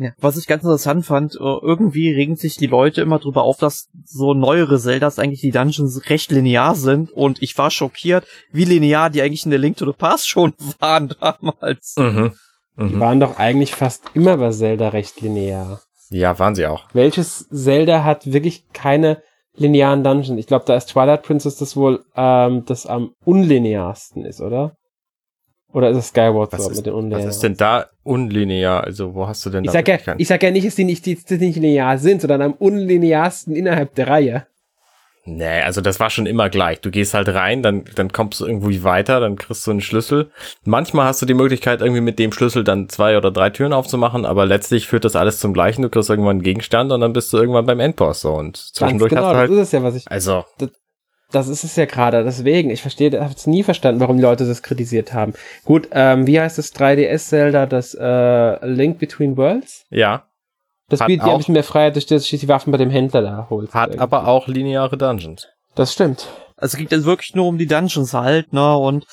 [0.00, 3.56] Ja, was ich ganz interessant fand, äh, irgendwie regen sich die Leute immer drüber auf,
[3.58, 8.64] dass so neuere Zeldas eigentlich die Dungeons recht linear sind und ich war schockiert, wie
[8.64, 11.94] linear die eigentlich in der Link to the Past schon waren damals.
[11.98, 12.32] Mhm.
[12.76, 13.00] Die Mhm.
[13.00, 15.80] waren doch eigentlich fast immer bei Zelda recht linear.
[16.10, 16.84] Ja, waren sie auch.
[16.92, 19.22] Welches Zelda hat wirklich keine
[19.54, 20.38] linearen Dungeons?
[20.38, 24.76] Ich glaube, da ist Twilight Princess das wohl ähm, das am unlinearsten ist, oder?
[25.72, 27.28] Oder ist es Skyward Was Sword mit den was unlinearen?
[27.28, 28.84] ist denn da unlinear?
[28.84, 30.84] Also, wo hast du denn Ich da sag ja, ich sag ja nicht, dass die
[30.84, 34.46] nicht, die, die nicht linear sind, sondern am unlinearsten innerhalb der Reihe.
[35.30, 36.80] Nee, also das war schon immer gleich.
[36.80, 40.30] Du gehst halt rein, dann, dann kommst du irgendwie weiter, dann kriegst du einen Schlüssel.
[40.64, 44.24] Manchmal hast du die Möglichkeit, irgendwie mit dem Schlüssel dann zwei oder drei Türen aufzumachen,
[44.24, 45.82] aber letztlich führt das alles zum Gleichen.
[45.82, 48.32] Du kriegst irgendwann einen Gegenstand und dann bist du irgendwann beim Endboss so.
[48.32, 49.50] Und Ganz zwischendurch genau, hast du das halt.
[49.50, 50.10] ist es ja, was ich.
[50.10, 50.44] Also,
[51.30, 52.70] Das ist es ja gerade, deswegen.
[52.70, 55.34] Ich verstehe, ich habe es nie verstanden, warum die Leute das kritisiert haben.
[55.66, 59.84] Gut, ähm, wie heißt das 3DS-Zelda, das äh, Link Between Worlds?
[59.90, 60.24] ja,
[60.88, 62.78] Das Hat bietet dir auch- ein bisschen mehr Freiheit, durch das du die Waffen bei
[62.78, 63.74] dem Händler da holst.
[63.74, 64.00] hat Irgendwie.
[64.02, 65.46] aber auch lineare Dungeons.
[65.74, 66.28] Das stimmt.
[66.56, 69.06] Also es geht jetzt wirklich nur um die Dungeons halt, ne, und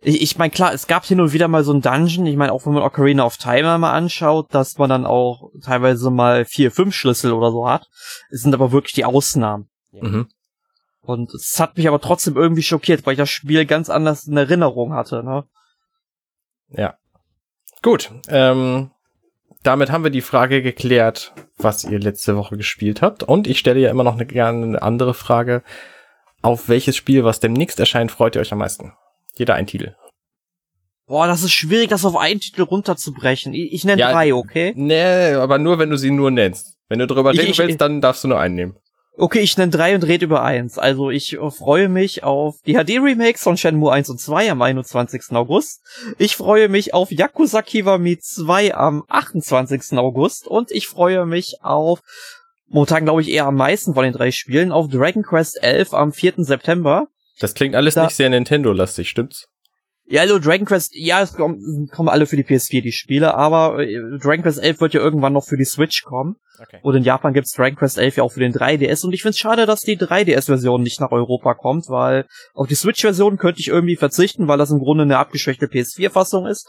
[0.00, 2.52] ich, ich meine, klar, es gab hin und wieder mal so ein Dungeon, ich meine,
[2.52, 6.70] auch wenn man Ocarina of Time mal anschaut, dass man dann auch teilweise mal vier,
[6.70, 7.88] fünf Schlüssel oder so hat.
[8.30, 9.68] Es sind aber wirklich die Ausnahmen.
[9.90, 10.28] Mhm.
[11.02, 14.36] Und es hat mich aber trotzdem irgendwie schockiert, weil ich das Spiel ganz anders in
[14.36, 15.44] Erinnerung hatte, ne.
[16.70, 16.94] Ja.
[17.82, 18.90] Gut, ähm,
[19.62, 23.22] damit haben wir die Frage geklärt, was ihr letzte Woche gespielt habt.
[23.22, 25.62] Und ich stelle ja immer noch eine, gerne eine andere Frage.
[26.42, 28.92] Auf welches Spiel, was demnächst erscheint, freut ihr euch am meisten?
[29.36, 29.94] Jeder ein Titel.
[31.06, 33.54] Boah, das ist schwierig, das auf einen Titel runterzubrechen.
[33.54, 34.72] Ich, ich nenne Ja, drei, okay?
[34.76, 36.76] Nee, aber nur, wenn du sie nur nennst.
[36.88, 38.76] Wenn du drüber Ich- reden ich- willst, dann darfst du nur einen nehmen.
[39.20, 40.78] Okay, ich nenne drei und rede über eins.
[40.78, 45.32] Also ich äh, freue mich auf die HD-Remakes von Shenmue 1 und 2 am 21.
[45.32, 45.80] August.
[46.18, 49.98] Ich freue mich auf Yakuza Kiwami 2 am 28.
[49.98, 50.46] August.
[50.46, 52.00] Und ich freue mich auf,
[52.68, 56.12] momentan glaube ich eher am meisten von den drei Spielen, auf Dragon Quest 11 am
[56.12, 56.34] 4.
[56.44, 57.08] September.
[57.40, 59.48] Das klingt alles Da- nicht sehr Nintendo-lastig, stimmt's?
[60.10, 63.78] Ja, also Dragon Quest, ja, es kommen, kommen alle für die PS4, die Spiele, aber
[63.80, 66.36] äh, Dragon Quest 11 wird ja irgendwann noch für die Switch kommen.
[66.60, 66.78] Okay.
[66.82, 69.04] Und in Japan gibt's Dragon Quest 11 ja auch für den 3DS.
[69.04, 73.36] Und ich find's schade, dass die 3DS-Version nicht nach Europa kommt, weil auf die Switch-Version
[73.36, 76.66] könnte ich irgendwie verzichten, weil das im Grunde eine abgeschwächte PS4-Fassung ist.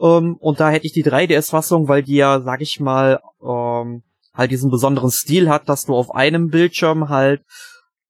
[0.00, 4.02] Ähm, und da hätte ich die 3DS-Fassung, weil die ja, sag ich mal, ähm,
[4.32, 7.42] halt diesen besonderen Stil hat, dass du auf einem Bildschirm halt,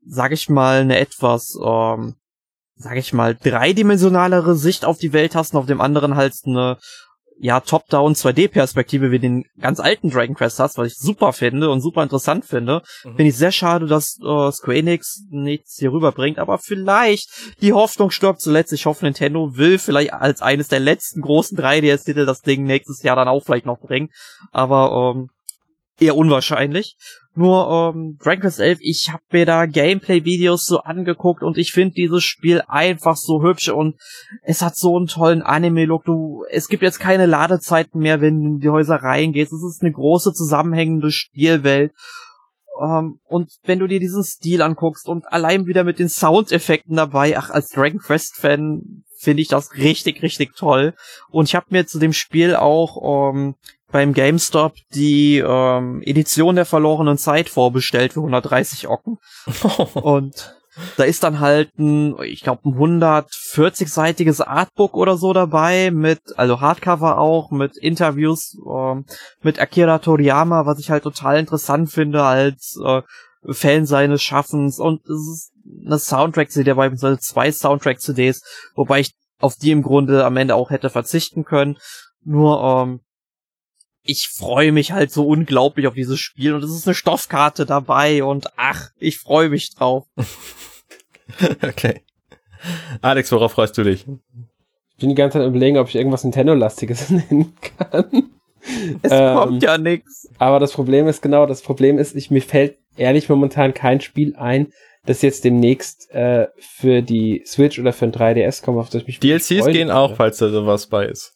[0.05, 2.17] sag ich mal, eine etwas, ähm,
[2.79, 6.79] sag ich mal, dreidimensionalere Sicht auf die Welt hast und auf dem anderen halt eine
[7.41, 11.81] ja, Top-Down 2D-Perspektive wie den ganz alten Dragon Quest hast, was ich super finde und
[11.81, 12.83] super interessant finde.
[13.05, 13.11] Mhm.
[13.11, 17.31] Finde ich sehr schade, dass äh, Square Enix nichts hier rüberbringt, aber vielleicht
[17.61, 18.73] die Hoffnung stirbt zuletzt.
[18.73, 23.17] Ich hoffe, Nintendo will vielleicht als eines der letzten großen 3DS-Titel das Ding nächstes Jahr
[23.17, 24.11] dann auch vielleicht noch bringen,
[24.51, 25.29] aber ähm,
[26.01, 26.97] eher unwahrscheinlich.
[27.39, 31.95] Nur ähm, Dragon Quest 11, ich habe mir da Gameplay-Videos so angeguckt und ich finde
[31.95, 33.95] dieses Spiel einfach so hübsch und
[34.43, 36.05] es hat so einen tollen Anime-Look.
[36.05, 39.53] Du, es gibt jetzt keine Ladezeiten mehr, wenn du in die Häuser reingehst.
[39.53, 41.93] Es ist eine große zusammenhängende Spielwelt.
[42.83, 47.39] Ähm, und wenn du dir diesen Stil anguckst und allein wieder mit den Soundeffekten dabei,
[47.39, 50.93] ach, als Dragon Quest-Fan finde ich das richtig, richtig toll.
[51.31, 53.55] Und ich habe mir zu dem Spiel auch ähm,
[53.91, 59.19] beim GameStop die ähm, Edition der verlorenen Zeit vorbestellt für 130 Ocken.
[59.95, 60.55] Und
[60.97, 66.61] da ist dann halt ein, ich glaube, ein 140-seitiges Artbook oder so dabei, mit, also
[66.61, 69.05] Hardcover auch, mit Interviews ähm,
[69.43, 73.03] mit Akira Toriyama, was ich halt total interessant finde als äh,
[73.51, 74.79] Fan seines Schaffens.
[74.79, 75.53] Und es ist
[75.87, 78.43] eine Soundtrack-CD dabei, beziehungsweise zwei Soundtrack-CDs,
[78.75, 81.79] wobei ich auf die im Grunde am Ende auch hätte verzichten können.
[82.25, 83.01] Nur, ähm,
[84.09, 88.25] ich freue mich halt so unglaublich auf dieses Spiel und es ist eine Stoffkarte dabei
[88.25, 90.07] und ach, ich freue mich drauf.
[91.63, 92.01] okay.
[93.03, 94.07] Alex, worauf freust du dich?
[94.09, 98.31] Ich bin die ganze Zeit am überlegen, ob ich irgendwas Nintendo-lastiges nennen kann.
[99.03, 100.27] Es Ähm, kommt ja nix.
[100.39, 104.35] Aber das Problem ist genau, das Problem ist, ich, mir fällt ehrlich momentan kein Spiel
[104.37, 104.73] ein,
[105.05, 109.07] das jetzt demnächst äh, für die Switch oder für ein 3DS kommt, auf das ich
[109.07, 109.97] mich DLCs gehen würde.
[109.97, 111.35] auch, falls da sowas bei ist.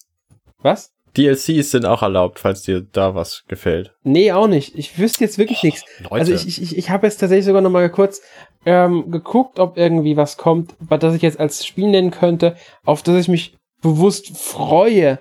[0.62, 0.90] Was?
[1.16, 3.94] DLCs sind auch erlaubt, falls dir da was gefällt.
[4.02, 4.76] Nee, auch nicht.
[4.76, 5.84] Ich wüsste jetzt wirklich nichts.
[6.01, 6.14] Leute.
[6.14, 8.22] Also ich, ich, ich, ich habe jetzt tatsächlich sogar noch mal kurz
[8.64, 13.02] ähm, geguckt, ob irgendwie was kommt, was das ich jetzt als Spiel nennen könnte, auf
[13.02, 15.18] das ich mich bewusst freue.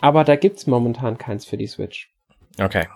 [0.00, 2.10] Aber da gibt's momentan keins für die Switch.
[2.60, 2.86] okay.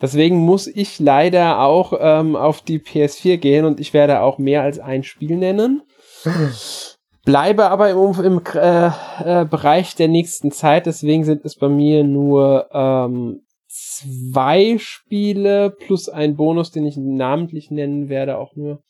[0.00, 4.62] Deswegen muss ich leider auch ähm, auf die PS4 gehen und ich werde auch mehr
[4.62, 5.82] als ein Spiel nennen.
[7.24, 12.02] Bleibe aber im, im äh, äh, Bereich der nächsten Zeit, deswegen sind es bei mir
[12.02, 18.82] nur ähm, zwei Spiele plus ein Bonus, den ich namentlich nennen werde, auch nur.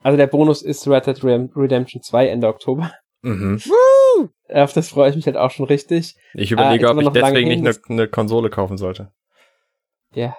[0.00, 2.92] Also der Bonus ist Red Dead Redemption 2 Ende Oktober.
[3.22, 3.60] Mhm.
[4.48, 6.14] Auf das freue ich mich halt auch schon richtig.
[6.34, 9.12] Ich überlege, Äh, ob ich deswegen hin, nicht eine, eine Konsole kaufen sollte.
[10.14, 10.36] Ja,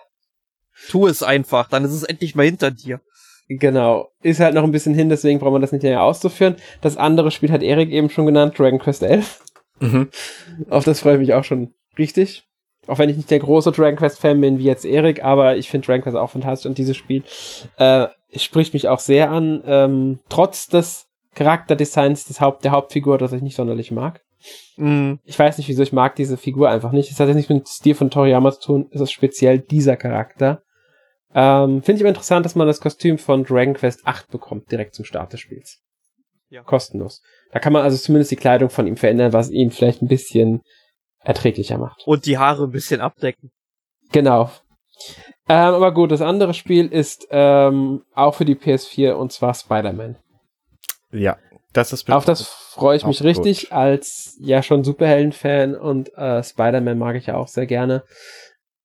[0.88, 3.02] Tu es einfach, dann ist es endlich mal hinter dir.
[3.50, 4.10] Genau.
[4.22, 6.56] Ist halt noch ein bisschen hin, deswegen braucht man das nicht länger auszuführen.
[6.82, 9.42] Das andere Spiel hat Erik eben schon genannt, Dragon Quest 11.
[9.80, 10.10] Mhm.
[10.70, 12.46] Auf das freue ich mich auch schon richtig.
[12.88, 15.70] Auch wenn ich nicht der große Dragon Quest Fan bin wie jetzt Erik, aber ich
[15.70, 17.24] finde Dragon Quest auch fantastisch und dieses Spiel
[17.78, 23.34] äh, spricht mich auch sehr an, ähm, trotz des Charakterdesigns des Haupt der Hauptfigur, das
[23.34, 24.22] ich nicht sonderlich mag.
[24.78, 25.20] Mhm.
[25.24, 27.12] Ich weiß nicht, wieso ich mag diese Figur einfach nicht.
[27.12, 29.98] Es hat jetzt nichts mit dem Stil von Toriyama zu tun, es ist speziell dieser
[29.98, 30.64] Charakter.
[31.34, 34.96] Ähm, finde ich aber interessant, dass man das Kostüm von Dragon Quest 8 bekommt, direkt
[34.96, 35.80] zum Start des Spiels.
[36.50, 36.64] Ja.
[36.64, 37.22] Kostenlos.
[37.52, 40.62] Da kann man also zumindest die Kleidung von ihm verändern, was ihn vielleicht ein bisschen
[41.20, 42.02] erträglicher macht.
[42.06, 43.52] Und die Haare ein bisschen abdecken.
[44.12, 44.50] Genau.
[45.48, 50.18] Ähm, aber gut, das andere Spiel ist ähm, auch für die PS4 und zwar Spider-Man.
[51.12, 51.38] Ja,
[51.74, 56.98] das ist Auf das freue ich mich richtig als ja schon Superhelden-Fan und äh, Spider-Man
[56.98, 58.04] mag ich ja auch sehr gerne.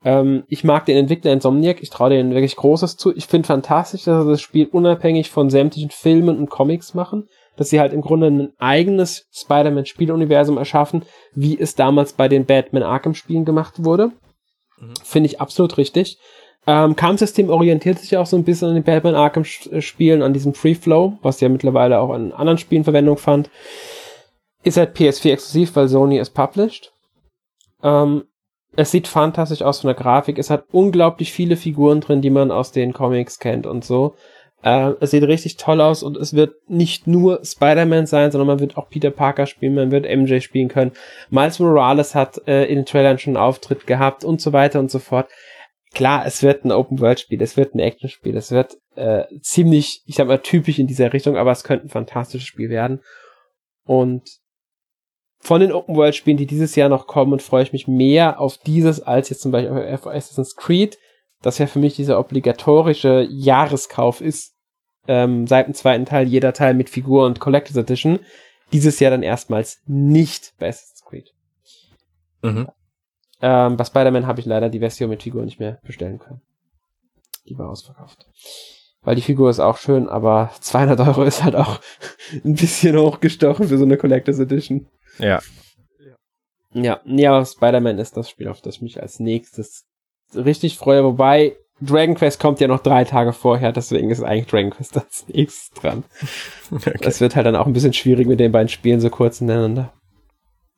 [0.05, 3.16] Ähm, ich mag den Entwickler Insomniac, ich traue denen wirklich Großes zu.
[3.16, 7.26] Ich finde fantastisch, dass sie das Spiel unabhängig von sämtlichen Filmen und Comics machen,
[7.56, 11.05] dass sie halt im Grunde ein eigenes Spider-Man-Spieluniversum erschaffen,
[11.35, 14.09] wie es damals bei den Batman Arkham-Spielen gemacht wurde.
[14.78, 14.94] Mhm.
[15.02, 16.18] Finde ich absolut richtig.
[16.66, 20.55] Ähm, Kampfsystem orientiert sich ja auch so ein bisschen an den Batman Arkham-Spielen, an diesem
[20.55, 23.51] Free Flow, was ja mittlerweile auch an anderen Spielen Verwendung fand.
[24.62, 26.93] Ist halt PS4 exklusiv, weil Sony es published.
[27.82, 28.24] Ähm,
[28.77, 30.39] es sieht fantastisch aus von der Grafik.
[30.39, 34.15] Es hat unglaublich viele Figuren drin, die man aus den Comics kennt und so.
[34.63, 38.61] Äh, es sieht richtig toll aus und es wird nicht nur Spider-Man sein, sondern man
[38.61, 40.93] wird auch Peter Parker spielen, man wird MJ spielen können.
[41.31, 44.91] Miles Morales hat äh, in den Trailern schon einen Auftritt gehabt und so weiter und
[44.91, 45.29] so fort.
[45.93, 50.27] Klar, es wird ein Open-World-Spiel, es wird ein Action-Spiel, es wird äh, ziemlich, ich sag
[50.27, 53.01] mal, typisch in dieser Richtung, aber es könnte ein fantastisches Spiel werden.
[53.85, 54.23] Und
[55.45, 59.29] von den Open-World-Spielen, die dieses Jahr noch kommen, freue ich mich mehr auf dieses als
[59.29, 60.99] jetzt zum Beispiel auf Assassin's Creed,
[61.43, 64.55] das ja für mich dieser obligatorische Jahreskauf ist,
[65.07, 68.21] ähm, seit dem zweiten Teil, jeder Teil mit Figur und Collector's Edition.
[68.73, 71.35] Dieses Jahr dann erstmals nicht bei Assassin's Creed.
[72.43, 72.69] Mhm.
[73.43, 76.41] Ähm, bei Spider-Man habe ich leider die Version mit Figur nicht mehr bestellen können.
[77.47, 78.27] Die war ausverkauft.
[79.03, 81.81] Weil die Figur ist auch schön, aber 200 Euro ist halt auch
[82.45, 84.89] ein bisschen hochgestochen für so eine Collector's Edition.
[85.19, 85.41] Ja.
[86.73, 89.85] Ja, ja, Spider-Man ist das Spiel, auf das ich mich als nächstes
[90.35, 91.05] richtig freue.
[91.05, 95.27] Wobei Dragon Quest kommt ja noch drei Tage vorher, deswegen ist eigentlich Dragon Quest als
[95.28, 96.05] nächstes dran.
[96.70, 96.99] Okay.
[97.03, 99.93] Das wird halt dann auch ein bisschen schwierig mit den beiden Spielen so kurz ineinander.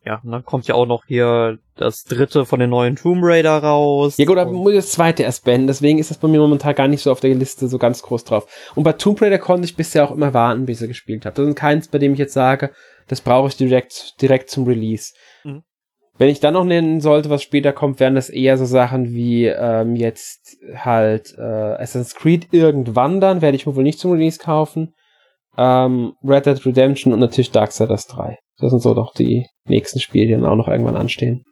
[0.06, 3.58] Ja, und dann kommt ja auch noch hier das dritte von den neuen Tomb Raider
[3.58, 4.16] raus.
[4.18, 6.76] Ja gut, aber muss ich das zweite erst beenden, deswegen ist das bei mir momentan
[6.76, 8.46] gar nicht so auf der Liste so ganz groß drauf.
[8.76, 11.34] Und bei Tomb Raider konnte ich bisher auch immer warten, bis ich gespielt habe.
[11.34, 12.70] Das ist keins, bei dem ich jetzt sage,
[13.08, 15.12] das brauche ich direkt, direkt zum Release.
[15.42, 15.64] Mhm.
[16.18, 19.46] Wenn ich dann noch nennen sollte, was später kommt, wären das eher so Sachen wie
[19.46, 24.38] ähm, jetzt halt äh, Assassin's Creed irgendwann dann, werde ich mir wohl nicht zum Release
[24.38, 24.94] kaufen.
[25.58, 28.38] Ähm, Red Dead Redemption und natürlich Darksiders 3.
[28.58, 31.44] Das sind so doch die nächsten Spiele, die dann auch noch irgendwann anstehen.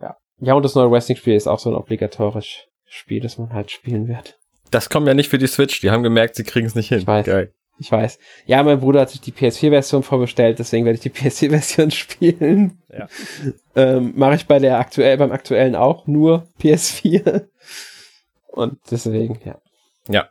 [0.00, 0.16] Ja.
[0.40, 4.08] Ja, und das neue Wrestling-Spiel ist auch so ein obligatorisch Spiel, das man halt spielen
[4.08, 4.38] wird.
[4.70, 5.80] Das kommt ja nicht für die Switch.
[5.80, 6.98] Die haben gemerkt, sie kriegen es nicht hin.
[6.98, 7.26] Ich weiß.
[7.26, 7.52] Geil.
[7.80, 8.18] Ich weiß.
[8.46, 12.82] Ja, mein Bruder hat sich die PS4-Version vorbestellt, deswegen werde ich die PS4-Version spielen.
[12.90, 13.06] Ja.
[13.76, 17.46] ähm, Mache ich bei der aktuell, beim aktuellen auch nur PS4.
[18.48, 19.58] Und deswegen, ja.
[20.08, 20.28] Ja.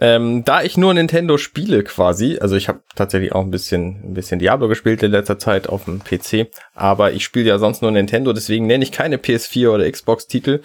[0.00, 4.14] Ähm, da ich nur Nintendo spiele quasi, also ich habe tatsächlich auch ein bisschen, ein
[4.14, 7.92] bisschen Diablo gespielt in letzter Zeit auf dem PC, aber ich spiele ja sonst nur
[7.92, 10.62] Nintendo, deswegen nenne ich keine PS4 oder Xbox-Titel.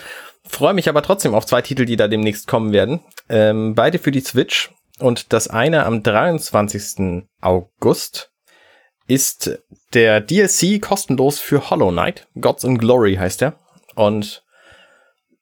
[0.47, 3.01] Freue mich aber trotzdem auf zwei Titel, die da demnächst kommen werden.
[3.29, 7.23] Ähm, beide für die Switch und das eine am 23.
[7.39, 8.31] August
[9.07, 9.59] ist
[9.93, 12.27] der DLC kostenlos für Hollow Knight.
[12.39, 13.59] Gods in Glory heißt er.
[13.95, 14.43] Und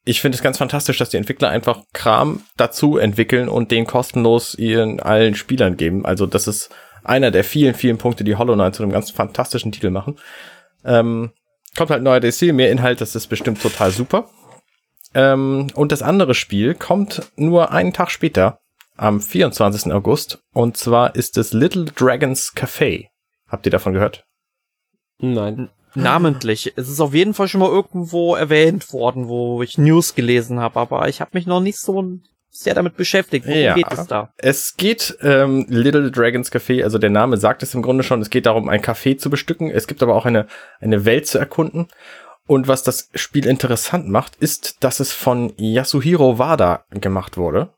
[0.08, 4.54] ich finde es ganz fantastisch, dass die Entwickler einfach Kram dazu entwickeln und den kostenlos
[4.54, 6.06] ihren allen Spielern geben.
[6.06, 6.70] Also das ist
[7.04, 10.18] einer der vielen, vielen Punkte, die Hollow Knight zu einem ganz fantastischen Titel machen.
[10.82, 11.32] Ähm,
[11.76, 14.30] kommt halt neuer DLC, mehr Inhalt, das ist bestimmt total super.
[15.14, 18.60] Ähm, und das andere Spiel kommt nur einen Tag später,
[18.96, 19.92] am 24.
[19.92, 20.38] August.
[20.54, 23.08] Und zwar ist es Little Dragons Café.
[23.46, 24.24] Habt ihr davon gehört?
[25.18, 25.68] Nein.
[26.02, 26.72] Namentlich.
[26.76, 30.78] Es ist auf jeden Fall schon mal irgendwo erwähnt worden, wo ich News gelesen habe,
[30.80, 32.02] aber ich habe mich noch nicht so
[32.50, 33.46] sehr damit beschäftigt.
[33.46, 33.74] Worum Ja.
[33.74, 34.32] geht es da?
[34.38, 38.30] Es geht ähm, Little Dragons Café, also der Name sagt es im Grunde schon, es
[38.30, 39.70] geht darum, ein Café zu bestücken.
[39.70, 40.46] Es gibt aber auch eine,
[40.80, 41.88] eine Welt zu erkunden.
[42.46, 47.74] Und was das Spiel interessant macht, ist, dass es von Yasuhiro Wada gemacht wurde,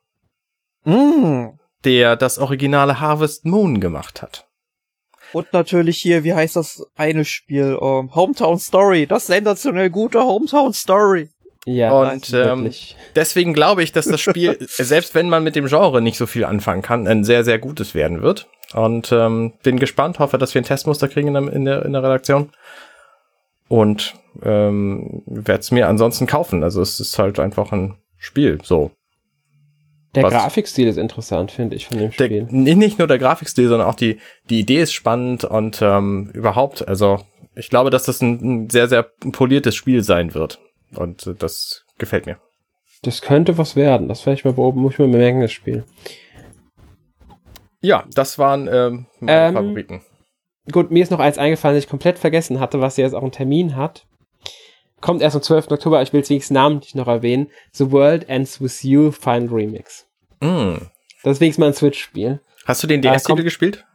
[0.85, 1.49] Mm.
[1.85, 4.47] der das originale Harvest Moon gemacht hat.
[5.33, 7.79] Und natürlich hier, wie heißt das eine Spiel?
[7.81, 11.29] Ähm, Hometown Story, das sensationell gute Hometown Story.
[11.67, 12.71] Ja, Und, ähm.
[13.15, 16.45] Deswegen glaube ich, dass das Spiel, selbst wenn man mit dem Genre nicht so viel
[16.45, 18.49] anfangen kann, ein sehr, sehr gutes werden wird.
[18.73, 21.93] Und ähm, bin gespannt, hoffe, dass wir ein Testmuster kriegen in der, in der, in
[21.93, 22.51] der Redaktion.
[23.69, 26.65] Und ähm, werde es mir ansonsten kaufen.
[26.65, 28.59] Also es ist halt einfach ein Spiel.
[28.63, 28.91] So.
[30.15, 32.47] Der was- Grafikstil ist interessant, finde ich, von dem Der, Spiel.
[32.51, 34.19] nicht nicht nur der Grafikstil, sondern auch die,
[34.49, 37.21] die Idee ist spannend und ähm, überhaupt, also
[37.55, 40.61] ich glaube, dass das ein, ein sehr, sehr poliertes Spiel sein wird.
[40.95, 42.39] Und äh, das gefällt mir.
[43.03, 44.09] Das könnte was werden.
[44.09, 45.85] Das vielleicht mal beobachten, muss ich mal bemerken, das Spiel.
[47.81, 50.03] Ja, das waren ähm, meine Ähm, Favoriten.
[50.71, 53.33] Gut, mir ist noch eins eingefallen, das ich komplett vergessen hatte, was jetzt auch einen
[53.33, 54.07] Termin hat.
[55.01, 55.71] Kommt erst am 12.
[55.71, 57.51] Oktober, ich will es wenigstens namentlich noch erwähnen.
[57.73, 60.07] The World Ends With You Final Remix.
[60.41, 60.75] Mm.
[61.23, 62.41] Das ist wenigstens mal ein Switch-Spiel.
[62.67, 63.87] Hast du den Äh, DS-Titel gespielt?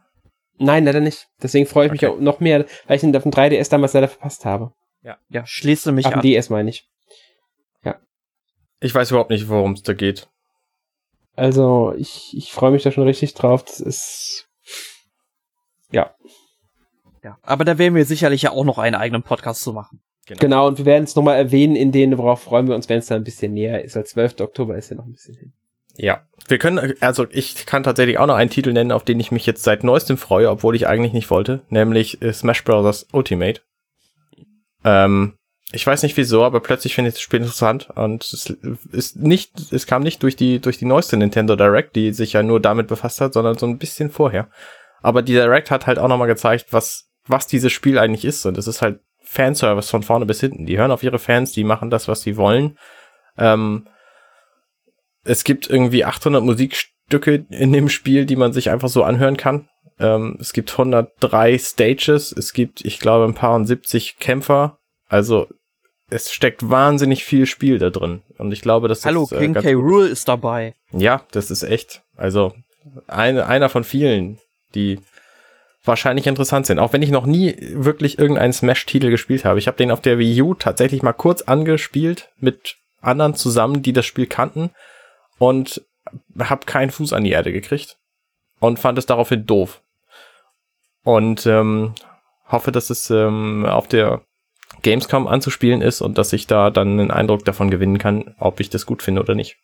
[0.58, 1.28] Nein, leider nicht.
[1.42, 2.12] Deswegen freue ich mich Okay.
[2.16, 4.72] auch noch mehr, weil ich ihn auf dem 3DS damals leider verpasst habe.
[5.28, 6.22] Ja, schließe mich Auf dem an.
[6.22, 6.88] DS meine ich.
[8.80, 10.28] Ich weiß überhaupt nicht, worum es da geht.
[11.34, 13.64] Also, ich, ich freue mich da schon richtig drauf.
[13.64, 14.48] Das ist.
[15.90, 16.14] Ja,
[17.22, 17.38] Ja.
[17.42, 20.02] Aber da werden wir sicherlich ja auch noch einen eigenen Podcast zu machen.
[20.26, 20.66] Genau.
[20.66, 23.20] Und wir werden es nochmal erwähnen, in denen, worauf freuen wir uns, wenn es dann
[23.20, 23.96] ein bisschen näher ist.
[23.96, 24.40] Weil 12.
[24.40, 25.52] Oktober ist ja noch ein bisschen hin.
[25.96, 26.26] Ja.
[26.48, 29.46] Wir können, also ich kann tatsächlich auch noch einen Titel nennen, auf den ich mich
[29.46, 33.06] jetzt seit neuestem freue, obwohl ich eigentlich nicht wollte, nämlich äh, Smash Bros.
[33.12, 33.62] Ultimate.
[34.84, 35.34] Ähm,
[35.72, 38.56] ich weiß nicht wieso, aber plötzlich finde ich das Spiel interessant und es
[38.92, 42.44] ist nicht, es kam nicht durch die, durch die neueste Nintendo Direct, die sich ja
[42.44, 44.48] nur damit befasst hat, sondern so ein bisschen vorher.
[45.02, 48.56] Aber die Direct hat halt auch nochmal gezeigt, was, was dieses Spiel eigentlich ist und
[48.56, 50.66] es ist halt Fanservice von vorne bis hinten.
[50.66, 52.78] Die hören auf ihre Fans, die machen das, was sie wollen.
[53.36, 53.86] Ähm,
[55.24, 59.68] es gibt irgendwie 800 Musikstücke in dem Spiel, die man sich einfach so anhören kann.
[59.98, 64.78] Ähm, es gibt 103 Stages, es gibt, ich glaube, ein paar und 70 Kämpfer.
[65.08, 65.48] Also
[66.08, 68.22] es steckt wahnsinnig viel Spiel da drin.
[68.38, 69.72] Und ich glaube, dass das Hallo, äh, King K.
[69.74, 70.74] Rule ist dabei.
[70.92, 72.02] ja, das ist echt.
[72.16, 72.54] Also
[73.08, 74.38] eine, einer von vielen,
[74.74, 75.00] die
[75.86, 76.78] wahrscheinlich interessant sind.
[76.78, 79.58] Auch wenn ich noch nie wirklich irgendeinen Smash-Titel gespielt habe.
[79.58, 83.92] Ich habe den auf der Wii U tatsächlich mal kurz angespielt mit anderen zusammen, die
[83.92, 84.70] das Spiel kannten
[85.38, 85.82] und
[86.38, 87.96] habe keinen Fuß an die Erde gekriegt
[88.60, 89.80] und fand es daraufhin doof.
[91.04, 91.94] Und ähm,
[92.48, 94.22] hoffe, dass es ähm, auf der
[94.82, 98.70] Gamescom anzuspielen ist und dass ich da dann einen Eindruck davon gewinnen kann, ob ich
[98.70, 99.56] das gut finde oder nicht.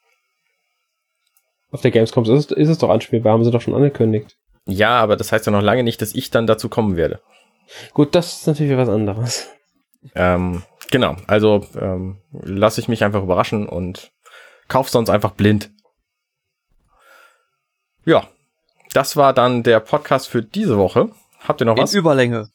[1.73, 4.37] Auf der Gamescom ist, es- ist es doch anspielbar, haben sie doch schon angekündigt.
[4.67, 7.21] Ja, aber das heißt ja noch lange nicht, dass ich dann dazu kommen werde.
[7.95, 9.49] Gut, das ist natürlich was anderes.
[10.15, 14.13] Ähm, genau, also ähm, lasse ich mich einfach überraschen und
[14.69, 15.71] kauf sonst einfach blind.
[18.05, 18.27] Ja,
[18.93, 21.11] das war dann der Podcast für diese Woche.
[21.41, 21.95] Habt ihr noch In was?
[21.95, 22.51] Überlänge.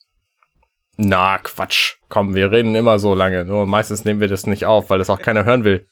[0.98, 1.98] Na, Quatsch.
[2.10, 3.46] Komm, wir reden immer so lange.
[3.46, 5.88] Nur meistens nehmen wir das nicht auf, weil das auch keiner hören will.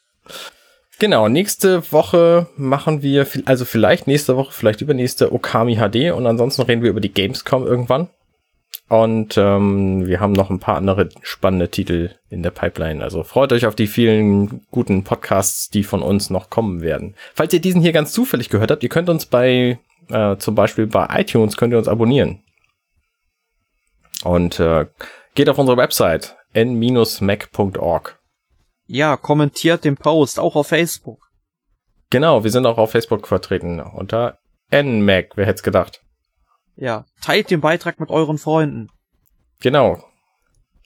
[0.97, 6.61] Genau, nächste Woche machen wir, also vielleicht nächste Woche, vielleicht übernächste Okami HD und ansonsten
[6.61, 8.09] reden wir über die Gamescom irgendwann.
[8.87, 13.03] Und ähm, wir haben noch ein paar andere spannende Titel in der Pipeline.
[13.03, 17.15] Also freut euch auf die vielen guten Podcasts, die von uns noch kommen werden.
[17.33, 20.85] Falls ihr diesen hier ganz zufällig gehört habt, ihr könnt uns bei, äh, zum Beispiel
[20.85, 22.43] bei iTunes, könnt ihr uns abonnieren.
[24.23, 24.85] Und äh,
[25.33, 28.19] geht auf unsere Website n-mac.org.
[28.87, 31.29] Ja, kommentiert den Post, auch auf Facebook.
[32.09, 34.37] Genau, wir sind auch auf Facebook vertreten unter
[34.71, 36.01] nmac, wer hätte es gedacht.
[36.75, 38.89] Ja, teilt den Beitrag mit euren Freunden.
[39.61, 40.03] Genau.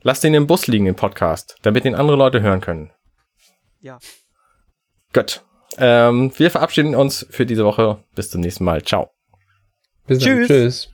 [0.02, 2.92] Lasst den im Bus liegen, den Podcast, damit ihn andere Leute hören können.
[3.82, 4.00] Ja.
[5.14, 5.44] Gut.
[5.78, 8.04] Ähm, wir verabschieden uns für diese Woche.
[8.16, 8.84] Bis zum nächsten Mal.
[8.84, 9.10] Ciao.
[10.08, 10.28] Bis dann.
[10.28, 10.48] Tschüss.
[10.48, 10.94] Tschüss.